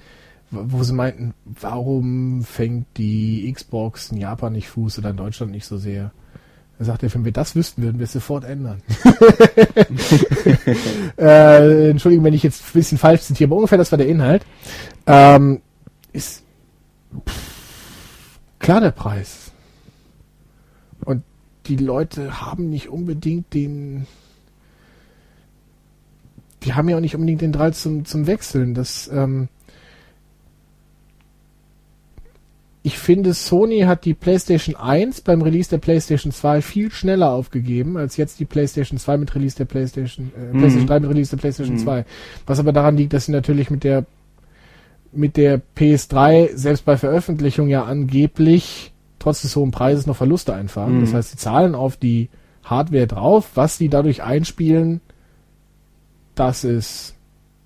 [0.52, 5.52] wo wo sie meinten, warum fängt die Xbox in Japan nicht Fuß oder in Deutschland
[5.52, 6.12] nicht so sehr?
[6.78, 8.82] Er sagte, wenn wir das wüssten, würden wir es sofort ändern.
[11.18, 14.46] äh, Entschuldigung, wenn ich jetzt ein bisschen falsch zitiere, aber ungefähr das war der Inhalt.
[15.08, 15.62] Ähm,
[16.12, 16.44] ist
[17.28, 19.52] pff, klar der Preis.
[21.06, 21.24] Und
[21.68, 24.06] die Leute haben nicht unbedingt den
[26.66, 28.74] die haben ja auch nicht unbedingt den Drall zum, zum Wechseln.
[28.74, 29.48] Das, ähm,
[32.86, 37.98] ich finde, Sony hat die PlayStation 1 beim Release der PlayStation 2 viel schneller aufgegeben,
[37.98, 40.60] als jetzt die PlayStation 2 mit Release der PlayStation, äh, Mhm.
[40.60, 41.82] PlayStation 3 mit Release der PlayStation Mhm.
[41.82, 42.06] 2.
[42.46, 44.06] Was aber daran liegt, dass sie natürlich mit der,
[45.12, 50.98] mit der PS3 selbst bei Veröffentlichung ja angeblich trotz des hohen Preises noch Verluste einfahren.
[50.98, 51.02] Mhm.
[51.02, 52.30] Das heißt, sie zahlen auf die
[52.64, 55.02] Hardware drauf, was sie dadurch einspielen,
[56.36, 57.16] dass es,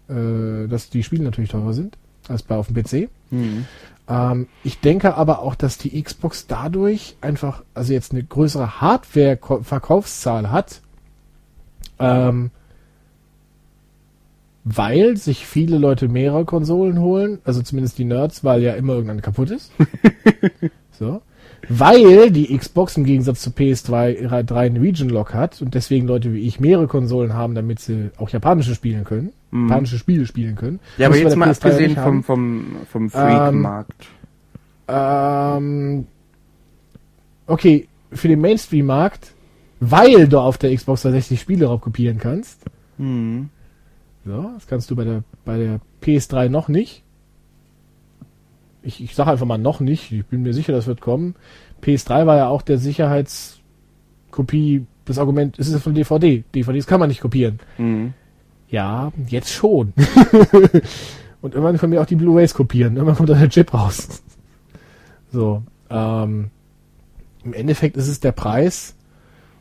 [0.08, 1.98] äh, dass die Spiele natürlich teurer sind
[2.30, 3.10] als bei auf dem PC.
[3.32, 3.66] Mhm.
[4.10, 10.52] Ähm, ich denke aber auch, dass die Xbox dadurch einfach, also jetzt eine größere Hardware-Verkaufszahl
[10.52, 10.82] hat,
[12.00, 12.50] ähm,
[14.64, 19.22] weil sich viele Leute mehrere Konsolen holen, also zumindest die Nerds, weil ja immer irgendeine
[19.22, 19.72] kaputt ist.
[20.92, 21.22] so.
[21.68, 26.34] Weil die Xbox im Gegensatz zu PS2 3 einen Region Lock hat und deswegen Leute
[26.34, 29.34] wie ich mehrere Konsolen haben, damit sie auch japanische spielen können.
[29.52, 30.80] Japanische Spiele spielen können.
[30.98, 34.08] Ja, aber jetzt mal der PS3 ja abgesehen vom, vom, vom Freak-Markt.
[34.88, 36.08] Ähm,
[37.48, 39.34] okay, für den Mainstream-Markt,
[39.80, 42.66] weil du auf der Xbox 360 Spiele drauf kopieren kannst.
[42.98, 43.50] Mhm.
[44.26, 47.04] So, das kannst du bei der, bei der PS3 noch nicht.
[48.82, 50.12] Ich, ich sage einfach mal noch nicht.
[50.12, 51.36] Ich bin mir sicher, das wird kommen.
[51.82, 54.86] PS3 war ja auch der Sicherheitskopie.
[55.06, 56.44] Das Argument, es ist ja von DVD.
[56.54, 57.60] DVDs kann man nicht kopieren.
[57.78, 58.14] Mhm.
[58.70, 59.94] Ja, jetzt schon.
[61.42, 62.96] Und irgendwann können wir auch die Blu-rays kopieren.
[62.96, 64.24] Irgendwann kommt dann der Chip raus.
[65.32, 66.50] So, ähm,
[67.44, 68.96] im Endeffekt ist es der Preis.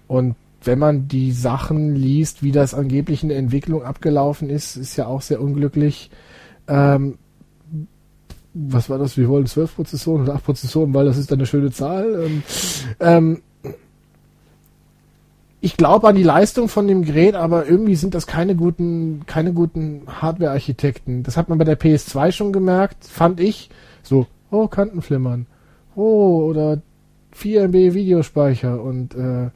[0.06, 4.97] Und wenn man die Sachen liest, wie das angeblich in der Entwicklung abgelaufen ist, ist
[4.97, 6.10] ja auch sehr unglücklich.
[6.68, 7.18] Ähm,
[8.55, 9.16] was war das?
[9.16, 12.24] Wir wollen 12 Prozessoren oder 8 Prozessoren, weil das ist eine schöne Zahl.
[12.24, 12.43] Ähm,
[12.98, 13.43] ähm,
[15.60, 19.52] ich glaube an die Leistung von dem Gerät, aber irgendwie sind das keine guten, keine
[19.52, 21.24] guten Hardware-Architekten.
[21.24, 23.70] Das hat man bei der PS2 schon gemerkt, fand ich.
[24.02, 25.47] So, oh, Kantenflimmern.
[25.97, 26.80] Oh, oder
[27.32, 29.51] 4 MB Videospeicher und äh,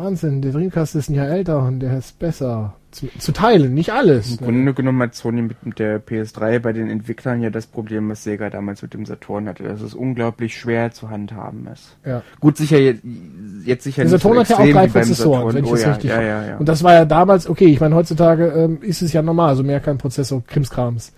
[0.00, 2.74] Wahnsinn, der Dreamcast ist ein Jahr älter und der ist besser.
[2.90, 4.32] Zu, zu teilen, nicht alles.
[4.32, 8.08] Im Grunde genommen hat Sony mit, mit der PS3 bei den Entwicklern ja das Problem,
[8.08, 11.96] was Sega damals mit dem Saturn hatte, dass es unglaublich schwer zu handhaben ist.
[12.04, 12.22] Ja.
[12.40, 13.02] Gut, sicher jetzt,
[13.64, 15.54] jetzt sicher Der Saturn so hat ja auch drei Prozessoren, Saturn.
[15.54, 16.56] wenn ich oh, das ja, richtig ja, ja, ja.
[16.56, 19.62] Und das war ja damals, okay, ich meine, heutzutage ähm, ist es ja normal, also
[19.62, 21.12] mehr kein Prozessor, Krimskrams.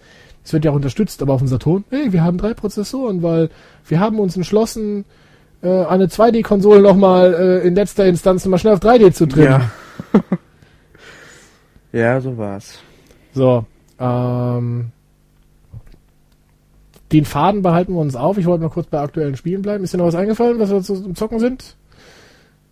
[0.45, 3.49] Es wird ja auch unterstützt, aber auf dem Saturn, hey, wir haben drei Prozessoren, weil
[3.87, 5.07] wir haben uns entschlossen,
[5.63, 9.63] äh, eine 2D-Konsole nochmal äh, in letzter Instanz nochmal schnell auf 3D zu trimmen.
[10.13, 10.21] Ja.
[11.93, 12.79] ja, so war's.
[13.35, 13.65] So,
[13.99, 14.91] ähm,
[17.13, 18.39] den Faden behalten wir uns auf.
[18.39, 19.85] Ich wollte mal kurz bei aktuellen Spielen bleiben.
[19.85, 21.77] Ist dir noch was eingefallen, was wir zu zocken sind?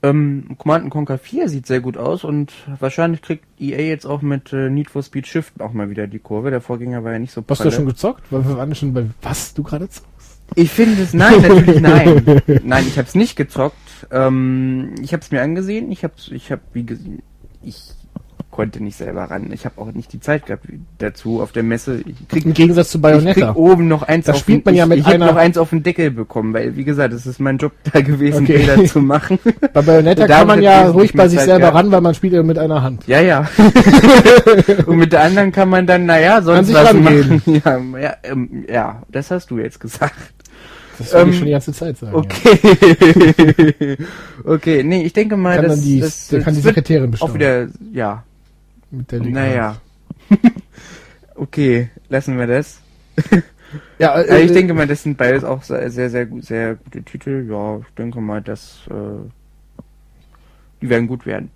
[0.02, 4.50] Ähm, Command Conquer 4 sieht sehr gut aus und wahrscheinlich kriegt EA jetzt auch mit
[4.52, 6.50] äh, Need for Speed Shift auch mal wieder die Kurve.
[6.50, 8.24] Der Vorgänger war ja nicht so Hast du schon gezockt?
[8.30, 10.09] Weil wir waren schon bei was du gerade zockst?
[10.54, 12.42] Ich finde es, nein, natürlich nein.
[12.64, 13.76] Nein, ich habe es nicht gezockt.
[14.10, 15.90] Ähm, ich habe es mir angesehen.
[15.92, 17.22] Ich habe, ich habe, wie gesehen,
[17.62, 17.76] ich
[18.50, 19.52] konnte nicht selber ran.
[19.52, 20.64] Ich habe auch nicht die Zeit gehabt
[20.98, 22.00] dazu auf der Messe.
[22.04, 23.52] Ich krieg, Im Gegensatz zu ich Bayonetta.
[23.52, 25.56] krieg oben noch eins Da auf spielt man ja ich, mit ich einer- noch eins
[25.56, 28.58] auf den Deckel bekommen, weil wie gesagt, es ist mein Job da gewesen, Okay.
[28.58, 29.38] Bilder zu machen.
[29.72, 31.76] Bei Bayonetta kann man ja ruhig bei sich Zeit selber gehabt.
[31.76, 33.06] ran, weil man spielt ja mit einer Hand.
[33.06, 33.48] Ja, ja.
[34.86, 37.42] Und mit der anderen kann man dann, naja, sonst was machen.
[37.64, 40.14] Ja, ja, ähm, ja, das hast du jetzt gesagt.
[41.00, 42.14] Das will Ähm, ich schon die ganze Zeit sagen.
[42.14, 43.96] Okay.
[44.44, 47.06] okay, nee, ich denke mal, Kann das, dann die, das, der kann die das Sekretärin
[47.08, 47.34] auch bestaunen.
[47.34, 48.24] wieder, ja,
[48.90, 49.76] mit der linken naja.
[51.34, 52.80] Okay, lassen wir das.
[53.98, 56.74] Ja, Also äh, ich denke mal, das sind beides auch sehr, sehr, sehr, gut- sehr
[56.74, 57.46] gute Titel.
[57.48, 59.28] Ja, ich denke mal, dass äh,
[60.82, 61.50] die werden gut werden.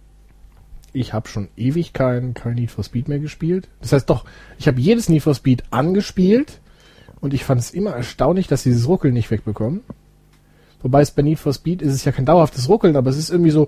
[0.92, 3.68] ich habe schon ewig kein, kein Need for Speed mehr gespielt.
[3.80, 4.24] Das heißt doch,
[4.58, 6.60] ich habe jedes Need for Speed angespielt
[7.24, 9.80] und ich fand es immer erstaunlich, dass sie dieses Ruckeln nicht wegbekommen.
[10.82, 13.30] Wobei es bei Need for Speed ist es ja kein dauerhaftes Ruckeln, aber es ist
[13.30, 13.66] irgendwie so,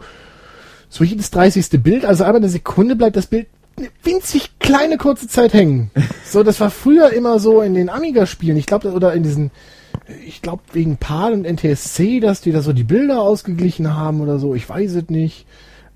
[0.91, 1.83] so jedes 30.
[1.83, 3.47] Bild, also einmal eine Sekunde bleibt das Bild
[3.79, 5.91] eine winzig kleine kurze Zeit hängen.
[6.27, 8.59] So, das war früher immer so in den Amiga-Spielen.
[8.59, 9.53] Ich glaube, oder in diesen,
[10.27, 14.39] ich glaube wegen PAL und NTSC, dass die da so die Bilder ausgeglichen haben oder
[14.39, 14.55] so.
[14.55, 15.47] Ich weiß es nicht.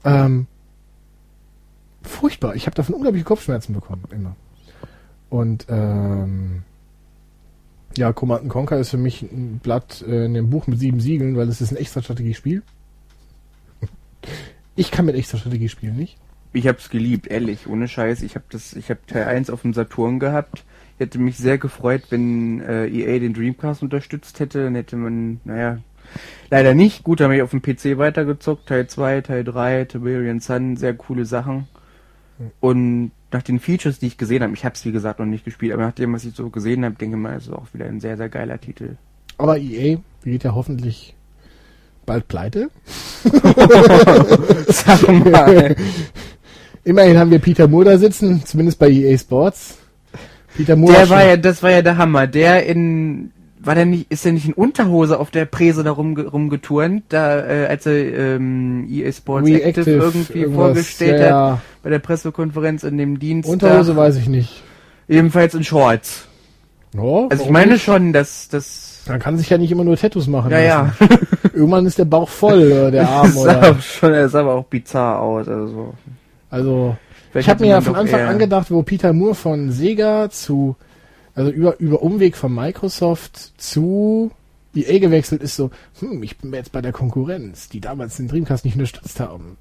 [0.05, 0.47] Ähm,
[2.03, 2.55] furchtbar.
[2.55, 4.37] Ich habe davon unglaubliche Kopfschmerzen bekommen, immer.
[5.29, 6.63] Und ähm,
[7.97, 11.37] ja, Command Conquer ist für mich ein Blatt äh, in dem Buch mit sieben Siegeln,
[11.37, 12.63] weil es ist ein extra Strategiespiel.
[14.77, 16.17] Ich kann mit extra Strategiespielen nicht.
[16.53, 18.23] Ich hab's geliebt, ehrlich, ohne Scheiß.
[18.23, 20.65] Ich hab das, ich hab Teil 1 auf dem Saturn gehabt.
[20.95, 24.65] Ich hätte mich sehr gefreut, wenn äh, EA den Dreamcast unterstützt hätte.
[24.65, 25.79] Dann hätte man, naja,
[26.51, 27.05] leider nicht.
[27.05, 28.67] Gut, dann habe ich auf dem PC weitergezockt.
[28.67, 31.69] Teil 2, Teil 3, Tiberian Sun, sehr coole Sachen.
[32.59, 35.73] Und nach den Features, die ich gesehen habe, ich hab's wie gesagt noch nicht gespielt,
[35.73, 37.87] aber nach dem, was ich so gesehen habe, denke ich mal, ist es auch wieder
[37.87, 38.97] ein sehr, sehr geiler Titel.
[39.39, 41.15] Aber EA geht ja hoffentlich
[42.07, 42.71] bald pleite.
[44.69, 45.77] Sag mal.
[46.85, 49.79] Immerhin haben wir Peter Moore da sitzen, zumindest bei EA Sports.
[50.57, 52.27] Peter Moore Der war ja, das war ja der Hammer.
[52.27, 53.31] Der in,
[53.63, 57.39] war der nicht, ist der nicht in Unterhose auf der Präse da rumge, rumgeturnt, da,
[57.47, 57.95] äh, als er
[58.37, 63.49] ähm, EA Sports Active irgendwie vorgestellt ja, hat bei der Pressekonferenz in dem Dienst.
[63.49, 64.63] Unterhose weiß ich nicht.
[65.09, 66.27] ebenfalls in Shorts.
[66.99, 67.85] Oh, Also ich meine nicht?
[67.85, 69.03] schon, dass das.
[69.09, 70.51] Man kann sich ja nicht immer nur Tattoos machen.
[70.51, 70.93] Ja, ja.
[71.55, 73.81] Irgendwann ist der Bauch voll, oder der Arm, Das sah oder?
[73.81, 75.49] schon, das sah aber auch bizarr aus.
[75.49, 75.95] Also.
[76.51, 76.97] Also,
[77.31, 80.75] Vielleicht ich habe mir ja von Anfang an gedacht, wo Peter Moore von Sega zu,
[81.35, 84.31] also über, über Umweg von Microsoft zu
[84.73, 88.65] EA gewechselt ist, so, hm, ich bin jetzt bei der Konkurrenz, die damals den Dreamcast
[88.65, 89.57] nicht unterstützt haben.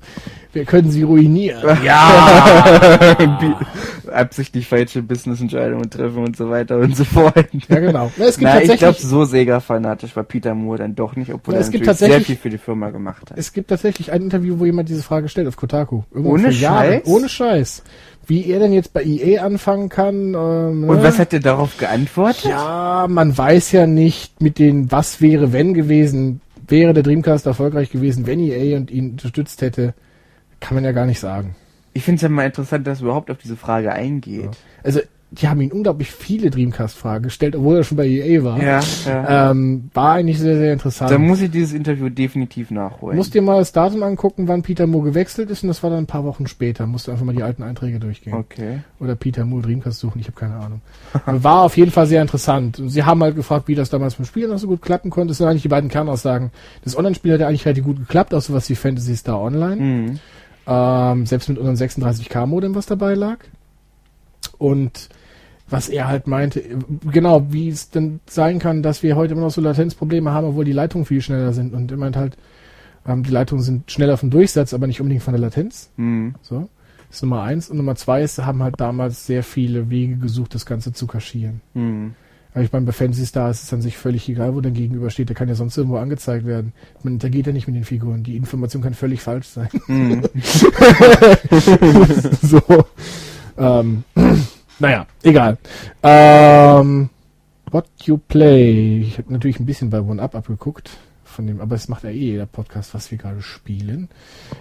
[0.54, 1.80] Wir können sie ruinieren.
[1.84, 3.18] Ja!
[4.12, 7.48] Absichtlich falsche Businessentscheidungen treffen und so weiter und so fort.
[7.68, 8.12] Ja, genau.
[8.18, 11.34] Na, es gibt Na, ich glaube, tatsächlich, so Sega-fanatisch war Peter Moore dann doch nicht,
[11.34, 13.38] obwohl er es gibt natürlich sehr tatsächlich- viel für die Firma gemacht hat.
[13.38, 16.04] es gibt tatsächlich ein Interview, wo jemand diese Frage stellt auf Kotaku.
[16.12, 16.54] Irgendwann Ohne.
[16.54, 17.02] Scheiß?
[17.06, 17.84] Ohne Scheiß.
[18.30, 20.36] Wie er denn jetzt bei EA anfangen kann.
[20.36, 21.04] Ähm, Und ne?
[21.04, 22.46] was hat er darauf geantwortet?
[22.46, 27.90] Ja, man weiß ja nicht mit den was wäre wenn gewesen, wäre der Dreamcast erfolgreich
[27.90, 29.96] gewesen, wenn EA und ihn unterstützt hätte,
[30.60, 31.56] kann man ja gar nicht sagen.
[31.94, 34.52] Ich finde es ja mal interessant, dass er überhaupt auf diese Frage eingeht.
[34.84, 35.00] Also,
[35.32, 38.62] die haben ihn unglaublich viele Dreamcast-Fragen gestellt, obwohl er schon bei EA war.
[38.62, 39.52] Ja, ja.
[39.52, 41.12] Ähm, war eigentlich sehr, sehr interessant.
[41.12, 43.16] da muss ich dieses Interview definitiv nachholen.
[43.16, 46.00] Musst dir mal das Datum angucken, wann Peter Moore gewechselt ist und das war dann
[46.00, 46.88] ein paar Wochen später.
[46.88, 48.34] Musst du einfach mal die alten Einträge durchgehen.
[48.34, 48.80] okay.
[49.00, 50.82] Oder Peter Moore Dreamcast suchen, ich habe keine Ahnung.
[51.26, 52.82] War auf jeden Fall sehr interessant.
[52.88, 55.30] Sie haben halt gefragt, wie das damals beim Spiel noch so gut klappen konnte.
[55.30, 56.52] Das sind eigentlich die beiden Kernaussagen.
[56.84, 59.76] Das Online-Spiel hat ja eigentlich relativ gut geklappt, auch sowas wie Fantasy Star Online.
[59.76, 60.20] Mhm.
[60.66, 63.38] Ähm, selbst mit unserem 36K-Modem, was dabei lag.
[64.58, 65.10] Und
[65.70, 66.64] was er halt meinte,
[67.12, 70.66] genau, wie es denn sein kann, dass wir heute immer noch so Latenzprobleme haben, obwohl
[70.66, 71.74] die Leitungen viel schneller sind.
[71.74, 72.38] Und er meint halt,
[73.08, 75.92] ähm, die Leitungen sind schneller vom Durchsatz, aber nicht unbedingt von der Latenz.
[75.98, 76.36] Hm.
[76.42, 76.70] So.
[77.08, 77.70] Das ist Nummer eins.
[77.70, 81.62] Und Nummer zwei ist, haben halt damals sehr viele Wege gesucht, das Ganze zu kaschieren.
[81.74, 82.14] Hm.
[82.54, 85.12] Aber ich meine, bei Fantasy Star ist es an sich völlig egal, wo der gegenüber
[85.12, 85.30] steht.
[85.30, 86.74] Der kann ja sonst irgendwo angezeigt werden.
[87.04, 88.24] Man interagiert ja nicht mit den Figuren.
[88.24, 89.70] Die Information kann völlig falsch sein.
[89.86, 90.24] Hm.
[92.42, 92.62] so.
[93.58, 94.04] Ähm,
[94.80, 95.58] naja, egal.
[96.04, 97.10] Ähm,
[97.72, 99.02] what you play.
[99.02, 100.90] Ich habe natürlich ein bisschen bei One Up abgeguckt.
[101.24, 104.10] Von dem, aber es macht ja eh jeder Podcast, was wir gerade spielen.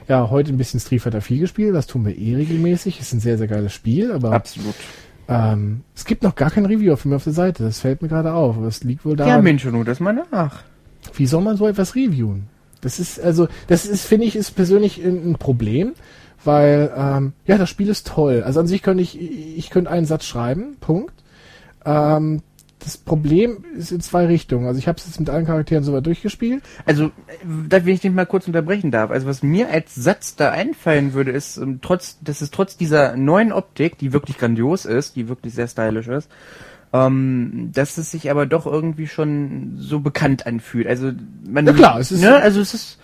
[0.06, 1.74] Ja, heute ein bisschen Street Fighter 4 gespielt.
[1.74, 3.00] Das tun wir eh regelmäßig.
[3.00, 4.74] Ist ein sehr, sehr geiles Spiel, aber Absolut.
[5.28, 7.62] ähm, es gibt noch gar kein Review von mir auf der Seite.
[7.64, 8.58] Das fällt mir gerade auf.
[8.58, 10.62] Aber es liegt wohl Ja, daran, Mensch, nur das mal nach.
[11.14, 12.48] wie soll man so etwas reviewen?
[12.82, 15.94] Das ist, also, das ist, finde ich, ist persönlich ein Problem,
[16.48, 18.42] weil, ähm, ja, das Spiel ist toll.
[18.42, 21.12] Also an sich könnte ich, ich könnte einen Satz schreiben, Punkt.
[21.84, 22.40] Ähm,
[22.78, 24.66] das Problem ist in zwei Richtungen.
[24.66, 26.62] Also ich habe es jetzt mit allen Charakteren soweit durchgespielt.
[26.86, 27.10] Also, äh,
[27.68, 29.10] da wenn ich dich mal kurz unterbrechen darf.
[29.10, 33.14] Also, was mir als Satz da einfallen würde, ist, ähm, trotz, dass es trotz dieser
[33.16, 36.30] neuen Optik, die wirklich grandios ist, die wirklich sehr stylisch ist,
[36.94, 40.86] ähm, dass es sich aber doch irgendwie schon so bekannt anfühlt.
[40.86, 41.12] Also,
[41.46, 42.98] man, Ja, klar, es ist- ne, also es ist,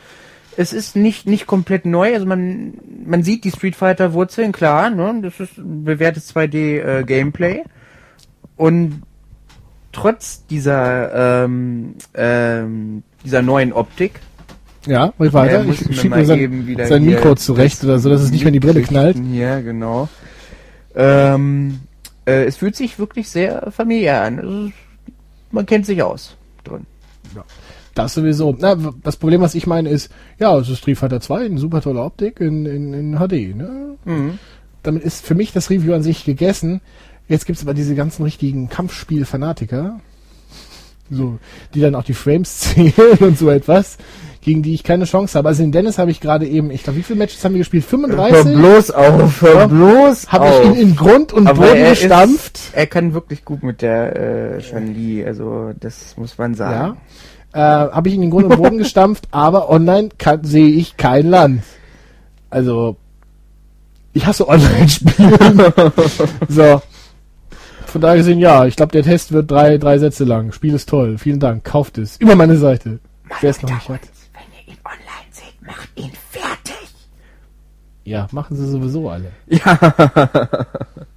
[0.56, 2.14] es ist nicht, nicht komplett neu.
[2.14, 2.74] Also man,
[3.04, 7.62] man sieht die Street Fighter Wurzeln, klar, ne, das ist bewährtes 2D äh, Gameplay.
[8.56, 9.02] Und
[9.92, 14.20] trotz dieser, ähm, ähm, dieser neuen Optik,
[14.86, 15.64] Ja, mach weiter.
[15.64, 18.40] äh, ich mir schieb mal mir sein, sein Mikro zurecht oder so, dass es nicht
[18.42, 19.16] mehr in die Brille knallt.
[19.32, 20.08] Ja, genau.
[20.94, 21.80] Ähm,
[22.26, 24.38] äh, es fühlt sich wirklich sehr familiär an.
[24.38, 24.70] Also,
[25.50, 26.86] man kennt sich aus drin.
[27.94, 28.56] Das sowieso.
[28.58, 31.80] Na, das Problem, was ich meine, ist, ja, es ist Street Fighter 2, eine super
[31.80, 33.96] tolle Optik in, in, in HD, ne?
[34.04, 34.38] Mhm.
[34.82, 36.80] damit ist für mich das Review an sich gegessen.
[37.28, 40.00] Jetzt gibt's aber diese ganzen richtigen Kampfspiel-Fanatiker,
[41.10, 41.38] so,
[41.74, 43.96] die dann auch die Frames zählen und so etwas,
[44.40, 45.48] gegen die ich keine Chance habe.
[45.48, 47.84] Also in Dennis habe ich gerade eben, ich glaube, wie viele Matches haben wir gespielt?
[47.84, 48.56] 35?
[48.56, 52.60] bloß auf, hör bloß Habe ich ihn in Grund und Aber Boden er ist- gestampft.
[52.72, 56.96] Er kann wirklich gut mit der äh, Chun-Li, also das muss man Ja.
[57.54, 60.08] Äh, habe ich in Grund und Boden gestampft, aber online
[60.42, 61.62] sehe ich kein Land.
[62.50, 62.96] Also,
[64.12, 65.72] ich hasse Online-Spiele.
[66.48, 66.82] so.
[67.86, 70.50] Von daher gesehen, ja, ich glaube, der Test wird drei, drei Sätze lang.
[70.50, 71.16] Spiel ist toll.
[71.16, 71.62] Vielen Dank.
[71.62, 72.16] Kauft es.
[72.16, 72.98] Über meine Seite.
[73.40, 74.00] Wer es noch nicht hat.
[74.32, 76.92] Wenn ihr ihn online seht, macht ihn fertig.
[78.02, 79.30] Ja, machen sie sowieso alle.
[79.46, 79.94] Ja.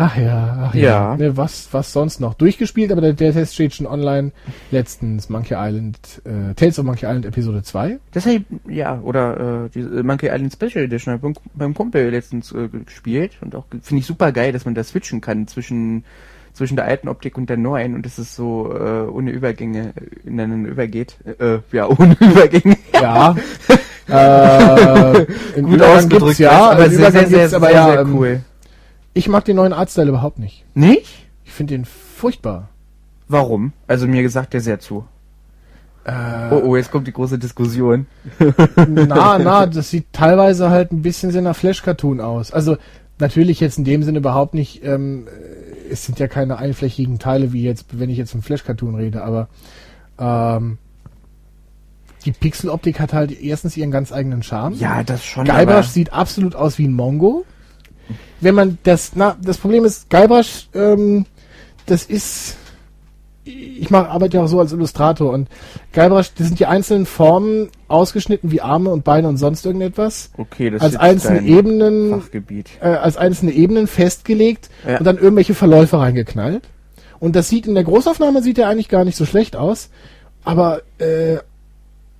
[0.00, 0.82] Ach ja, ach ja.
[0.82, 1.16] Ja.
[1.16, 2.34] Ne, was, was sonst noch?
[2.34, 4.30] Durchgespielt, aber der, der Test steht schon online.
[4.70, 7.98] Letztens Monkey Island, äh, Tales of Monkey Island Episode 2.
[8.12, 11.34] Das hab ich, ja, oder äh, die äh, Monkey Island Special Edition hab ich beim,
[11.54, 15.20] beim Kumpel letztens äh, gespielt und auch finde ich super geil, dass man da switchen
[15.20, 16.04] kann zwischen
[16.52, 19.94] zwischen der alten Optik und der neuen und dass es so äh, ohne Übergänge
[20.24, 21.16] ineinander übergeht.
[21.40, 22.76] Äh, ja, ohne Übergänge.
[22.94, 23.34] Ja.
[24.08, 25.26] äh,
[25.56, 28.40] in Übergang gibt's ja, aber in sehr, sehr, sehr, aber sehr, ja, sehr ähm, cool.
[29.18, 30.64] Ich mag den neuen Artstyle überhaupt nicht.
[30.74, 31.26] Nicht?
[31.44, 32.68] Ich finde den furchtbar.
[33.26, 33.72] Warum?
[33.88, 35.04] Also mir gesagt der sehr zu.
[36.04, 36.12] Äh,
[36.52, 38.06] Oh, oh, jetzt kommt die große Diskussion.
[38.38, 42.52] na, na, das sieht teilweise halt ein bisschen sehr nach Flash-Cartoon aus.
[42.52, 42.76] Also
[43.18, 47.52] natürlich jetzt in dem Sinne überhaupt nicht, ähm, äh, es sind ja keine einflächigen Teile,
[47.52, 49.48] wie jetzt, wenn ich jetzt vom Flash-Cartoon rede, aber
[50.20, 50.78] ähm,
[52.24, 54.74] die Pixeloptik hat halt erstens ihren ganz eigenen Charme.
[54.74, 55.44] Ja, das schon.
[55.44, 57.44] Guybrush sieht absolut aus wie ein Mongo.
[58.40, 61.26] Wenn man das, na, das Problem ist, Guybrush, ähm,
[61.86, 62.56] das ist,
[63.44, 65.48] ich mach, arbeite ja auch so als Illustrator und
[65.94, 70.70] Guybrush, das sind die einzelnen Formen ausgeschnitten wie Arme und Beine und sonst irgendetwas, okay,
[70.70, 72.68] das als ist einzelne Ebenen, Fachgebiet.
[72.80, 74.98] äh, als einzelne Ebenen festgelegt Ja.
[74.98, 76.68] und dann irgendwelche Verläufe reingeknallt.
[77.20, 79.90] Und das sieht in der Großaufnahme sieht er eigentlich gar nicht so schlecht aus,
[80.44, 81.38] aber äh,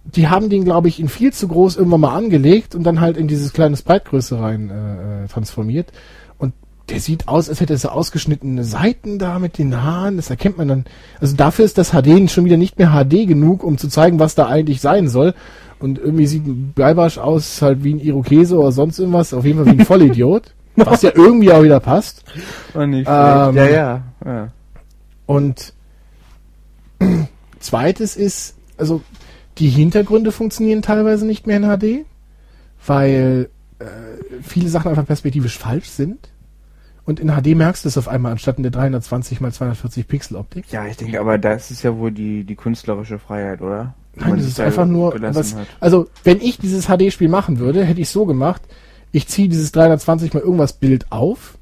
[0.05, 3.17] die haben den, glaube ich, in viel zu groß irgendwann mal angelegt und dann halt
[3.17, 5.93] in dieses kleine Sprite-Größe rein äh, äh, transformiert.
[6.39, 6.55] Und
[6.89, 10.17] der sieht aus, als hätte er so ausgeschnittene Seiten da mit den Haaren.
[10.17, 10.85] Das erkennt man dann.
[11.21, 14.35] Also dafür ist das HD schon wieder nicht mehr HD genug, um zu zeigen, was
[14.35, 15.35] da eigentlich sein soll.
[15.79, 19.35] Und irgendwie sieht ein Guybrush aus halt wie ein Irokese oder sonst irgendwas.
[19.35, 20.55] Auf jeden Fall wie ein Vollidiot.
[20.77, 22.25] was ja irgendwie auch wieder passt.
[22.75, 24.49] Oh, nicht Ähm, ja, ja, ja.
[25.27, 25.75] Und
[27.61, 29.03] zweites ist, also
[29.59, 32.07] die Hintergründe funktionieren teilweise nicht mehr in HD,
[32.87, 33.49] weil
[33.79, 33.85] äh,
[34.43, 36.31] viele Sachen einfach perspektivisch falsch sind.
[37.05, 40.37] Und in HD merkst du es auf einmal anstatt in der 320 x 240 Pixel
[40.37, 40.67] Optik.
[40.71, 43.95] Ja, ich denke, aber das ist ja wohl die, die künstlerische Freiheit, oder?
[44.15, 45.57] Nein, das ist einfach nur was.
[45.81, 48.61] Also, wenn ich dieses HD-Spiel machen würde, hätte ich so gemacht,
[49.11, 51.57] ich ziehe dieses 320 mal irgendwas Bild auf,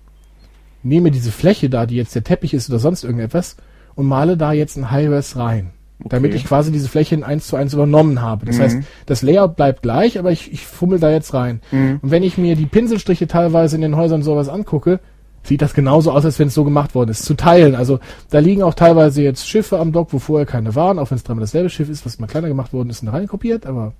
[0.82, 3.56] nehme diese Fläche da, die jetzt der Teppich ist oder sonst irgendetwas,
[3.94, 5.70] und male da jetzt ein High-Res rein.
[5.98, 8.44] Damit ich quasi diese Fläche in 1 zu 1 übernommen habe.
[8.46, 8.62] Das Mhm.
[8.62, 11.60] heißt, das Layout bleibt gleich, aber ich, ich fummel da jetzt rein.
[11.70, 12.00] Mhm.
[12.02, 15.00] Und wenn ich mir die Pinselstriche teilweise in den Häusern sowas angucke,
[15.42, 17.24] sieht das genauso aus, als wenn es so gemacht worden ist.
[17.24, 17.74] Zu teilen.
[17.74, 17.98] Also
[18.30, 21.24] da liegen auch teilweise jetzt Schiffe am Dock, wo vorher keine waren, auch wenn es
[21.24, 23.92] dreimal dasselbe Schiff ist, was mal kleiner gemacht worden ist und reinkopiert, aber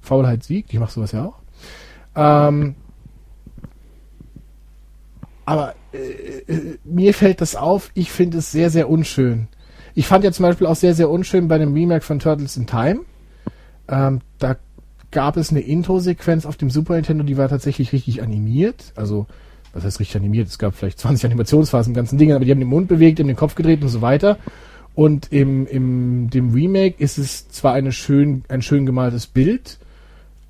[0.00, 0.74] Faulheit siegt.
[0.74, 1.36] Ich mache sowas ja auch.
[2.16, 2.74] Ähm,
[5.46, 9.48] aber äh, äh, mir fällt das auf, ich finde es sehr, sehr unschön.
[9.94, 12.66] Ich fand ja zum Beispiel auch sehr, sehr unschön bei dem Remake von Turtles in
[12.66, 13.00] Time.
[13.88, 14.56] Ähm, da
[15.10, 18.92] gab es eine Intro-Sequenz auf dem Super Nintendo, die war tatsächlich richtig animiert.
[18.96, 19.26] Also,
[19.72, 20.48] was heißt richtig animiert?
[20.48, 23.28] Es gab vielleicht 20 Animationsphasen im ganzen Ding, aber die haben den Mund bewegt, haben
[23.28, 24.38] den Kopf gedreht und so weiter.
[24.94, 29.78] Und im, im dem Remake ist es zwar eine schön, ein schön gemaltes Bild,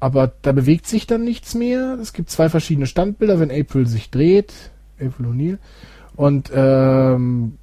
[0.01, 1.99] aber da bewegt sich dann nichts mehr.
[2.01, 4.53] Es gibt zwei verschiedene Standbilder, wenn April sich dreht,
[5.01, 5.59] April O'Neil,
[6.17, 7.59] und ähm,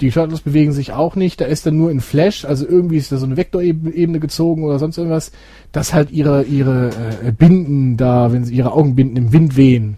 [0.00, 1.40] die Turtles bewegen sich auch nicht.
[1.40, 4.78] Da ist dann nur in Flash, also irgendwie ist da so eine Vektorebene gezogen oder
[4.78, 5.32] sonst irgendwas,
[5.72, 6.90] dass halt ihre ihre
[7.24, 9.96] äh, Binden da, wenn sie ihre Augenbinden im Wind wehen.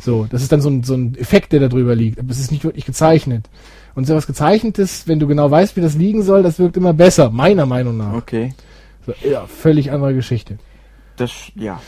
[0.00, 2.18] So, das ist dann so ein, so ein Effekt, der da drüber liegt.
[2.18, 3.48] Aber es ist nicht wirklich gezeichnet.
[3.94, 7.30] Und sowas gezeichnetes, wenn du genau weißt, wie das liegen soll, das wirkt immer besser,
[7.30, 8.12] meiner Meinung nach.
[8.14, 8.52] Okay.
[9.06, 10.58] So, ja, völlig andere Geschichte.
[11.16, 11.80] Das, ja.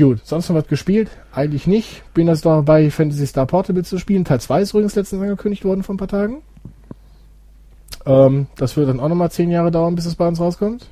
[0.00, 1.10] Gut, sonst noch was gespielt?
[1.30, 2.02] Eigentlich nicht.
[2.14, 4.24] Bin jetzt dabei, Fantasy Star Portable zu spielen.
[4.24, 6.40] Teil 2 ist übrigens letztens angekündigt worden vor ein paar Tagen.
[8.06, 10.86] Ähm, das wird dann auch nochmal zehn Jahre dauern, bis es bei uns rauskommt.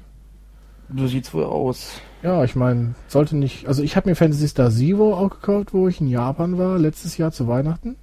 [0.94, 2.02] So sieht's wohl aus.
[2.22, 3.66] Ja, ich meine, sollte nicht.
[3.66, 7.16] Also ich habe mir Fantasy Star Zero auch gekauft, wo ich in Japan war, letztes
[7.16, 7.96] Jahr zu Weihnachten.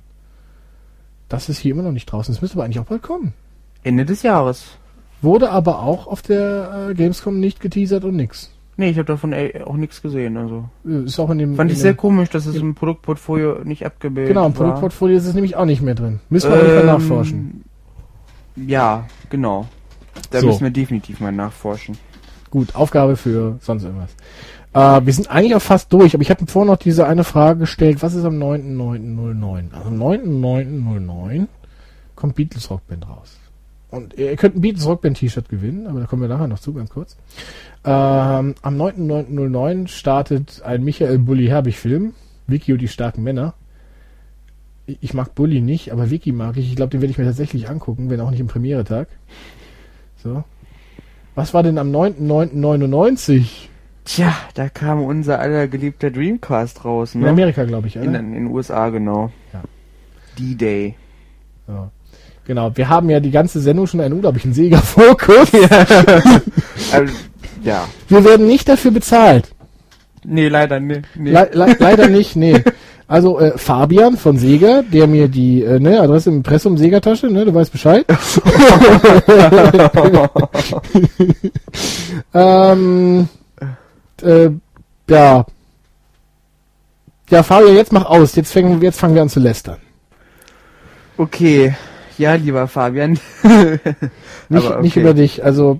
[1.29, 2.33] Das ist hier immer noch nicht draußen.
[2.33, 3.33] Das müsste aber eigentlich auch bald kommen.
[3.83, 4.65] Ende des Jahres.
[5.21, 8.49] Wurde aber auch auf der äh, Gamescom nicht geteasert und nix.
[8.77, 10.35] Nee, ich habe davon ey, auch nichts gesehen.
[10.37, 11.55] Also Äh, Ist auch in dem.
[11.55, 14.63] fand in ich sehr komisch, dass es im Produktportfolio nicht abgebildet Genau, im war.
[14.65, 16.19] Produktportfolio ist es nämlich auch nicht mehr drin.
[16.29, 17.63] Müssen wir ähm, mal nachforschen.
[18.57, 19.67] Ja, genau.
[20.31, 20.47] Da So.
[20.47, 21.97] müssen wir definitiv mal nachforschen.
[22.49, 24.15] Gut, Aufgabe für sonst irgendwas.
[24.73, 27.59] Äh, wir sind eigentlich auch fast durch, aber ich habe vorhin noch diese eine Frage
[27.59, 28.01] gestellt.
[28.01, 29.73] Was ist am 9.9.09?
[29.73, 31.47] Also am 9.9.09
[32.15, 33.37] kommt Beatles Rockband raus.
[33.91, 36.73] Und ihr könnt ein Beatles Rockband T-Shirt gewinnen, aber da kommen wir nachher noch zu,
[36.73, 37.15] ganz kurz.
[37.83, 42.13] Ähm, am 9.9.09 startet ein Michael Bulli Herbig Film,
[42.47, 43.53] Vicky und die starken Männer.
[44.87, 46.69] Ich mag Bully nicht, aber Vicky mag ich.
[46.69, 49.07] Ich glaube, den werde ich mir tatsächlich angucken, wenn auch nicht im Premiere-Tag.
[50.17, 50.43] So.
[51.35, 53.67] Was war denn am 9.9.99?
[54.05, 57.29] Tja, da kam unser aller geliebter Dreamcast raus, In ne?
[57.29, 58.19] Amerika, glaube ich, In, oder?
[58.19, 59.31] in den USA, genau.
[59.51, 59.63] Ja.
[60.37, 60.95] D-Day.
[61.67, 61.89] Ja.
[62.45, 65.51] Genau, wir haben ja die ganze Sendung schon einen unglaublichen Sega-Fokus.
[66.91, 67.13] Also,
[67.63, 67.87] ja.
[68.07, 69.49] Wir werden nicht dafür bezahlt.
[70.23, 71.31] Nee, leider nee, nee.
[71.31, 72.63] Le le leider nicht, nee.
[73.07, 77.45] Also äh, Fabian von Sega, der mir die äh, ne, Adresse im Impressum Sega-Tasche, ne,
[77.45, 78.05] du weißt Bescheid.
[82.33, 83.29] ähm,
[84.23, 84.49] äh,
[85.09, 85.45] ja.
[87.29, 88.35] Ja, Fabian, jetzt mach aus.
[88.35, 89.77] Jetzt fangen, jetzt fangen wir an zu lästern.
[91.17, 91.75] okay.
[92.17, 93.11] Ja, lieber Fabian.
[94.49, 95.01] Nicht, Aber nicht okay.
[95.01, 95.43] über dich.
[95.43, 95.79] Also,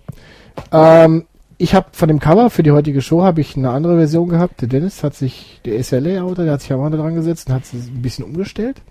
[0.72, 1.26] ähm,
[1.58, 4.62] ich habe von dem Cover für die heutige Show habe ich eine andere Version gehabt.
[4.62, 7.48] Der Dennis hat sich, der ist ja Layouter, der hat sich ja mal dran gesetzt
[7.48, 8.82] und hat es ein bisschen umgestellt.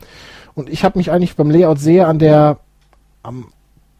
[0.54, 2.58] Und ich habe mich eigentlich beim Layout sehr an der
[3.22, 3.46] am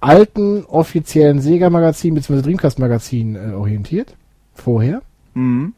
[0.00, 2.42] alten offiziellen Sega Magazin bzw.
[2.42, 4.14] Dreamcast Magazin äh, orientiert.
[4.54, 5.02] Vorher.
[5.34, 5.74] Mhm.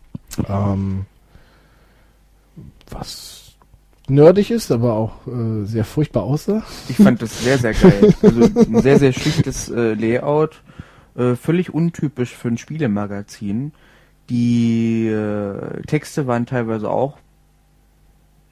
[0.49, 1.07] Ähm,
[2.91, 3.36] was
[4.11, 6.63] nerdig ist, aber auch äh, sehr furchtbar aussah.
[6.89, 8.15] Ich fand das sehr, sehr geil.
[8.23, 10.63] Also ein sehr, sehr schlichtes äh, Layout.
[11.17, 13.73] Äh, völlig untypisch für ein Spielemagazin.
[14.29, 17.17] Die äh, Texte waren teilweise auch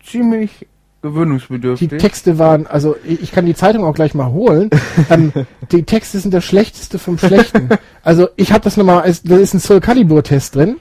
[0.02, 0.66] ziemlich Die
[1.02, 2.00] gewöhnungsbedürftig.
[2.00, 4.70] Texte waren, also ich, kann die Zeitung auch gleich mal holen.
[5.10, 5.32] ähm,
[5.72, 7.68] die Texte sind das Schlechteste vom Schlechten.
[8.02, 10.76] Also ich habe das nochmal, da ist ein Soul Calibur Test drin.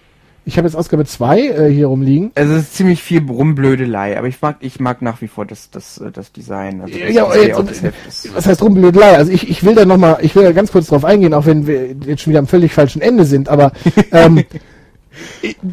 [0.45, 2.32] Ich habe jetzt Ausgabe 2 äh, hier rumliegen.
[2.36, 5.70] also es ist ziemlich viel Rumblödelei, aber ich mag, ich mag nach wie vor das,
[5.72, 6.82] das, äh, das Design.
[6.82, 8.30] Also das, Ja, jetzt- Heftes.
[8.34, 9.15] Was heißt rumblödelei?
[9.15, 11.65] Also ich, ich will da nochmal, ich will da ganz kurz drauf eingehen, auch wenn
[11.65, 13.72] wir jetzt schon wieder am völlig falschen Ende sind, aber
[14.11, 14.44] ähm,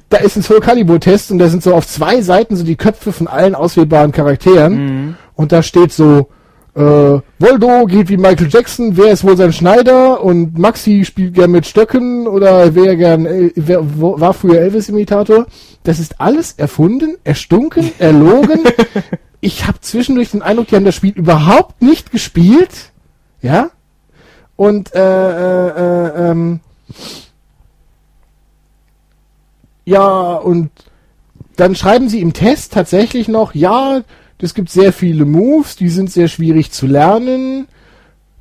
[0.08, 2.76] da ist ein Soul Calibur Test und da sind so auf zwei Seiten so die
[2.76, 4.74] Köpfe von allen auswählbaren Charakteren.
[5.06, 5.14] Mhm.
[5.34, 6.28] Und da steht so,
[6.74, 10.22] äh, Voldo geht wie Michael Jackson, wer ist wohl sein Schneider?
[10.22, 15.46] Und Maxi spielt gern mit Stöcken oder wer gern, äh, wer war früher Elvis-Imitator.
[15.82, 18.60] Das ist alles erfunden, erstunken, erlogen.
[19.40, 22.92] ich habe zwischendurch den Eindruck, die haben das Spiel überhaupt nicht gespielt.
[23.42, 23.70] Ja?
[24.54, 26.60] Und, äh, äh, äh, ähm,
[29.84, 30.70] ja, und
[31.56, 34.02] dann schreiben sie im Test tatsächlich noch, ja,
[34.42, 37.66] Es gibt sehr viele Moves, die sind sehr schwierig zu lernen.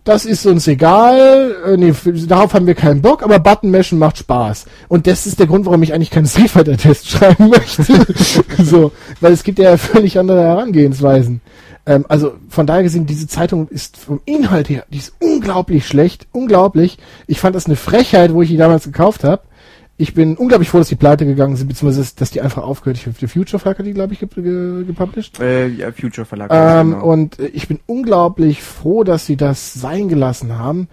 [0.04, 1.56] Das ist uns egal.
[1.66, 1.94] Äh, nee,
[2.28, 4.66] darauf haben wir keinen Bock, aber Button Mashen macht Spaß.
[4.88, 7.84] Und das ist der Grund, warum ich eigentlich keinen Street Fighter Test schreiben möchte.
[8.64, 11.42] so, weil es gibt ja völlig andere Herangehensweisen.
[11.86, 16.28] Ähm, also von daher gesehen, diese Zeitung ist vom Inhalt her, die ist unglaublich schlecht,
[16.32, 16.98] unglaublich.
[17.28, 19.44] Ich fand das eine Frechheit, wo ich die damals gekauft habe.
[20.02, 22.98] Ich bin unglaublich froh, dass die pleite gegangen sind, beziehungsweise dass die einfach aufgehört.
[22.98, 25.42] Ich The Future Flag hat die, glaube ich, ge ge gepublished.
[25.42, 26.50] Äh, ja, Future Verlag.
[26.54, 27.06] Ähm, genau.
[27.06, 30.88] Und äh, ich bin unglaublich froh, dass sie das sein gelassen haben.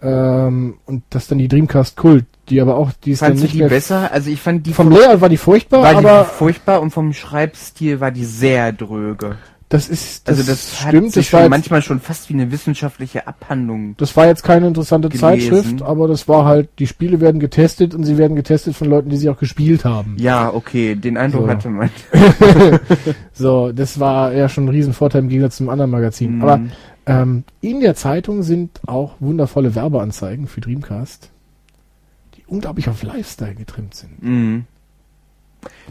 [0.00, 3.42] Ähm, und dass dann die Dreamcast Kult, die aber auch, die ist Fandst dann du
[3.42, 4.10] nicht die mehr besser?
[4.12, 7.12] Also ich fand die vom Layout war die furchtbar, war die aber furchtbar und vom
[7.12, 9.36] Schreibstil war die sehr dröge.
[9.68, 12.34] Das ist, das, Also das, hat stimmt, sich das war, jetzt, manchmal schon fast wie
[12.34, 13.94] eine wissenschaftliche Abhandlung.
[13.98, 15.20] das war jetzt keine interessante gelesen.
[15.20, 19.10] Zeitschrift, aber das war halt, die Spiele werden getestet und sie werden getestet von Leuten,
[19.10, 20.16] die sie auch gespielt haben.
[20.18, 21.48] Ja, okay, den Eindruck So.
[21.50, 21.90] hatte man.
[23.32, 26.36] So, das war ja schon ein Riesenvorteil im Gegensatz zum anderen Magazin.
[26.36, 26.42] Mhm.
[26.42, 26.60] Aber
[27.06, 31.30] ähm, in der Zeitung sind auch wundervolle Werbeanzeigen für Dreamcast,
[32.36, 34.22] die unglaublich auf Lifestyle getrimmt sind.
[34.22, 34.64] Mhm.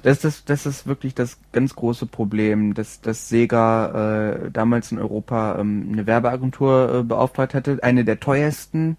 [0.04, 4.92] Das ist, das, das ist wirklich das ganz große Problem, dass, dass Sega äh, damals
[4.92, 8.98] in Europa ähm, eine Werbeagentur äh, beauftragt hatte, eine der teuersten,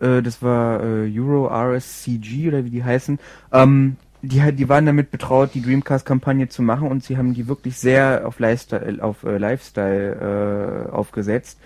[0.00, 3.18] äh, das war äh, Euro RSCG oder wie die heißen,
[3.52, 7.76] ähm, die, die waren damit betraut, die Dreamcast-Kampagne zu machen und sie haben die wirklich
[7.76, 11.58] sehr auf Lifestyle, auf, äh, Lifestyle äh, aufgesetzt.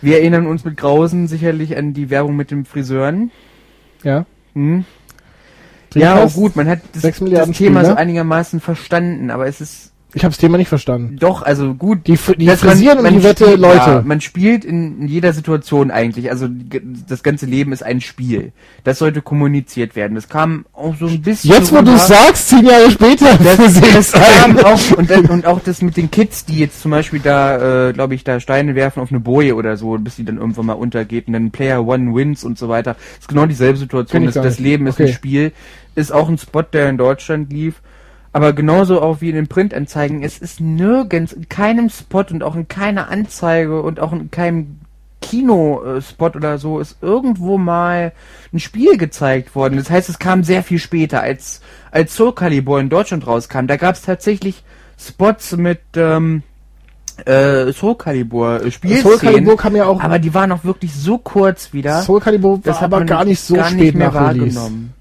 [0.00, 3.30] Wir erinnern uns mit Grausen sicherlich an die Werbung mit den Friseuren.
[4.02, 4.26] Ja.
[4.54, 4.84] Hm?
[6.00, 7.84] Ja, Dreamcast, gut, man hat das, das Thema Spieler.
[7.84, 11.16] so einigermaßen verstanden, aber es ist Ich habe das Thema nicht verstanden.
[11.18, 12.06] doch, also gut.
[12.06, 13.76] Die, die frisieren um die Wette Leute.
[13.76, 16.30] Ja, man spielt in, jeder Situation eigentlich.
[16.30, 16.48] Also
[17.06, 18.52] das ganze Leben ist ein Spiel.
[18.84, 20.14] Das sollte kommuniziert werden.
[20.14, 21.50] Das kam auch so ein bisschen.
[21.52, 23.58] Jetzt, wo du sagst, zehn Jahre später, das,
[23.92, 27.20] das kam auch und, das- und auch das mit den Kids, die jetzt zum Beispiel
[27.20, 30.38] da, äh, glaube ich, da Steine werfen auf eine Boje oder so, bis die dann
[30.38, 32.94] irgendwann mal untergeht und dann Player One wins und so weiter.
[32.94, 34.24] Das ist genau dieselbe Situation.
[34.24, 34.58] Das, das.
[34.58, 35.08] Leben ist Okay.
[35.08, 35.52] ein Spiel.
[35.96, 37.82] Ist auch ein Spot, der in Deutschland lief.
[38.32, 42.54] Aber genauso auch wie in den Printanzeigen, es ist nirgends, in keinem Spot und auch
[42.54, 44.78] in keiner Anzeige und auch in keinem
[45.22, 48.12] Kinospot oder so ist irgendwo mal
[48.52, 49.76] ein Spiel gezeigt worden.
[49.76, 51.60] Das heißt, es kam sehr viel später, als,
[51.90, 53.66] als Soul Calibur in Deutschland rauskam.
[53.66, 54.62] Da gab es tatsächlich
[54.98, 56.42] Spots mit ähm,
[57.24, 59.02] äh, Soul Calibur äh, Spielszenen.
[59.02, 62.02] Soul Calibur kam ja auch, aber die waren auch wirklich so kurz wieder.
[62.02, 64.54] Soul Calibur Das war aber gar nicht so gar spät nicht mehr nach Release.
[64.54, 64.92] wahrgenommen.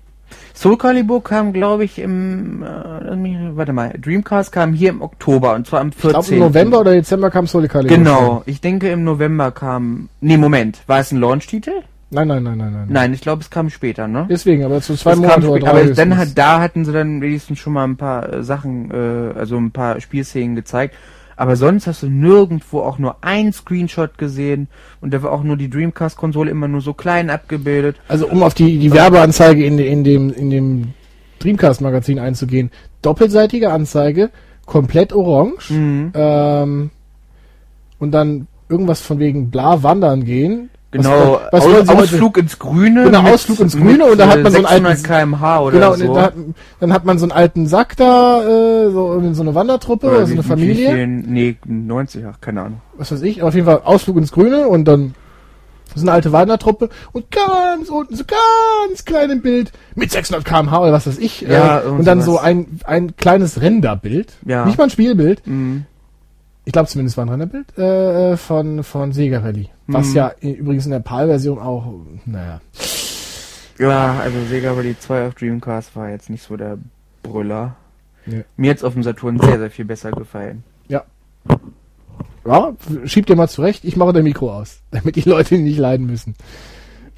[0.55, 5.67] Soul Calibur kam, glaube ich, im, äh, warte mal, Dreamcast kam hier im Oktober und
[5.67, 6.33] zwar am Ich glaube 14.
[6.35, 7.95] im November oder Dezember kam Soul Calibur.
[7.97, 11.71] Genau, ich denke im November kam, nee, Moment, war es ein Launch-Titel?
[12.11, 12.85] Nein, nein, nein, nein, nein.
[12.87, 14.27] Nein, ich glaube, es kam später, ne?
[14.29, 15.69] Deswegen, aber zu zwei Es kam Monate oder drei.
[15.81, 19.37] aber dann hat, da hatten sie dann wenigstens schon mal ein paar äh, Sachen, äh,
[19.37, 20.95] also ein paar Spielszenen gezeigt.
[21.35, 24.67] Aber sonst hast du nirgendwo auch nur ein Screenshot gesehen
[25.01, 27.97] und da war auch nur die Dreamcast-Konsole immer nur so klein abgebildet.
[28.07, 30.93] Also um auf die, die Werbeanzeige in, in dem, in dem
[31.39, 32.71] Dreamcast-Magazin einzugehen.
[33.01, 34.29] Doppelseitige Anzeige,
[34.65, 35.71] komplett orange.
[35.71, 36.11] Mhm.
[36.13, 36.89] Ähm,
[37.99, 40.69] und dann irgendwas von wegen bla wandern gehen.
[40.97, 43.03] Genau, was, was Aus, Ausflug ins Grüne.
[43.05, 45.93] Genau, Ausflug ins Grüne und da hat man so einen alten- 600 km/h oder Genau,
[45.95, 46.13] so.
[46.13, 46.31] da
[46.79, 50.33] dann hat man so einen alten Sack da, äh, so, so eine Wandertruppe oder, so
[50.33, 50.91] eine Familie.
[50.93, 51.07] viel?
[51.07, 52.81] Nee, 90, ach, keine Ahnung.
[52.97, 55.15] was weiß ich, aber auf jeden Fall Ausflug ins Grüne und dann
[55.93, 60.79] so eine alte Wandertruppe und ganz unten, so ganz klein im Bild mit 600 km/h
[60.81, 61.41] oder was weiß ich.
[61.41, 64.33] Ja, äh, und dann so ein, ein kleines Renderbild.
[64.45, 64.65] Ja.
[64.65, 65.45] Nicht mal ein Spielbild.
[65.47, 65.85] Mhm.
[66.65, 69.69] Ich glaube zumindest war ein Renderbild äh, äh, von, von Sega Rally.
[69.87, 70.15] Was Mhm.
[70.15, 71.85] ja übrigens in der PAL-Version auch,
[72.25, 72.59] naja.
[73.77, 76.77] Ja, also Sega Rally 2 auf Dreamcast war jetzt nicht so der
[77.23, 77.75] Brüller.
[78.25, 78.43] Nee.
[78.57, 80.63] Mir hat's auf dem Saturn sehr, sehr viel besser gefallen.
[82.47, 82.73] Ja,
[83.05, 86.35] schieb dir mal zurecht, ich mache dein Mikro aus, damit die Leute nicht leiden müssen.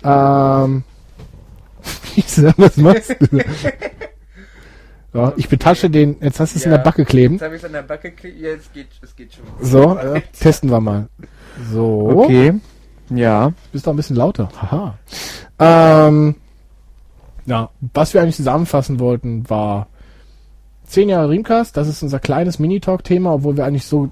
[0.03, 0.84] Ähm,
[2.57, 3.39] was machst du?
[5.14, 6.77] Ja, ich betasche den, jetzt hast du es in Ja.
[6.77, 7.39] der Backe kleben.
[7.41, 8.39] habe ich an der Backe gekriegt.
[8.39, 9.44] Ja, es geht, es geht schon.
[9.61, 11.07] So, äh, testen wir mal.
[11.71, 12.53] So, Okay.
[13.09, 13.53] Ja.
[13.71, 14.49] bist doch ein bisschen lauter.
[14.61, 14.95] Haha.
[15.59, 16.35] Ähm,
[17.45, 19.88] ja, was wir eigentlich zusammenfassen wollten, war
[20.88, 21.75] 10 Jahre Dreamcast.
[21.77, 24.09] Das ist unser kleines Mini-Talk-Thema, obwohl wir eigentlich so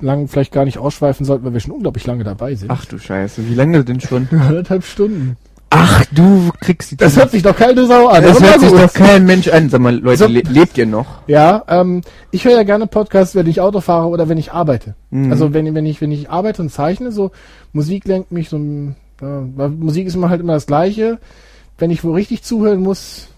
[0.00, 2.70] lang vielleicht gar nicht ausschweifen sollten, weil wir schon unglaublich lange dabei sind.
[2.70, 4.28] Ach du Scheiße, wie lange denn schon?
[4.30, 5.36] Anderthalb Stunden.
[5.70, 8.22] Ach, du kriegst die Das hört sich doch keine Sau an.
[8.22, 8.80] das aber hört sich gut.
[8.80, 9.68] doch kein Mensch an.
[9.68, 10.26] Sag mal, Leute, So.
[10.26, 11.06] le lebt ihr noch?
[11.26, 12.00] Ja, ähm,
[12.30, 14.94] ich höre ja gerne Podcasts, wenn ich Auto fahre oder wenn ich arbeite.
[15.10, 15.30] Mhm.
[15.30, 17.32] Also wenn, wenn ich wenn ich arbeite und zeichne, so
[17.72, 21.18] Musik lenkt mich so, ja, weil Musik ist immer halt immer das Gleiche.
[21.76, 23.28] Wenn ich wo richtig zuhören muss,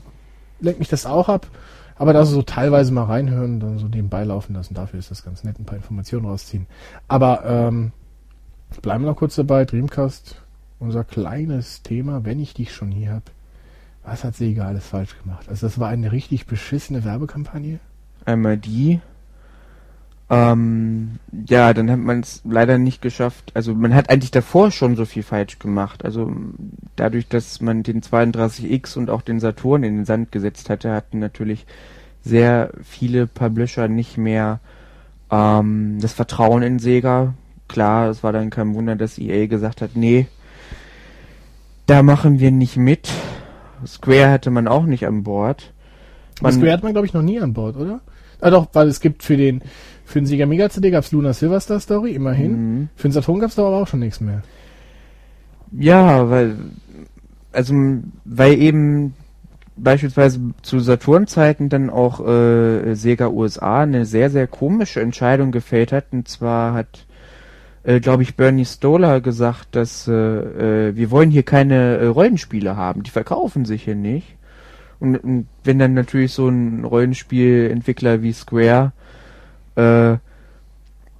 [0.60, 1.46] lenkt mich das auch ab.
[1.96, 5.22] Aber da so teilweise mal reinhören und dann so nebenbei laufen lassen, dafür ist das
[5.22, 6.66] ganz nett, ein paar Informationen rausziehen.
[7.08, 7.92] Aber ähm,
[8.80, 10.40] bleiben wir noch kurz dabei, Dreamcast,
[10.80, 13.26] unser kleines Thema, wenn ich dich schon hier habe.
[14.02, 15.48] Was hat Sega alles falsch gemacht?
[15.48, 17.78] Also das war eine richtig beschissene Werbekampagne.
[18.24, 19.00] Einmal die.
[20.30, 23.52] Ähm, ja, dann hat man es leider nicht geschafft.
[23.54, 26.04] Also man hat eigentlich davor schon so viel falsch gemacht.
[26.04, 26.32] Also
[26.96, 31.18] dadurch, dass man den 32X und auch den Saturn in den Sand gesetzt hatte, hatten
[31.18, 31.66] natürlich
[32.22, 34.60] sehr viele Publisher nicht mehr
[35.30, 37.34] ähm, das Vertrauen in Sega.
[37.68, 40.26] Klar, es war dann kein Wunder, dass EA gesagt hat, nee,
[41.90, 43.08] da machen wir nicht mit.
[43.84, 45.72] Square hatte man auch nicht an Bord.
[46.40, 48.00] Man Square hat man, glaube ich, noch nie an Bord, oder?
[48.40, 49.62] Ah doch, weil es gibt für den
[50.04, 52.52] für den Sega Mega CD gab's Luna Silverstar Story, immerhin.
[52.52, 52.88] Mhm.
[52.94, 54.42] Für den Saturn gab's da aber auch schon nichts mehr.
[55.72, 56.56] Ja, weil
[57.52, 57.74] also
[58.24, 59.14] weil eben
[59.76, 66.06] beispielsweise zu Saturn-Zeiten dann auch äh, Sega USA eine sehr, sehr komische Entscheidung gefällt hat.
[66.12, 67.06] Und zwar hat,
[67.82, 72.76] äh, glaube ich, Bernie Stoller gesagt, dass äh, äh, wir wollen hier keine äh, Rollenspiele
[72.76, 73.02] haben.
[73.02, 74.36] Die verkaufen sich hier nicht.
[74.98, 78.92] Und, und wenn dann natürlich so ein Rollenspielentwickler wie Square
[79.76, 80.16] äh,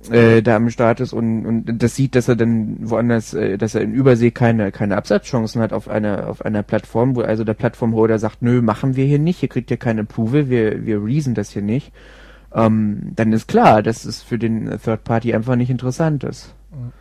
[0.09, 3.75] äh, da am Start ist und, und das sieht, dass er dann woanders, äh, dass
[3.75, 7.55] er in Übersee keine, keine Absatzchancen hat auf einer, auf einer Plattform, wo also der
[7.55, 11.35] Plattformholder sagt, nö, machen wir hier nicht, hier kriegt ihr keine Approval, wir, wir reason
[11.35, 11.93] das hier nicht,
[12.55, 16.55] ähm, dann ist klar, dass es für den Third Party einfach nicht interessant ist.
[16.71, 16.93] Mhm.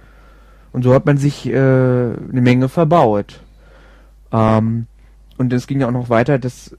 [0.72, 3.42] Und so hat man sich äh, eine Menge verbaut.
[4.32, 4.86] Ähm,
[5.38, 6.76] und es ging ja auch noch weiter, dass,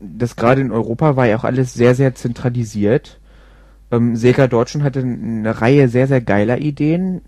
[0.00, 3.18] dass gerade in Europa war ja auch alles sehr, sehr zentralisiert
[3.90, 7.22] ähm, Sega Deutschland hatte eine Reihe sehr, sehr geiler Ideen.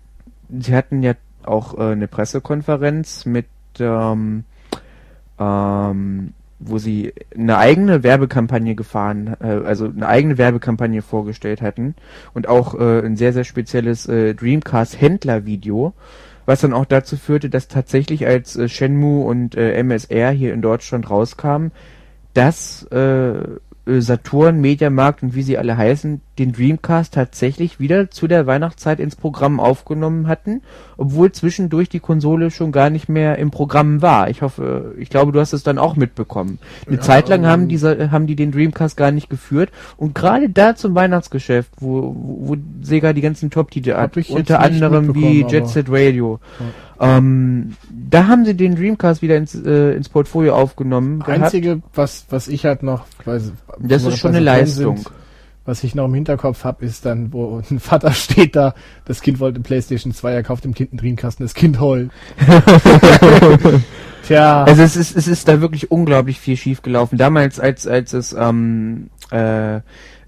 [0.49, 3.47] Sie hatten ja auch äh, eine Pressekonferenz mit,
[3.79, 4.43] ähm,
[5.39, 11.95] ähm, wo sie eine eigene Werbekampagne gefahren, äh, also eine eigene Werbekampagne vorgestellt hatten
[12.33, 15.93] und auch äh, ein sehr, sehr spezielles äh, Dreamcast-Händler-Video,
[16.45, 20.61] was dann auch dazu führte, dass tatsächlich als äh, Shenmue und äh, MSR hier in
[20.61, 21.71] Deutschland rauskamen,
[22.33, 23.39] dass äh,
[23.97, 29.15] Saturn, Mediamarkt und wie sie alle heißen, den Dreamcast tatsächlich wieder zu der Weihnachtszeit ins
[29.15, 30.61] Programm aufgenommen hatten,
[30.97, 34.29] obwohl zwischendurch die Konsole schon gar nicht mehr im Programm war.
[34.29, 36.59] Ich hoffe, ich glaube, du hast es dann auch mitbekommen.
[36.87, 40.49] Eine ja, Zeit lang haben diese, haben die den Dreamcast gar nicht geführt und gerade
[40.49, 45.87] da zum Weihnachtsgeschäft, wo, wo Sega die ganzen Top-Titel hat, unter anderem wie Jet Set
[45.89, 46.39] Radio.
[46.59, 46.65] Ja
[46.99, 51.21] ähm, da haben sie den Dreamcast wieder ins, äh, ins Portfolio aufgenommen.
[51.21, 54.97] Einzige, was, was ich halt noch, weiß, das ist schon eine Leistung.
[54.97, 55.11] Sind,
[55.65, 58.73] was ich noch im Hinterkopf habe, ist dann, wo ein Vater steht da,
[59.05, 62.11] das Kind wollte PlayStation 2, er kauft dem Kind einen Dreamcast und das Kind heult.
[64.27, 64.63] Tja.
[64.63, 67.17] Also es ist, es ist da wirklich unglaublich viel schief gelaufen.
[67.17, 69.79] Damals, als, als es ähm, äh,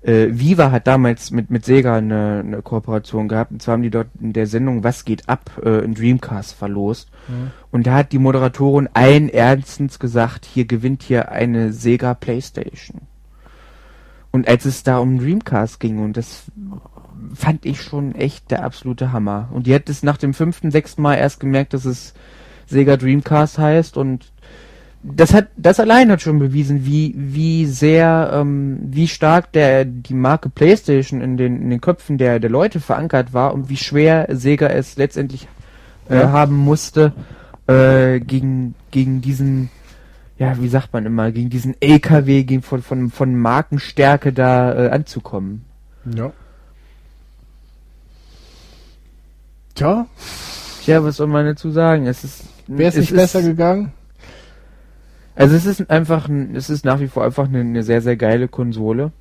[0.03, 3.51] äh, Viva hat damals mit, mit Sega eine, eine Kooperation gehabt.
[3.51, 7.09] Und zwar haben die dort in der Sendung Was geht ab äh, in Dreamcast verlost.
[7.27, 7.51] Mhm.
[7.71, 13.01] Und da hat die Moderatorin allen ernstens gesagt, hier gewinnt hier eine Sega Playstation.
[14.31, 16.45] Und als es da um Dreamcast ging, und das
[17.35, 19.49] fand ich schon echt der absolute Hammer.
[19.51, 22.13] Und die hat es nach dem fünften, sechsten Mal erst gemerkt, dass es
[22.65, 24.30] Sega Dreamcast heißt und
[25.03, 30.13] das hat, das allein hat schon bewiesen, wie, wie sehr, ähm, wie stark der, die
[30.13, 34.27] Marke PlayStation in den, in den Köpfen der, der Leute verankert war und wie schwer
[34.29, 35.47] Sega es letztendlich
[36.09, 36.31] äh, ja.
[36.31, 37.13] haben musste,
[37.67, 39.71] äh, gegen, gegen diesen,
[40.37, 44.89] ja, wie sagt man immer, gegen diesen LKW, gegen von, von, von Markenstärke da äh,
[44.89, 45.65] anzukommen.
[46.15, 46.31] Ja.
[49.73, 50.05] Tja.
[50.83, 52.05] Tja, was soll man dazu sagen?
[52.05, 52.43] Es ist.
[52.67, 53.93] Wäre es nicht besser gegangen?
[55.41, 58.15] Also es ist einfach, ein, es ist nach wie vor einfach eine, eine sehr, sehr
[58.15, 59.11] geile Konsole.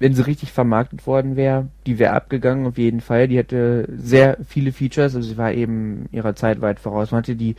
[0.00, 3.26] Wenn sie richtig vermarktet worden wäre, die wäre abgegangen auf jeden Fall.
[3.28, 7.10] Die hätte sehr viele Features, also sie war eben ihrer Zeit weit voraus.
[7.10, 7.56] Man hatte die,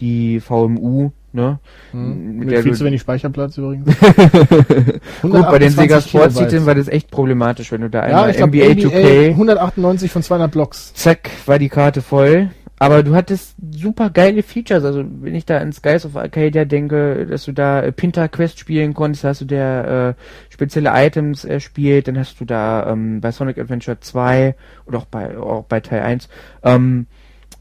[0.00, 1.58] die VMU, ne?
[1.92, 2.38] Hm.
[2.38, 3.86] Mit, Mit viel zu wenig Speicherplatz übrigens.
[5.22, 8.46] Gut, bei den Sega Sports Titeln war das echt problematisch, wenn du da einmal ja,
[8.46, 10.92] NBA, NBA 2K 198 von 200 Blocks.
[10.94, 12.50] Zack, war die Karte voll.
[12.78, 14.84] Aber du hattest super geile Features.
[14.84, 18.58] Also wenn ich da an Skies of Arcadia denke, dass du da äh, Pinta Quest
[18.58, 23.30] spielen konntest, hast du der äh, spezielle Items erspielt, dann hast du da ähm, bei
[23.30, 24.54] Sonic Adventure 2
[24.84, 26.28] oder auch bei auch bei Teil 1
[26.64, 27.06] ähm,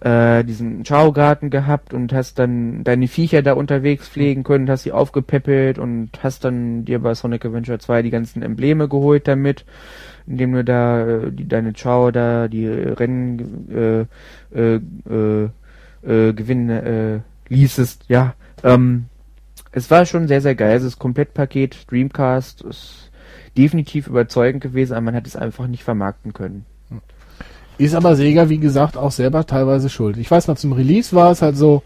[0.02, 4.92] äh, diesen Schaugarten gehabt und hast dann deine Viecher da unterwegs pflegen können, hast sie
[4.92, 9.64] aufgepäppelt und hast dann dir bei Sonic Adventure 2 die ganzen Embleme geholt damit
[10.28, 14.08] indem du da äh, die, deine Chow da die Rennen
[14.54, 14.80] äh, äh,
[15.10, 15.50] äh,
[16.06, 17.20] äh, gewinnen äh,
[17.50, 18.34] ließest, ja.
[18.64, 19.06] Ähm,
[19.72, 20.72] es war schon sehr, sehr geil.
[20.72, 23.12] Also das Komplettpaket Dreamcast ist
[23.58, 26.66] definitiv überzeugend gewesen, aber man hat es einfach nicht vermarkten können.
[27.78, 30.18] Ist aber Sega, wie gesagt, auch selber teilweise schuld.
[30.18, 31.84] Ich weiß noch, zum Release war es halt so,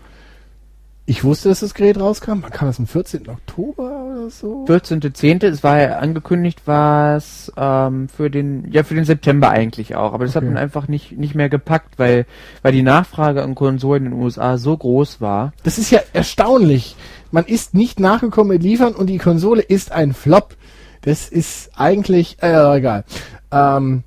[1.09, 2.43] ich wusste, dass das Gerät rauskam.
[2.43, 3.27] Wann kam das am 14.
[3.29, 4.65] Oktober oder so?
[4.67, 5.43] 14.10.
[5.47, 10.13] Es war ja angekündigt, war es ähm, für den, ja für den September eigentlich auch.
[10.13, 10.45] Aber das Okay.
[10.45, 12.27] hat man einfach nicht nicht mehr gepackt, weil
[12.61, 15.51] weil die Nachfrage an Konsolen in den USA so groß war.
[15.63, 16.95] Das ist ja erstaunlich.
[17.31, 20.55] Man ist nicht nachgekommen mit Liefern und die Konsole ist ein Flop.
[21.01, 23.03] Das ist eigentlich, äh, egal.
[23.51, 24.03] Ähm,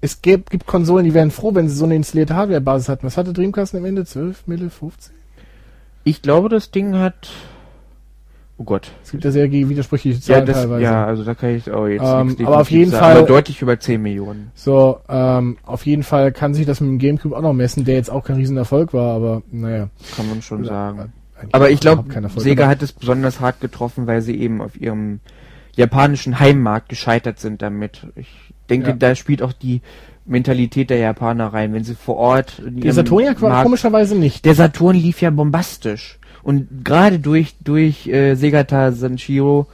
[0.00, 3.06] es gibt, gibt Konsolen, die wären froh, wenn sie so eine installierte Hardware-Basis hatten.
[3.06, 4.06] Was hatte Dreamcast am Ende?
[4.06, 5.19] 12 Mille, 15?
[6.04, 7.28] Ich glaube, das Ding hat.
[8.58, 8.90] Oh Gott.
[9.02, 10.82] Es gibt ja sehr widersprüchliche Ja, Zahlen das, teilweise.
[10.82, 13.62] ja, also da kann ich auch jetzt Ähm, aber auf jeden sagen, Fall- aber deutlich
[13.62, 14.50] über 10 Millionen.
[14.54, 17.94] So, ähm, auf jeden Fall kann sich das mit dem Gamecube auch noch messen, der
[17.94, 19.88] jetzt auch kein Riesenerfolg war, aber naja.
[20.14, 21.12] Kann man schon sagen.
[21.38, 22.04] Eigentlich Aber ich glaube.
[22.36, 25.20] Sega hat es besonders hart getroffen, weil sie eben auf ihrem
[25.74, 28.06] japanischen Heimmarkt gescheitert sind damit.
[28.14, 28.28] Ich
[28.68, 28.96] denke, Ja.
[28.96, 29.80] da spielt auch die
[30.30, 34.44] Mentalität der Japaner rein, wenn sie vor Ort Der Saturn ja Markt- komischerweise nicht.
[34.44, 39.66] der Saturn lief ja bombastisch und gerade durch durch äh, Segata Sanshiro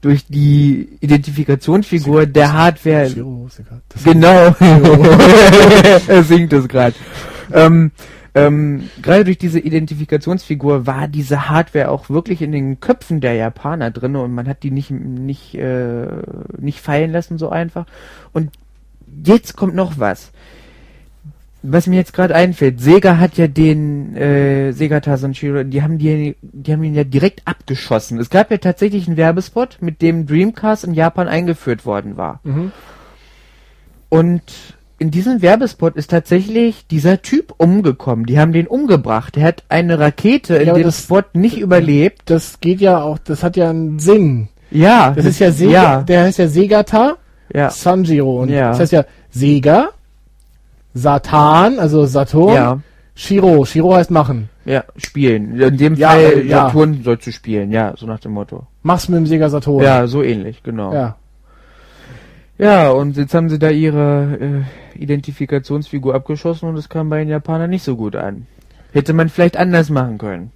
[0.00, 3.80] durch die Identifikationsfigur der Hardware Shiro, Sega.
[4.04, 4.54] Genau.
[6.08, 6.96] er singt es gerade.
[7.52, 7.92] Ähm,
[8.34, 13.90] ähm, Gerade durch diese Identifikationsfigur war diese Hardware auch wirklich in den Köpfen der Japaner
[13.90, 16.06] drin und man hat die nicht nicht äh,
[16.58, 17.84] nicht fallen lassen so einfach.
[18.32, 18.50] Und
[19.24, 20.30] jetzt kommt noch was.
[21.64, 25.96] Was mir jetzt gerade einfällt, Sega hat ja den äh, Sega Tarzan Shiro, die haben
[25.98, 28.18] die, die haben ihn ja direkt abgeschossen.
[28.18, 32.40] Es gab ja tatsächlich einen Werbespot, mit dem Dreamcast in Japan eingeführt worden war.
[32.42, 32.72] Mhm.
[34.08, 34.42] Und
[34.98, 38.26] in diesem Werbespot ist tatsächlich dieser Typ umgekommen.
[38.26, 39.36] Die haben den umgebracht.
[39.36, 42.22] Der hat eine Rakete in Ja, dem das- Spot nicht überlebt.
[42.26, 44.48] Das geht ja auch, das hat ja einen Sinn.
[44.70, 45.10] Ja.
[45.14, 47.16] Das ist ja Sega, Ja, der heißt ja Segata
[47.54, 48.42] ja, Sanjiro.
[48.42, 48.68] Und Ja.
[48.70, 49.88] das heißt ja Sega,
[50.94, 52.78] Satan, also Saturn, ja,
[53.14, 53.64] Shiro.
[53.64, 54.48] Shiro heißt machen.
[54.64, 55.60] ja, spielen.
[55.60, 56.66] In dem Ja, Fall ja.
[56.66, 57.72] Saturn sollst du spielen.
[57.72, 58.66] Ja, so nach dem Motto.
[58.82, 59.82] Mach's mit dem Sega Saturn.
[59.82, 60.92] Ja, so ähnlich, genau.
[60.92, 61.16] Ja.
[62.58, 64.64] Ja, und jetzt haben sie da ihre
[64.94, 68.46] äh, Identifikationsfigur abgeschossen und es kam bei den Japanern nicht so gut an.
[68.92, 70.52] Hätte man vielleicht anders machen können.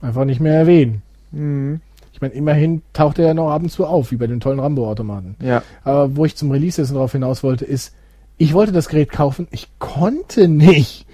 [0.00, 1.02] Einfach nicht mehr erwähnen.
[1.32, 1.80] Mhm.
[2.16, 4.58] Ich meine, immerhin taucht er ja noch ab und zu auf, wie bei den tollen
[4.58, 5.36] Rambo-Automaten.
[5.42, 5.62] Ja.
[5.84, 7.94] Aber wo ich zum Release jetzt darauf hinaus wollte, ist,
[8.38, 11.04] ich wollte das Gerät kaufen, ich konnte nicht.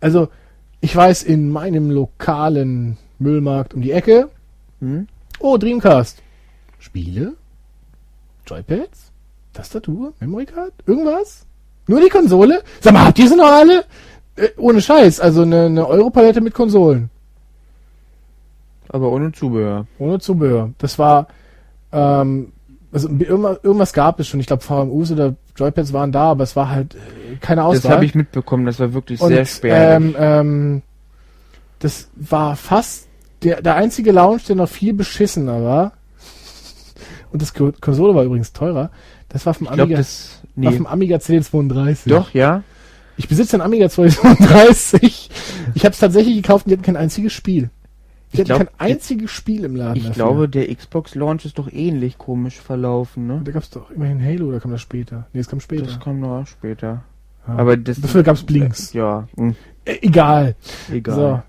[0.00, 0.28] Also,
[0.80, 4.30] ich weiß, in meinem lokalen Müllmarkt um die Ecke,
[4.80, 5.08] Hm?
[5.40, 6.22] oh, Dreamcast.
[6.78, 7.34] Spiele?
[8.46, 9.12] Joypads?
[9.52, 10.14] Tastatur?
[10.20, 10.72] Memory Card?
[10.86, 11.44] Irgendwas?
[11.86, 12.62] Nur die Konsole?
[12.80, 13.84] Sag mal, habt ihr sie noch alle?
[14.36, 17.10] Äh, ohne Scheiß, also eine, eine Europalette mit Konsolen.
[18.90, 19.86] Aber ohne Zubehör.
[19.98, 20.70] Ohne Zubehör.
[20.78, 21.28] Das war,
[21.92, 22.52] ähm,
[22.92, 24.40] also irgendwas, gab es schon.
[24.40, 27.80] Ich glaube, VMUs oder Joypads waren da, aber es war halt äh, keine Auswahl.
[27.82, 30.14] Das habe ich mitbekommen, das war wirklich Und, sehr spärlich.
[30.14, 30.82] ähm, ähm,
[31.78, 33.08] das war fast
[33.42, 35.92] der, der einzige Lounge, der noch viel beschissener war.
[37.32, 38.90] Und das Ko- Konsole war übrigens teurer.
[39.28, 40.40] Das war vom Amiga, das.
[40.54, 40.76] war Nee.
[40.78, 42.08] vom Amiga CD32.
[42.08, 42.62] Doch, ja.
[43.18, 45.30] Ich besitze einen Amiga 232.
[45.74, 47.70] Ich habe es tatsächlich gekauft und die hatten kein einziges Spiel.
[48.32, 49.96] Ich glaub, kein einziges Spiel im Laden.
[49.96, 50.14] Ich dafür.
[50.14, 53.40] glaube, der Xbox Launch ist doch ähnlich komisch verlaufen, ne?
[53.44, 55.26] Da gab es doch immerhin Halo, oder kam das später?
[55.32, 55.84] Nee, es kam später.
[55.84, 57.04] Das kam noch später.
[57.46, 57.54] Ja.
[57.56, 58.00] Aber das.
[58.00, 58.92] Dafür gab's Blinks.
[58.92, 59.54] Ja, hm,
[59.84, 60.56] Äh, egal.
[60.92, 61.14] egal.
[61.14, 61.42] So.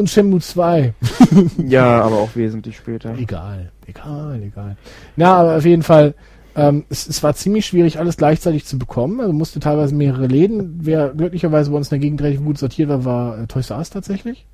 [0.00, 0.94] Und Shenmue 2.
[1.66, 3.14] Ja, aber auch wesentlich später.
[3.18, 3.70] Egal.
[3.86, 4.76] Egal, egal.
[5.16, 6.14] Na, aber auf jeden Fall,
[6.56, 9.20] ähm, es, es war ziemlich schwierig, alles gleichzeitig zu bekommen.
[9.20, 10.78] Also musste teilweise mehrere Läden.
[10.80, 13.76] Wer glücklicherweise bei uns in der Gegend relativ gut sortiert war, war äh, Toys R
[13.78, 14.46] Us tatsächlich.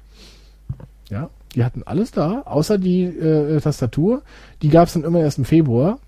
[1.08, 4.22] Ja, die hatten alles da, außer die äh, Tastatur.
[4.62, 5.98] Die gab's dann immer erst im Februar.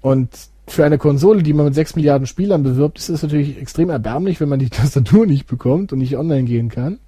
[0.00, 0.30] Und
[0.66, 4.40] für eine Konsole, die man mit 6 Milliarden Spielern bewirbt, ist es natürlich extrem erbärmlich,
[4.40, 6.98] wenn man die Tastatur nicht bekommt und nicht online gehen kann.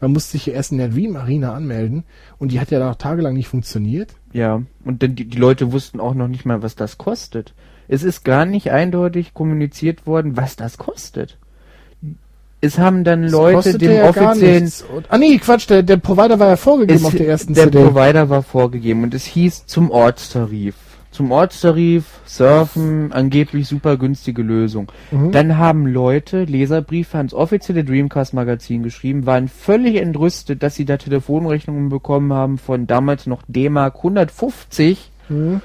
[0.00, 2.04] Man musste sich erst in der Dream Arena anmelden
[2.38, 4.14] und die hat ja noch tagelang nicht funktioniert.
[4.32, 7.54] Ja, und die, die Leute wussten auch noch nicht mal, was das kostet.
[7.88, 11.38] Es ist gar nicht eindeutig kommuniziert worden, was das kostet.
[12.66, 14.72] Es haben dann Leute dem ja offiziellen
[15.08, 17.84] ah nee, Quatsch, der, der Provider war ja vorgegeben auf der ersten der CD.
[17.84, 20.74] Provider war vorgegeben und es hieß zum Ortstarif.
[21.10, 24.92] Zum Ortstarif, Surfen, angeblich super günstige Lösung.
[25.10, 25.32] Mhm.
[25.32, 30.98] Dann haben Leute Leserbriefe ans offizielle Dreamcast Magazin geschrieben, waren völlig entrüstet, dass sie da
[30.98, 35.60] Telefonrechnungen bekommen haben von damals noch D-Mark 150 Mhm.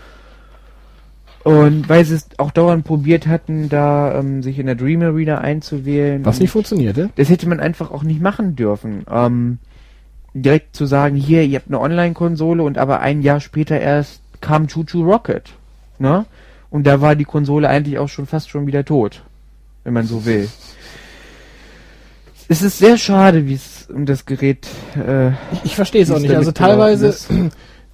[1.43, 5.39] Und weil sie es auch dauernd probiert hatten, da ähm, sich in der Dream Arena
[5.39, 6.23] einzuwählen.
[6.23, 7.09] Was nicht funktionierte.
[7.15, 9.05] das hätte man einfach auch nicht machen dürfen.
[9.09, 9.57] Ähm,
[10.33, 14.67] direkt zu sagen, hier, ihr habt eine Online-Konsole und aber ein Jahr später erst kam
[14.67, 15.51] Choo Choo Rocket.
[15.99, 16.25] Ne?
[16.69, 19.23] Und da war die Konsole eigentlich auch schon fast schon wieder tot.
[19.83, 20.47] Wenn man so will.
[22.47, 24.67] Es ist sehr schade, wie es um das Gerät.
[24.95, 26.35] Äh, Ich, ich verstehe es auch nicht.
[26.35, 27.15] Also teilweise.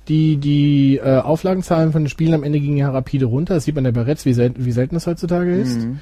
[0.08, 3.56] die die äh, Auflagenzahlen von den Spielen am Ende gingen ja rapide runter.
[3.56, 5.80] Das sieht man ja bei Reds, wie, sel wie selten das heutzutage ist.
[5.80, 6.00] mhm.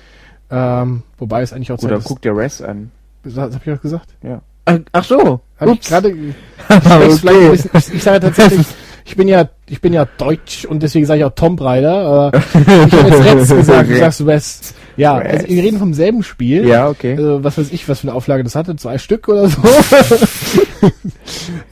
[0.52, 2.04] Ähm, wobei es eigentlich auch Oder ist.
[2.06, 2.92] guck dir Res an.
[3.24, 4.10] Das habe ich auch gesagt.
[4.24, 4.42] Ja.
[4.66, 5.42] Ach, ach so.
[5.60, 5.88] Hab ich Ups.
[5.90, 6.10] gerade
[6.70, 7.08] okay.
[7.08, 8.68] ich, bisschen- ich, ich sage tatsächlich,
[9.06, 12.32] ich bin ja ich bin ja deutsch und deswegen sage ich auch Tomb Raider.
[12.34, 14.76] Äh, ich habe jetzt Reds gesagt, du sagst West.
[14.98, 15.34] Ja, Reds.
[15.44, 16.68] also wir reden vom selben Spiel.
[16.68, 17.16] Ja, okay.
[17.18, 19.62] Also, was weiß ich, was für eine Auflage das hatte, zwei Stück oder so.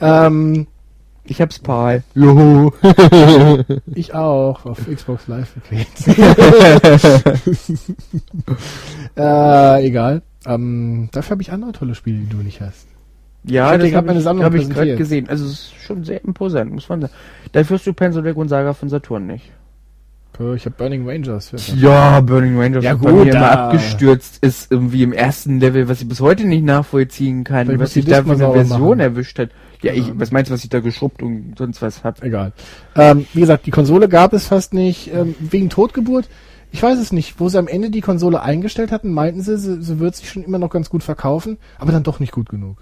[0.00, 0.66] ähm,
[1.26, 2.02] Ich hab's Paul.
[2.14, 2.70] Juhu.
[3.94, 5.54] ich auch, auf Xbox Live
[9.16, 10.22] äh, egal.
[10.46, 12.86] Ähm, dafür habe ich andere tolle Spiele, die du nicht hast.
[13.44, 15.28] Ja, Ich das habe ich, hab ich gerade gesehen.
[15.28, 17.12] Also es ist schon sehr imposant, muss man sagen.
[17.52, 19.50] Dafür hast du Pensolec und Saga von Saturn nicht.
[20.56, 21.52] Ich habe Burning Rangers.
[21.52, 21.74] Ja.
[21.76, 25.88] Ja, Burning Rangers Ja, ist gut, bei mir immer abgestürzt ist irgendwie im ersten Level,
[25.88, 28.88] was ich bis heute nicht nachvollziehen kann, Vielleicht was sich da für eine sauber Version
[28.88, 29.00] machen.
[29.00, 29.50] erwischt hat.
[29.84, 32.22] Ja, ich, was meinst du, was ich da geschrubbt und sonst was hab?
[32.22, 32.52] Egal.
[32.96, 35.12] Ähm, wie gesagt, die Konsole gab es fast nicht.
[35.12, 36.28] Ähm, wegen Totgeburt,
[36.72, 37.38] ich weiß es nicht.
[37.38, 40.42] Wo sie am Ende die Konsole eingestellt hatten, meinten sie, sie, sie wird sich schon
[40.42, 42.78] immer noch ganz gut verkaufen, aber dann doch nicht gut genug.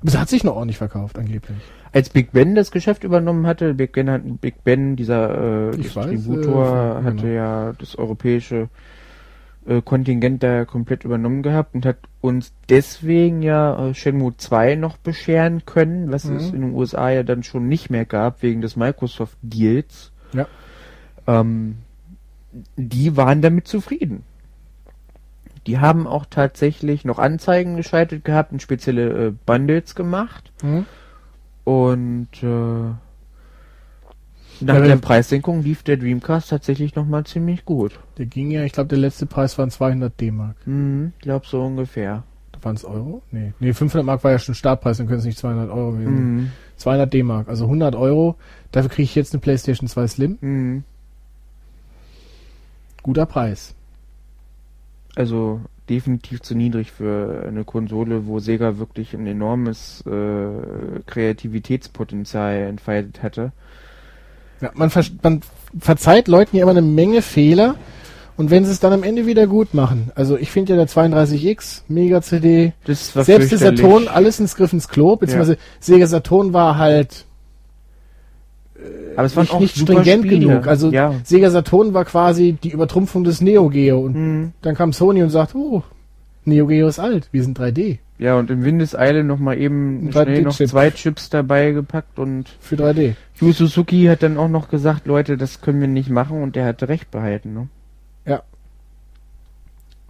[0.00, 1.56] Aber sie hat sich noch ordentlich verkauft, angeblich.
[1.92, 5.96] Als Big Ben das Geschäft übernommen hatte, Big Ben, hat, Big ben dieser äh, Ich
[5.96, 7.34] weiß, Distributor, äh, hatte genau.
[7.34, 8.68] ja das europäische
[9.66, 14.96] äh, Kontingent da komplett übernommen gehabt und hat uns deswegen ja äh, Shenmue 2 noch
[14.96, 16.36] bescheren können, was Mhm.
[16.36, 20.12] es in den USA ja dann schon nicht mehr gab, wegen des Microsoft-Deals.
[20.32, 20.46] Ja.
[21.26, 21.76] Ähm,
[22.76, 24.22] die waren damit zufrieden.
[25.66, 30.52] Die haben auch tatsächlich noch Anzeigen geschaltet gehabt und spezielle äh, Bundles gemacht.
[30.60, 30.84] Hm?
[31.64, 32.94] Und äh,
[34.60, 37.98] nach der Preissenkung lief der Dreamcast tatsächlich nochmal ziemlich gut.
[38.18, 40.56] Der ging ja, ich glaube, der letzte Preis waren 200 D-Mark.
[40.66, 42.24] Mhm, glaub so ungefähr.
[42.62, 43.20] Waren es Euro?
[43.30, 43.52] Nee.
[43.60, 46.36] Nee, 500 Mark war ja schon Startpreis, dann können es nicht 200 Euro gewesen.
[46.36, 46.50] Mhm.
[46.76, 48.36] 200 D-Mark, also 100 Euro.
[48.72, 50.38] Dafür kriege ich jetzt eine PlayStation 2 Slim.
[50.40, 50.84] Mhm.
[53.02, 53.74] Guter Preis.
[55.14, 63.22] Also definitiv zu niedrig für eine Konsole, wo Sega wirklich ein enormes äh, Kreativitätspotenzial entfaltet
[63.22, 63.52] hatte.
[64.60, 65.40] Ja, man, ver man
[65.78, 67.76] verzeiht Leuten ja immer eine Menge Fehler.
[68.36, 70.10] Und wenn sie es dann am Ende wieder gut machen.
[70.16, 73.58] Also ich finde ja der 32X, Mega CD, war selbst der.
[73.58, 77.26] Saturn, alles ins Griff ins Klo, beziehungsweise Sega Saturn war halt
[79.16, 80.40] Aber es waren nicht, nicht stringent Spiele.
[80.48, 80.66] genug.
[80.66, 81.14] Also ja.
[81.22, 84.52] Sega Saturn war quasi die Übertrumpfung des Neo Geo und Mhm.
[84.62, 85.84] dann kam Sony und sagt, oh,
[86.44, 90.42] Neo Geo ist alt, wir sind 3D ja, und im Windeseile noch mal eben schnell
[90.42, 90.68] noch 3D-Chip.
[90.68, 93.14] zwei Chips dabei gepackt und für 3D.
[93.40, 96.64] Yu Suzuki hat dann auch noch gesagt, Leute, das können wir nicht machen und der
[96.66, 97.68] hatte recht behalten, ne?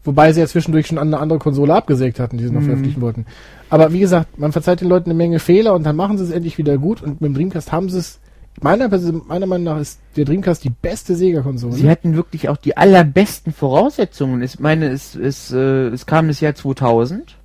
[0.06, 2.64] Wobei sie ja zwischendurch schon eine andere Konsole abgesägt hatten, die sie noch Mhm.
[2.66, 3.24] veröffentlichen wollten.
[3.70, 6.30] Aber wie gesagt, man verzeiht den Leuten eine Menge Fehler und dann machen sie es
[6.30, 8.20] endlich wieder gut und mit dem Dreamcast haben sie es
[8.60, 8.88] meiner,
[9.26, 11.72] meiner Meinung nach ist der Dreamcast die beste Sega-Konsole.
[11.72, 14.42] Sie hatten wirklich auch die allerbesten Voraussetzungen.
[14.42, 17.36] Ich meine, es, es, äh, es kam das Jahr 2000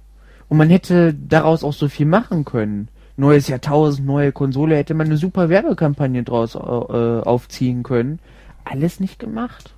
[0.50, 2.90] und man hätte daraus auch so viel machen können.
[3.16, 8.20] Neues Jahrtausend, neue Konsole, hätte man eine super Werbekampagne draus äh, aufziehen können.
[8.66, 9.74] Alles nicht gemacht.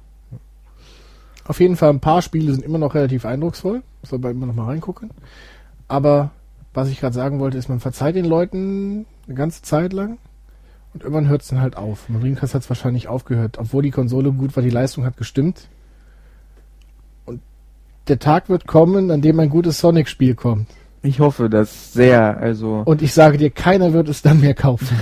[1.45, 3.83] Auf jeden Fall ein paar Spiele sind immer noch relativ eindrucksvoll.
[4.03, 5.09] Soll man immer noch mal reingucken.
[5.87, 6.31] Aber
[6.73, 10.17] was ich gerade sagen wollte, ist, man verzeiht den Leuten eine ganze Zeit lang
[10.93, 12.05] und irgendwann hört es dann halt auf.
[12.07, 15.67] Dreamcast hat es wahrscheinlich aufgehört, obwohl die Konsole gut war, die Leistung hat gestimmt.
[18.07, 20.67] Der Tag wird kommen, an dem ein gutes Sonic-Spiel kommt.
[21.03, 22.37] Ich hoffe das sehr.
[22.37, 24.97] Also Und ich sage dir, keiner wird es dann mehr kaufen.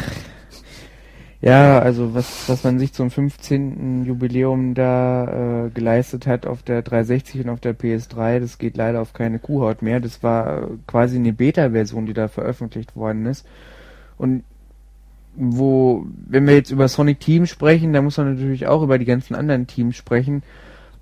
[1.42, 4.06] ja, also was was man sich zum 15.
[4.06, 9.02] Jubiläum da äh, geleistet hat auf der 360 und auf der PS3, das geht leider
[9.02, 10.00] auf keine Kuhhaut mehr.
[10.00, 13.46] Das war äh, quasi eine Beta-Version, die da veröffentlicht worden ist.
[14.18, 14.44] Und
[15.36, 19.06] wo, wenn wir jetzt über Sonic Team sprechen, da muss man natürlich auch über die
[19.06, 20.44] ganzen anderen Teams sprechen.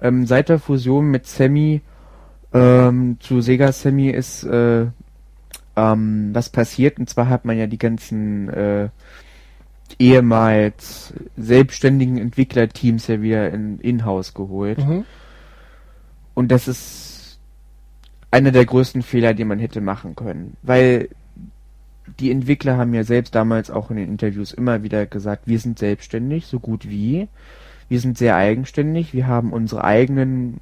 [0.01, 1.81] Ähm, seit der Fusion mit Sammy
[2.53, 4.87] ähm, zu Sega Sammy ist äh,
[5.75, 6.99] ähm, was passiert.
[6.99, 8.89] Und zwar hat man ja die ganzen äh,
[9.99, 14.79] ehemals selbstständigen Entwicklerteams ja wieder in in-house geholt.
[14.79, 15.05] Mhm.
[16.33, 17.39] Und das ist
[18.29, 20.57] einer der größten Fehler, die man hätte machen können.
[20.61, 21.09] Weil
[22.19, 25.79] die Entwickler haben ja selbst damals auch in den Interviews immer wieder gesagt, wir sind
[25.79, 27.27] selbstständig, so gut wie.
[27.89, 30.59] Wir sind sehr eigenständig, wir haben unsere eigenen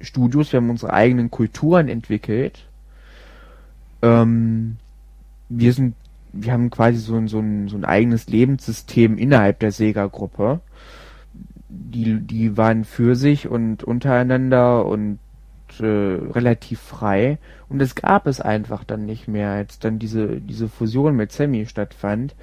[0.00, 2.66] Studios, wir haben unsere eigenen Kulturen entwickelt.
[4.02, 4.76] Ähm,
[5.48, 5.94] wir sind
[6.34, 10.60] wir haben quasi so ein, so ein, so ein eigenes Lebenssystem innerhalb der Sega-Gruppe.
[11.68, 15.18] Die, die waren für sich und untereinander und
[15.80, 17.38] äh, relativ frei.
[17.68, 21.66] Und es gab es einfach dann nicht mehr, als dann diese, diese Fusion mit Sammy
[21.66, 22.34] stattfand.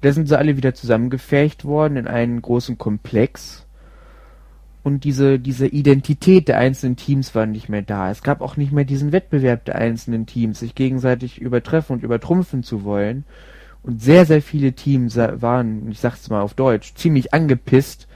[0.00, 3.66] Da sind sie alle wieder zusammengefecht worden in einen großen Komplex.
[4.82, 8.10] Und diese, diese Identität der einzelnen Teams war nicht mehr da.
[8.10, 12.62] Es gab auch nicht mehr diesen Wettbewerb der einzelnen Teams, sich gegenseitig übertreffen und übertrumpfen
[12.62, 13.24] zu wollen.
[13.82, 18.06] Und sehr, sehr viele Teams waren, ich sag's mal auf Deutsch, ziemlich angepisst,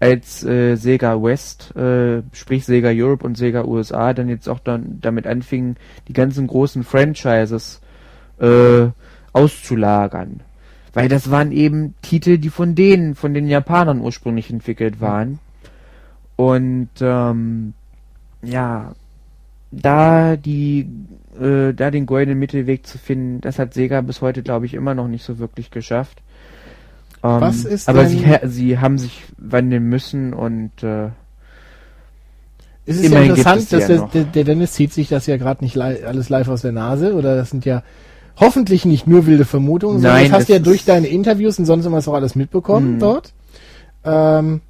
[0.00, 4.98] als äh, Sega West, äh, sprich Sega Europe und Sega USA, dann jetzt auch dann
[5.00, 5.76] damit anfingen,
[6.08, 7.80] die ganzen großen Franchises
[8.38, 8.88] äh,
[9.32, 10.40] auszulagern.
[10.94, 15.40] Weil das waren eben Titel, die von denen, von den Japanern ursprünglich entwickelt waren.
[16.36, 17.74] Und ähm,
[18.42, 18.94] ja,
[19.72, 20.88] da die,
[21.40, 24.94] äh, da den goldenen Mittelweg zu finden, das hat Sega bis heute, glaube ich, immer
[24.94, 26.22] noch nicht so wirklich geschafft.
[27.22, 31.08] Ähm, Was ist aber sie, sie haben sich wandeln müssen und äh,
[32.86, 35.74] Es ist ja interessant, dass ja der, der Dennis zieht sich das ja gerade nicht
[35.74, 37.82] li alles live aus der Nase oder das sind ja
[38.36, 41.64] hoffentlich nicht nur wilde Vermutungen, sondern Nein, das hast du ja durch deine Interviews und
[41.66, 42.98] sonst immer auch alles mitbekommen Hm.
[42.98, 43.32] dort.
[44.04, 44.60] Ähm,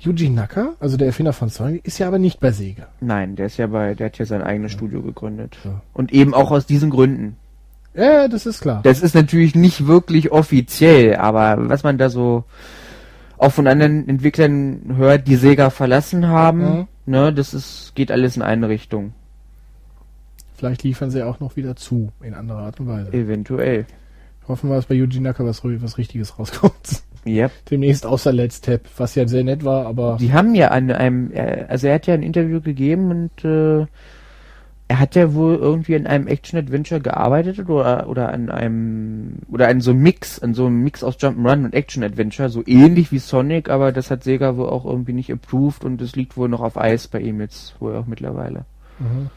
[0.00, 2.86] Yuji Naka, also der Erfinder von Sony, ist ja aber nicht bei Sega.
[3.00, 5.56] nein, der ist ja bei, der hat ja sein eigenes Studio gegründet.
[5.64, 5.80] Ja.
[5.94, 7.36] Und eben auch aus diesen Gründen.
[7.94, 8.80] Ja, das ist klar.
[8.82, 12.44] Das ist natürlich nicht wirklich offiziell, aber was man da so
[13.38, 16.86] auch von anderen Entwicklern hört, die Sega verlassen haben, Mhm.
[17.06, 19.12] ne, das ist, geht alles in eine Richtung.
[20.56, 23.12] Vielleicht liefern sie auch noch wieder zu, in anderer Art und Weise.
[23.12, 23.86] Eventuell.
[24.48, 27.02] Hoffen wir, dass bei Yuji Naka was, was Richtiges rauskommt.
[27.26, 27.50] Yep.
[27.70, 31.32] Demnächst außer Let's Tap, was ja sehr nett war, aber Die haben ja an einem,
[31.32, 33.86] äh, also er hat ja ein Interview gegeben und äh,
[34.88, 39.80] er hat ja wohl irgendwie an einem Action-Adventure gearbeitet oder oder an einem oder an
[39.80, 43.68] so einem Mix, an so einem Mix aus Jump'n'Run und Action-Adventure, so ähnlich wie Sonic,
[43.68, 46.78] aber das hat Sega wohl auch irgendwie nicht approved und es liegt wohl noch auf
[46.78, 48.64] Eis bei ihm jetzt wohl auch mittlerweile.
[49.00, 49.30] Mhm.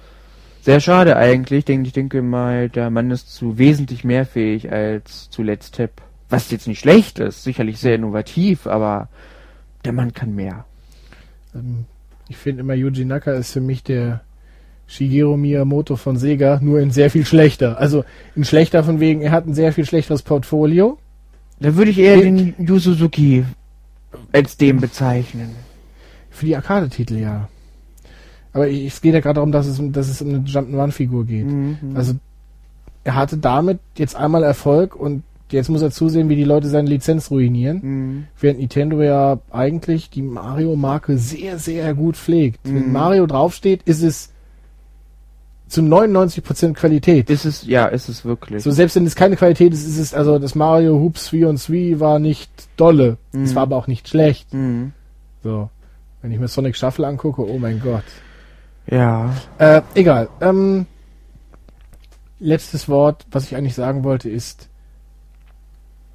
[0.61, 5.29] Sehr schade eigentlich, denn ich denke mal, der Mann ist zu wesentlich mehr fähig als
[5.29, 6.01] zu Let's Tap.
[6.29, 9.07] Was jetzt nicht schlecht ist, sicherlich sehr innovativ, aber
[9.85, 10.65] der Mann kann mehr.
[11.55, 11.85] Ähm,
[12.27, 14.21] ich finde immer, Yuji Naka ist für mich der
[14.85, 17.79] Shigeru Miyamoto von Sega, nur in sehr viel schlechter.
[17.79, 18.03] Also
[18.35, 20.99] in schlechter von wegen, er hat ein sehr viel schlechteres Portfolio.
[21.59, 23.45] Da würde ich eher den Yu Suzuki
[24.31, 25.55] als dem bezeichnen.
[26.29, 27.49] Für die Arcade-Titel, ja.
[28.53, 31.25] Aber ich- es geht ja gerade darum, dass es, um- dass es um eine Jump'n'Run-Figur
[31.25, 31.45] geht.
[31.45, 31.77] Mhm.
[31.95, 32.13] Also
[33.03, 36.89] er hatte damit jetzt einmal Erfolg und jetzt muss er zusehen, wie die Leute seine
[36.89, 37.79] Lizenz ruinieren.
[37.81, 38.27] Mhm.
[38.39, 42.59] Während Nintendo ja eigentlich die Mario-Marke sehr, sehr gut pflegt.
[42.63, 42.93] Wenn Mhm.
[42.93, 44.31] Mario draufsteht, ist es
[45.67, 47.29] zu 99% Qualität.
[47.29, 48.63] Ist es, ja, ist es wirklich.
[48.63, 51.67] So, selbst wenn es keine Qualität ist, ist es, also das Mario Hoops 3 und
[51.67, 53.17] 3 war nicht dolle.
[53.33, 53.55] Es Mhm.
[53.55, 54.51] war aber auch nicht schlecht.
[54.53, 54.93] Mhm.
[55.43, 55.69] So.
[56.21, 58.03] Wenn ich mir Sonic Shuffle angucke, oh mein Gott.
[58.89, 59.35] Ja.
[59.57, 60.29] Äh, egal.
[60.41, 60.85] Ähm,
[62.39, 64.69] letztes Wort, was ich eigentlich sagen wollte, ist,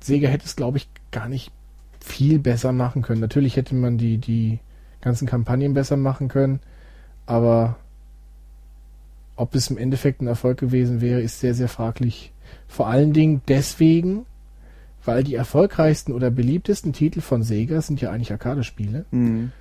[0.00, 1.52] Sega hätte es, glaube ich, gar nicht
[2.00, 3.20] viel besser machen können.
[3.20, 4.58] Natürlich hätte man die, die
[5.00, 6.60] ganzen Kampagnen besser machen können,
[7.26, 7.76] aber
[9.36, 12.32] ob es im Endeffekt ein Erfolg gewesen wäre, ist sehr, sehr fraglich.
[12.68, 14.26] Vor allen Dingen deswegen,
[15.04, 19.06] weil die erfolgreichsten oder beliebtesten Titel von Sega sind ja eigentlich Arcade-Spiele.
[19.10, 19.52] Mhm.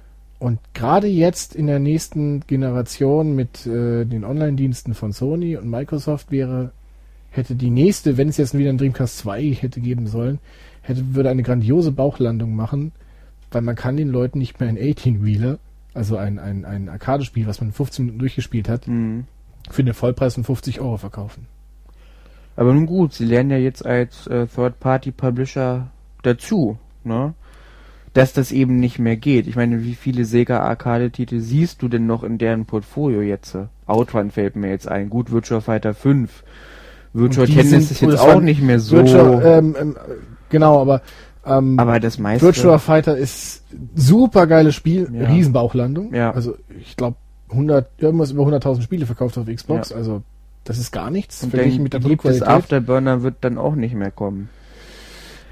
[0.44, 6.32] Und gerade jetzt in der nächsten Generation mit äh, den Online-Diensten von Sony und Microsoft
[6.32, 6.72] wäre,
[7.30, 10.40] hätte die nächste, wenn es jetzt wieder ein Dreamcast 2 hätte geben sollen,
[10.82, 12.92] hätte, würde eine grandiose Bauchlandung machen,
[13.52, 15.60] weil man kann den Leuten nicht mehr ein 18-Wheeler,
[15.94, 19.24] also ein, ein, ein Arcade-Spiel, was man in 15 Minuten durchgespielt hat, Mhm.
[19.70, 21.48] für den Vollpreis von 50 Euro verkaufen.
[22.58, 25.88] Aber nun gut, sie lernen ja jetzt als äh, Third-Party-Publisher
[26.22, 27.34] dazu, ne?
[28.14, 29.48] Dass das eben nicht mehr geht.
[29.48, 33.58] Ich meine, wie viele Sega Arcade-Titel siehst du denn noch in deren Portfolio jetzt?
[33.88, 35.10] Outrun fällt mir jetzt ein.
[35.10, 36.44] Gut, Virtua Fighter 5.
[37.14, 38.98] Virtual Und die Tennis ist jetzt auch nicht mehr so.
[38.98, 39.96] Virtua, ähm, ähm,
[40.50, 41.02] genau, aber
[41.46, 42.46] ähm, aber das meiste.
[42.46, 43.64] Virtua Fighter ist
[43.96, 45.28] super geiles Spiel, Ja.
[45.28, 46.14] Riesenbauchlandung.
[46.14, 46.32] Ja.
[46.32, 47.18] Also ich glaube
[47.50, 49.98] 100 irgendwas über 100.000 Spiele verkauft auf Xbox, Ja.
[49.98, 50.24] also
[50.64, 52.48] das ist gar nichts und verglichen mit der gibt es Produktqualität.
[52.48, 54.50] Afterburner wird dann auch nicht mehr kommen.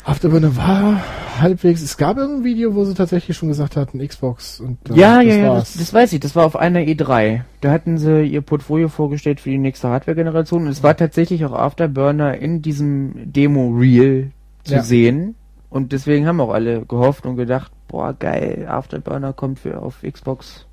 [0.04, 1.02] Afterburner war
[1.40, 5.18] halbwegs, es gab irgendein Video, wo sie tatsächlich schon gesagt hatten Xbox und äh, Ja,
[5.18, 6.20] das ja, ja, das, das weiß ich.
[6.20, 7.42] Das war auf einer E3.
[7.62, 10.64] Da hatten sie ihr Portfolio vorgestellt für die nächste Hardware-Generation.
[10.64, 14.32] Und es war tatsächlich auch Afterburner in diesem Demo-Reel
[14.64, 14.84] zu Ja.
[14.84, 15.36] sehen.
[15.70, 20.66] Und deswegen haben auch alle gehofft und gedacht, boah, geil, Afterburner kommt für auf Xbox.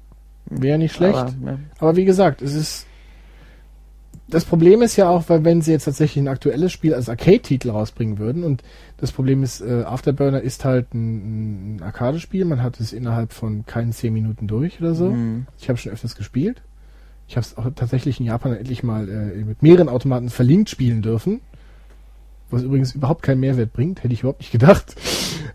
[0.46, 1.18] Wäre nicht schlecht.
[1.18, 2.86] Aber, ne, Aber wie gesagt, es ist
[4.28, 7.70] das Problem ist ja auch, weil wenn sie jetzt tatsächlich ein aktuelles Spiel als Arcade-Titel
[7.70, 8.62] rausbringen würden und
[8.98, 13.64] das Problem ist, äh, Afterburner ist halt ein, ein Arcade-Spiel, man hat es innerhalb von
[13.64, 15.10] keinen zehn Minuten durch oder so.
[15.10, 15.46] Mhm.
[15.58, 16.62] Ich habe schon öfters gespielt.
[17.26, 21.02] Ich habe es auch tatsächlich in Japan endlich mal äh, mit mehreren Automaten verlinkt spielen
[21.02, 21.40] dürfen.
[22.50, 24.94] Was übrigens überhaupt keinen Mehrwert bringt, hätte ich überhaupt nicht gedacht.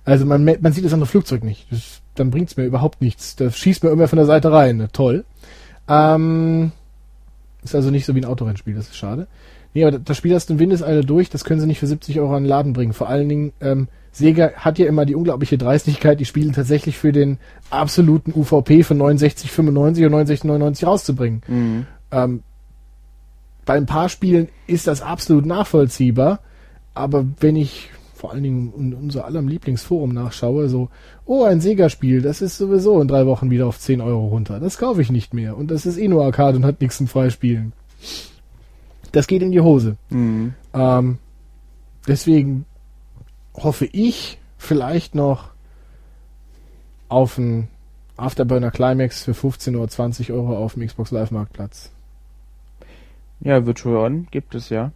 [0.05, 1.71] Also man, man sieht das andere Flugzeug nicht.
[1.71, 3.35] Das, dann bringt's mir überhaupt nichts.
[3.35, 4.87] Das schießt mir immer von der Seite rein.
[4.93, 5.25] Toll.
[5.87, 6.71] Ähm,
[7.63, 9.27] ist also nicht so wie ein Autorennspiel, das ist schade.
[9.73, 12.19] Nee, aber das Spiel hast du in Windeseile durch, das können sie nicht für 70
[12.19, 12.93] Euro an den Laden bringen.
[12.93, 17.11] Vor allen Dingen, ähm, Sega hat ja immer die unglaubliche Dreistigkeit, die Spiele tatsächlich für
[17.11, 17.39] den
[17.71, 21.41] absoluten UVP von 69,95 und 69,99 rauszubringen.
[21.47, 21.87] Mhm.
[22.11, 22.43] Ähm,
[23.65, 26.41] bei ein paar Spielen ist das absolut nachvollziehbar,
[26.93, 27.89] aber wenn ich
[28.23, 30.87] vor allen Dingen in unser allerem Lieblingsforum nachschaue, so,
[31.25, 34.61] oh, ein Sega-Spiel, das ist sowieso in drei Wochen wieder auf 10 Euro runter.
[34.61, 35.57] Das kaufe ich nicht mehr.
[35.57, 37.73] Und das ist eh nur Arcade und hat nichts zum Freispielen.
[39.11, 39.97] Das geht in die Hose.
[40.09, 40.53] Mhm.
[40.73, 41.17] Ähm,
[42.07, 42.63] deswegen
[43.55, 45.49] hoffe ich vielleicht noch
[47.09, 47.67] auf ein
[48.15, 51.91] Afterburner Climax für 15 oder 20 Euro auf dem Xbox Live Marktplatz.
[53.41, 54.93] Ja, Virtual On gibt es ja.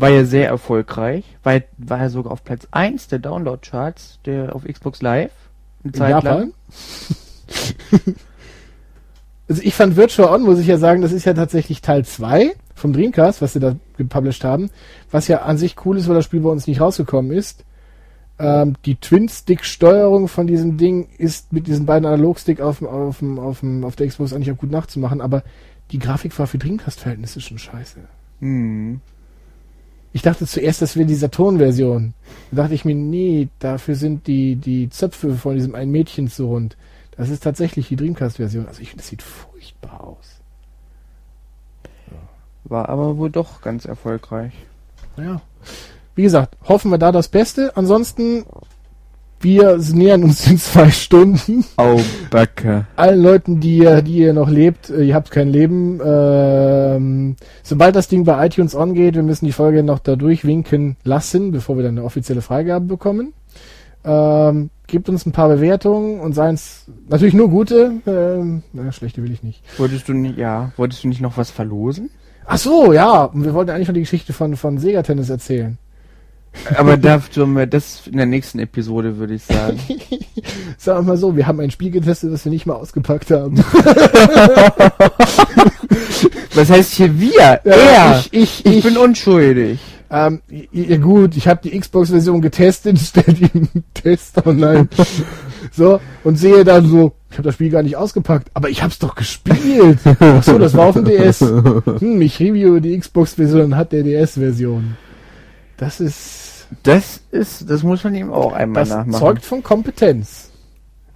[0.00, 1.24] War ja sehr erfolgreich.
[1.42, 5.32] War, war ja sogar auf Platz 1 der Download-Charts der auf Xbox Live.
[5.82, 6.38] Eine In Zeit Japan?
[6.38, 6.52] lang.
[9.48, 12.52] Also ich fand Virtual On, muss ich ja sagen, das ist ja tatsächlich Teil 2
[12.76, 14.70] vom Dreamcast, was sie da gepublished haben,
[15.10, 17.64] was ja an sich cool ist, weil das Spiel bei uns nicht rausgekommen ist.
[18.38, 23.38] Ähm, die Twin-Stick-Steuerung von diesem Ding ist mit diesen beiden Analogstick auf, dem- auf, dem-
[23.40, 25.42] auf, dem- auf der Xbox eigentlich auch gut nachzumachen, aber
[25.90, 27.98] die Grafik war für Dreamcast-Verhältnisse schon scheiße.
[28.38, 29.00] Mhm.
[30.12, 32.14] Ich dachte zuerst, das wäre die Saturn-Version.
[32.50, 36.46] Da dachte ich mir, nee, dafür sind die, die Zöpfe von diesem einen Mädchen zu
[36.46, 36.76] rund.
[37.16, 38.66] Das ist tatsächlich die Dreamcast-Version.
[38.66, 40.40] Also ich finde, das sieht furchtbar aus.
[42.64, 44.52] War aber wohl doch ganz erfolgreich.
[45.16, 45.40] Ja.
[46.14, 47.76] Wie gesagt, hoffen wir da das Beste.
[47.76, 48.44] Ansonsten,
[49.42, 51.64] wir nähern uns in zwei Stunden.
[51.76, 52.00] Au,
[52.30, 52.86] Backe.
[52.96, 56.00] Allen Leuten, die ihr, die ihr noch lebt, äh, ihr habt kein Leben.
[56.04, 60.96] Ähm, sobald das Ding bei iTunes on geht, wir müssen die Folge noch da durchwinken
[61.04, 63.32] lassen, bevor wir dann eine offizielle Freigabe bekommen.
[64.04, 67.92] Ähm, gebt uns ein paar Bewertungen und seien es natürlich nur gute.
[68.06, 69.62] Ähm, na, schlechte will ich nicht.
[69.78, 72.10] Wolltest du nicht, ja, wolltest du nicht noch was verlosen?
[72.46, 73.24] Ach so, ja.
[73.24, 75.78] Und wir wollten eigentlich noch die Geschichte von, von Sega Tennis erzählen.
[76.76, 79.78] Aber da tun wir das in der nächsten Episode, würde ich sagen.
[80.78, 83.56] Sagen wir mal so, wir haben ein Spiel getestet, das wir nicht mal ausgepackt haben.
[86.54, 87.32] Was heißt hier wir?
[87.40, 88.18] Ja, er.
[88.18, 89.78] ich, ich, Ich ich, bin unschuldig.
[90.10, 90.40] ähm,
[90.72, 94.88] ja gut, ich habe die Xbox-Version getestet, stell die im Test online.
[95.72, 98.98] so, und sehe dann so, ich habe das Spiel gar nicht ausgepackt, aber ich hab's
[98.98, 99.98] doch gespielt.
[100.18, 101.40] Ach so, das war auf dem DS.
[101.40, 104.96] Hm, ich review die Xbox-Version und hat der DS-Version.
[105.76, 106.39] Das ist,
[106.82, 109.18] Das ist, das muss man ihm auch einmal das nachmachen.
[109.20, 110.50] zeugt von Kompetenz.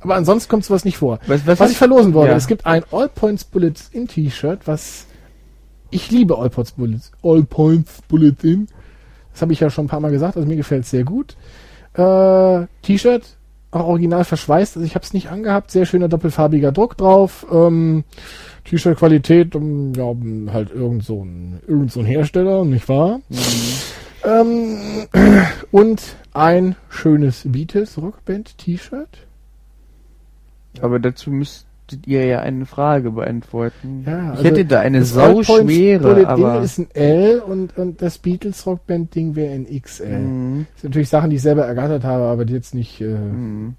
[0.00, 1.18] Aber ansonsten kommt sowas nicht vor.
[1.26, 2.36] was, was, Was ich verlosen wollte, Ja.
[2.36, 5.06] es gibt ein All Points Bullets in T-Shirt, was
[5.90, 7.12] ich liebe All Points Bullets.
[7.22, 8.66] All Points Bullets in.
[9.32, 11.36] Das habe ich ja schon ein paar Mal gesagt, also mir gefällt sehr gut.
[11.94, 13.36] Äh, T-Shirt,
[13.70, 17.46] auch original verschweißt, also ich habe es nicht angehabt, sehr schöner doppelfarbiger Druck drauf.
[17.50, 18.04] Ähm,
[18.64, 20.12] T-Shirt-Qualität, um, ja,
[20.52, 23.20] halt irgend so ein, irgend so ein Hersteller, nicht wahr?
[24.24, 25.06] Ähm,
[25.70, 29.26] und ein schönes Beatles Rockband T-Shirt.
[30.80, 31.66] Aber dazu müsstet
[32.06, 34.02] ihr ja eine Frage beantworten.
[34.06, 36.54] Ja, ich also hätte da eine sauschwere, aber...
[36.54, 40.18] Ding ist ein L und, und das Beatles Rockband Ding wäre ein XL.
[40.18, 40.66] Mhm.
[40.72, 43.74] Das sind natürlich Sachen, die ich selber ergattert habe, aber die jetzt nicht, äh, Mhm.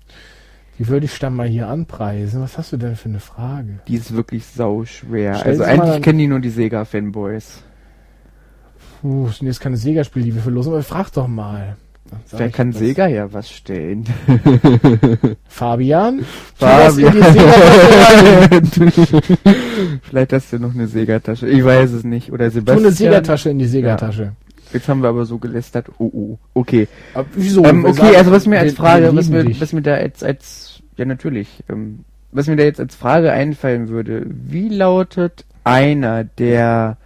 [0.80, 2.42] die würde ich dann mal hier anpreisen.
[2.42, 3.80] Was hast du denn für eine Frage?
[3.88, 5.36] Die ist wirklich sauschwer.
[5.36, 7.64] Stell Also eigentlich kennen die nur die Sega-Fanboys.
[9.06, 11.76] Puh, das sind jetzt keine Sega-Spiele, die wir verlosen, aber frag doch mal.
[12.32, 12.80] Wer kann was.
[12.80, 14.03] Sega ja was stellen?
[15.48, 16.26] Fabian?
[16.56, 17.19] Fabian.
[17.19, 17.36] das.
[20.02, 21.48] Vielleicht hast du noch eine Sega-Tasche.
[21.48, 22.32] Ich weiß es nicht.
[22.32, 22.84] Oder Sebastian.
[22.84, 24.32] eine Sega-Tasche in die Sega-Tasche.
[24.73, 25.90] Jetzt haben wir aber so gelästert.
[25.99, 26.40] Oh, oh.
[26.56, 26.88] Okay.
[27.14, 27.64] Aber wieso?
[27.64, 29.61] ähm, okay, sagen, also was mir als Frage, wir was mir, dich.
[29.61, 33.90] was mir da jetzt als, ja natürlich, ähm, was mir da jetzt als Frage einfallen
[33.90, 36.98] würde, wie lautet einer der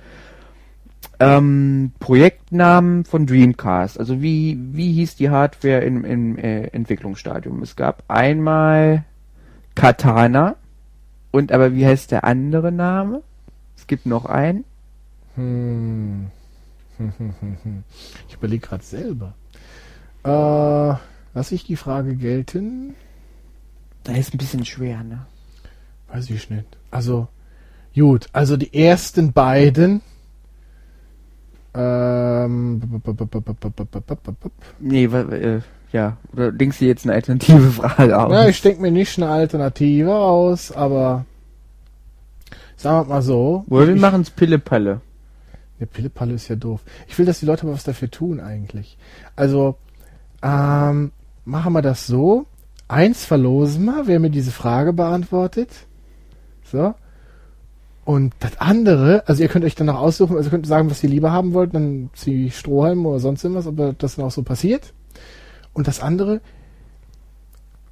[1.20, 4.00] ähm, Projektnamen von Dreamcast?
[4.00, 7.62] Also wie, wie hieß die Hardware im, im äh, Entwicklungsstadium?
[7.62, 9.04] Es gab einmal
[9.76, 10.56] Katana
[11.32, 13.22] und aber wie heißt der andere Name?
[13.78, 14.66] Es gibt noch einen.
[15.36, 16.28] Hm.
[18.28, 19.34] Ich überlege gerade selber.
[20.24, 20.98] Äh,
[21.34, 22.96] lass ich die Frage gelten?
[24.04, 25.26] Da ist ein bisschen schwer, ne?
[26.10, 26.78] Weiß ich nicht.
[26.92, 27.28] Also,
[27.96, 28.28] gut.
[28.34, 30.02] Also die ersten beiden
[34.80, 36.18] Nee, wa- äh, ja.
[36.34, 38.32] Oder denkst du jetzt eine alternative Frage aus?
[38.32, 41.26] Ja, ich denke mir nicht eine Alternative aus, aber
[42.76, 43.66] sagen wir mal so.
[43.70, 45.02] Oder wir ich, machen's Pille-Palle.
[45.80, 46.82] Der Pillepalle ist ja doof.
[47.08, 48.98] Ich will, dass die Leute mal was dafür tun eigentlich.
[49.38, 49.78] Also,
[50.44, 51.12] ähm,
[51.46, 52.46] machen wir das so.
[52.90, 55.70] Eins verlosen wir, wer mir diese Frage beantwortet.
[56.66, 56.96] So.
[58.10, 61.04] Und das andere, also ihr könnt euch dann noch aussuchen, also ihr könnt sagen, was
[61.04, 64.32] ihr lieber haben wollt, dann ziehe ich Strohhalm oder sonst irgendwas, ob das dann auch
[64.32, 64.94] so passiert.
[65.74, 66.42] Und das andere,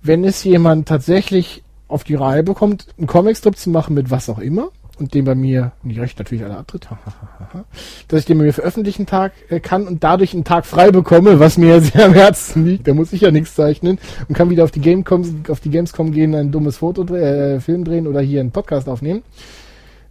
[0.01, 4.39] wenn es jemand tatsächlich auf die Reihe bekommt, einen Comicstrip zu machen mit was auch
[4.39, 6.87] immer, und den bei mir, und die Rechte natürlich alle abtritt,
[8.07, 11.39] dass ich den bei mir veröffentlichen Tag äh, kann und dadurch einen Tag frei bekomme,
[11.39, 12.87] was mir sehr am Herzen liegt.
[12.87, 16.11] Da muss ich ja nichts zeichnen und kann wieder auf die Gamescom, auf die Gamescom
[16.11, 19.21] gehen, ein dummes Foto, äh, Film drehen oder hier einen Podcast aufnehmen.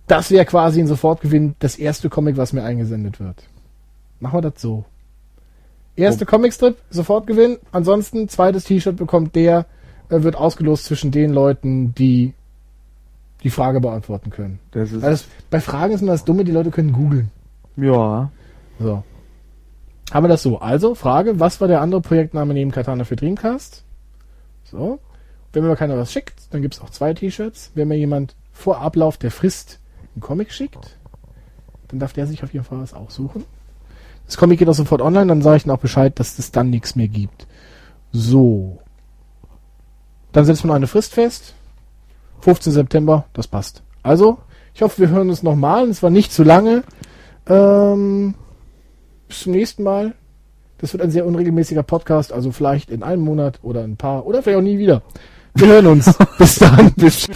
[0.06, 3.42] Das wäre quasi ein Sofortgewinn, das erste Comic, was mir eingesendet wird.
[4.20, 4.84] Machen wir das so.
[5.96, 7.58] Erste Comicstrip, Sofortgewinn.
[7.72, 9.66] Ansonsten, zweites T-Shirt bekommt der,
[10.10, 12.34] äh, wird ausgelost zwischen den Leuten, die
[13.42, 14.58] die Frage beantworten können.
[14.72, 17.30] Das ist, das, bei Fragen ist immer das Dumme, die Leute können googeln.
[17.76, 18.30] ja.
[18.78, 19.02] So.
[20.12, 20.58] Haben wir das so.
[20.58, 23.82] Also, Frage, was war der andere Projektname neben Katana für Dreamcast?
[24.64, 25.00] So.
[25.52, 27.72] Wenn mir keiner was schickt, dann gibt's auch zwei T-Shirts.
[27.74, 29.80] Wenn mir jemand vor Ablauf der Frist
[30.16, 30.98] einen Comic schickt,
[31.88, 33.44] dann darf der sich auf jeden Fall was aussuchen.
[34.26, 36.70] Das Comic geht auch sofort online, dann sage ich ihnen auch Bescheid, dass es dann
[36.70, 37.46] nichts mehr gibt.
[38.12, 38.80] So.
[40.32, 41.54] Dann setzt man eine Frist fest.
[42.40, 42.72] 15.
[42.72, 43.82] September, das passt.
[44.02, 44.38] Also,
[44.74, 45.88] ich hoffe, wir hören uns nochmal.
[45.88, 46.82] Es war nicht zu lange.
[47.48, 48.34] Ähm,
[49.28, 50.14] bis zum nächsten Mal.
[50.78, 54.42] Das wird ein sehr unregelmäßiger Podcast, also vielleicht in einem Monat oder ein paar oder
[54.42, 55.02] vielleicht auch nie wieder.
[55.54, 56.14] Wir hören uns.
[56.38, 56.92] bis dann.
[56.92, 57.26] Bis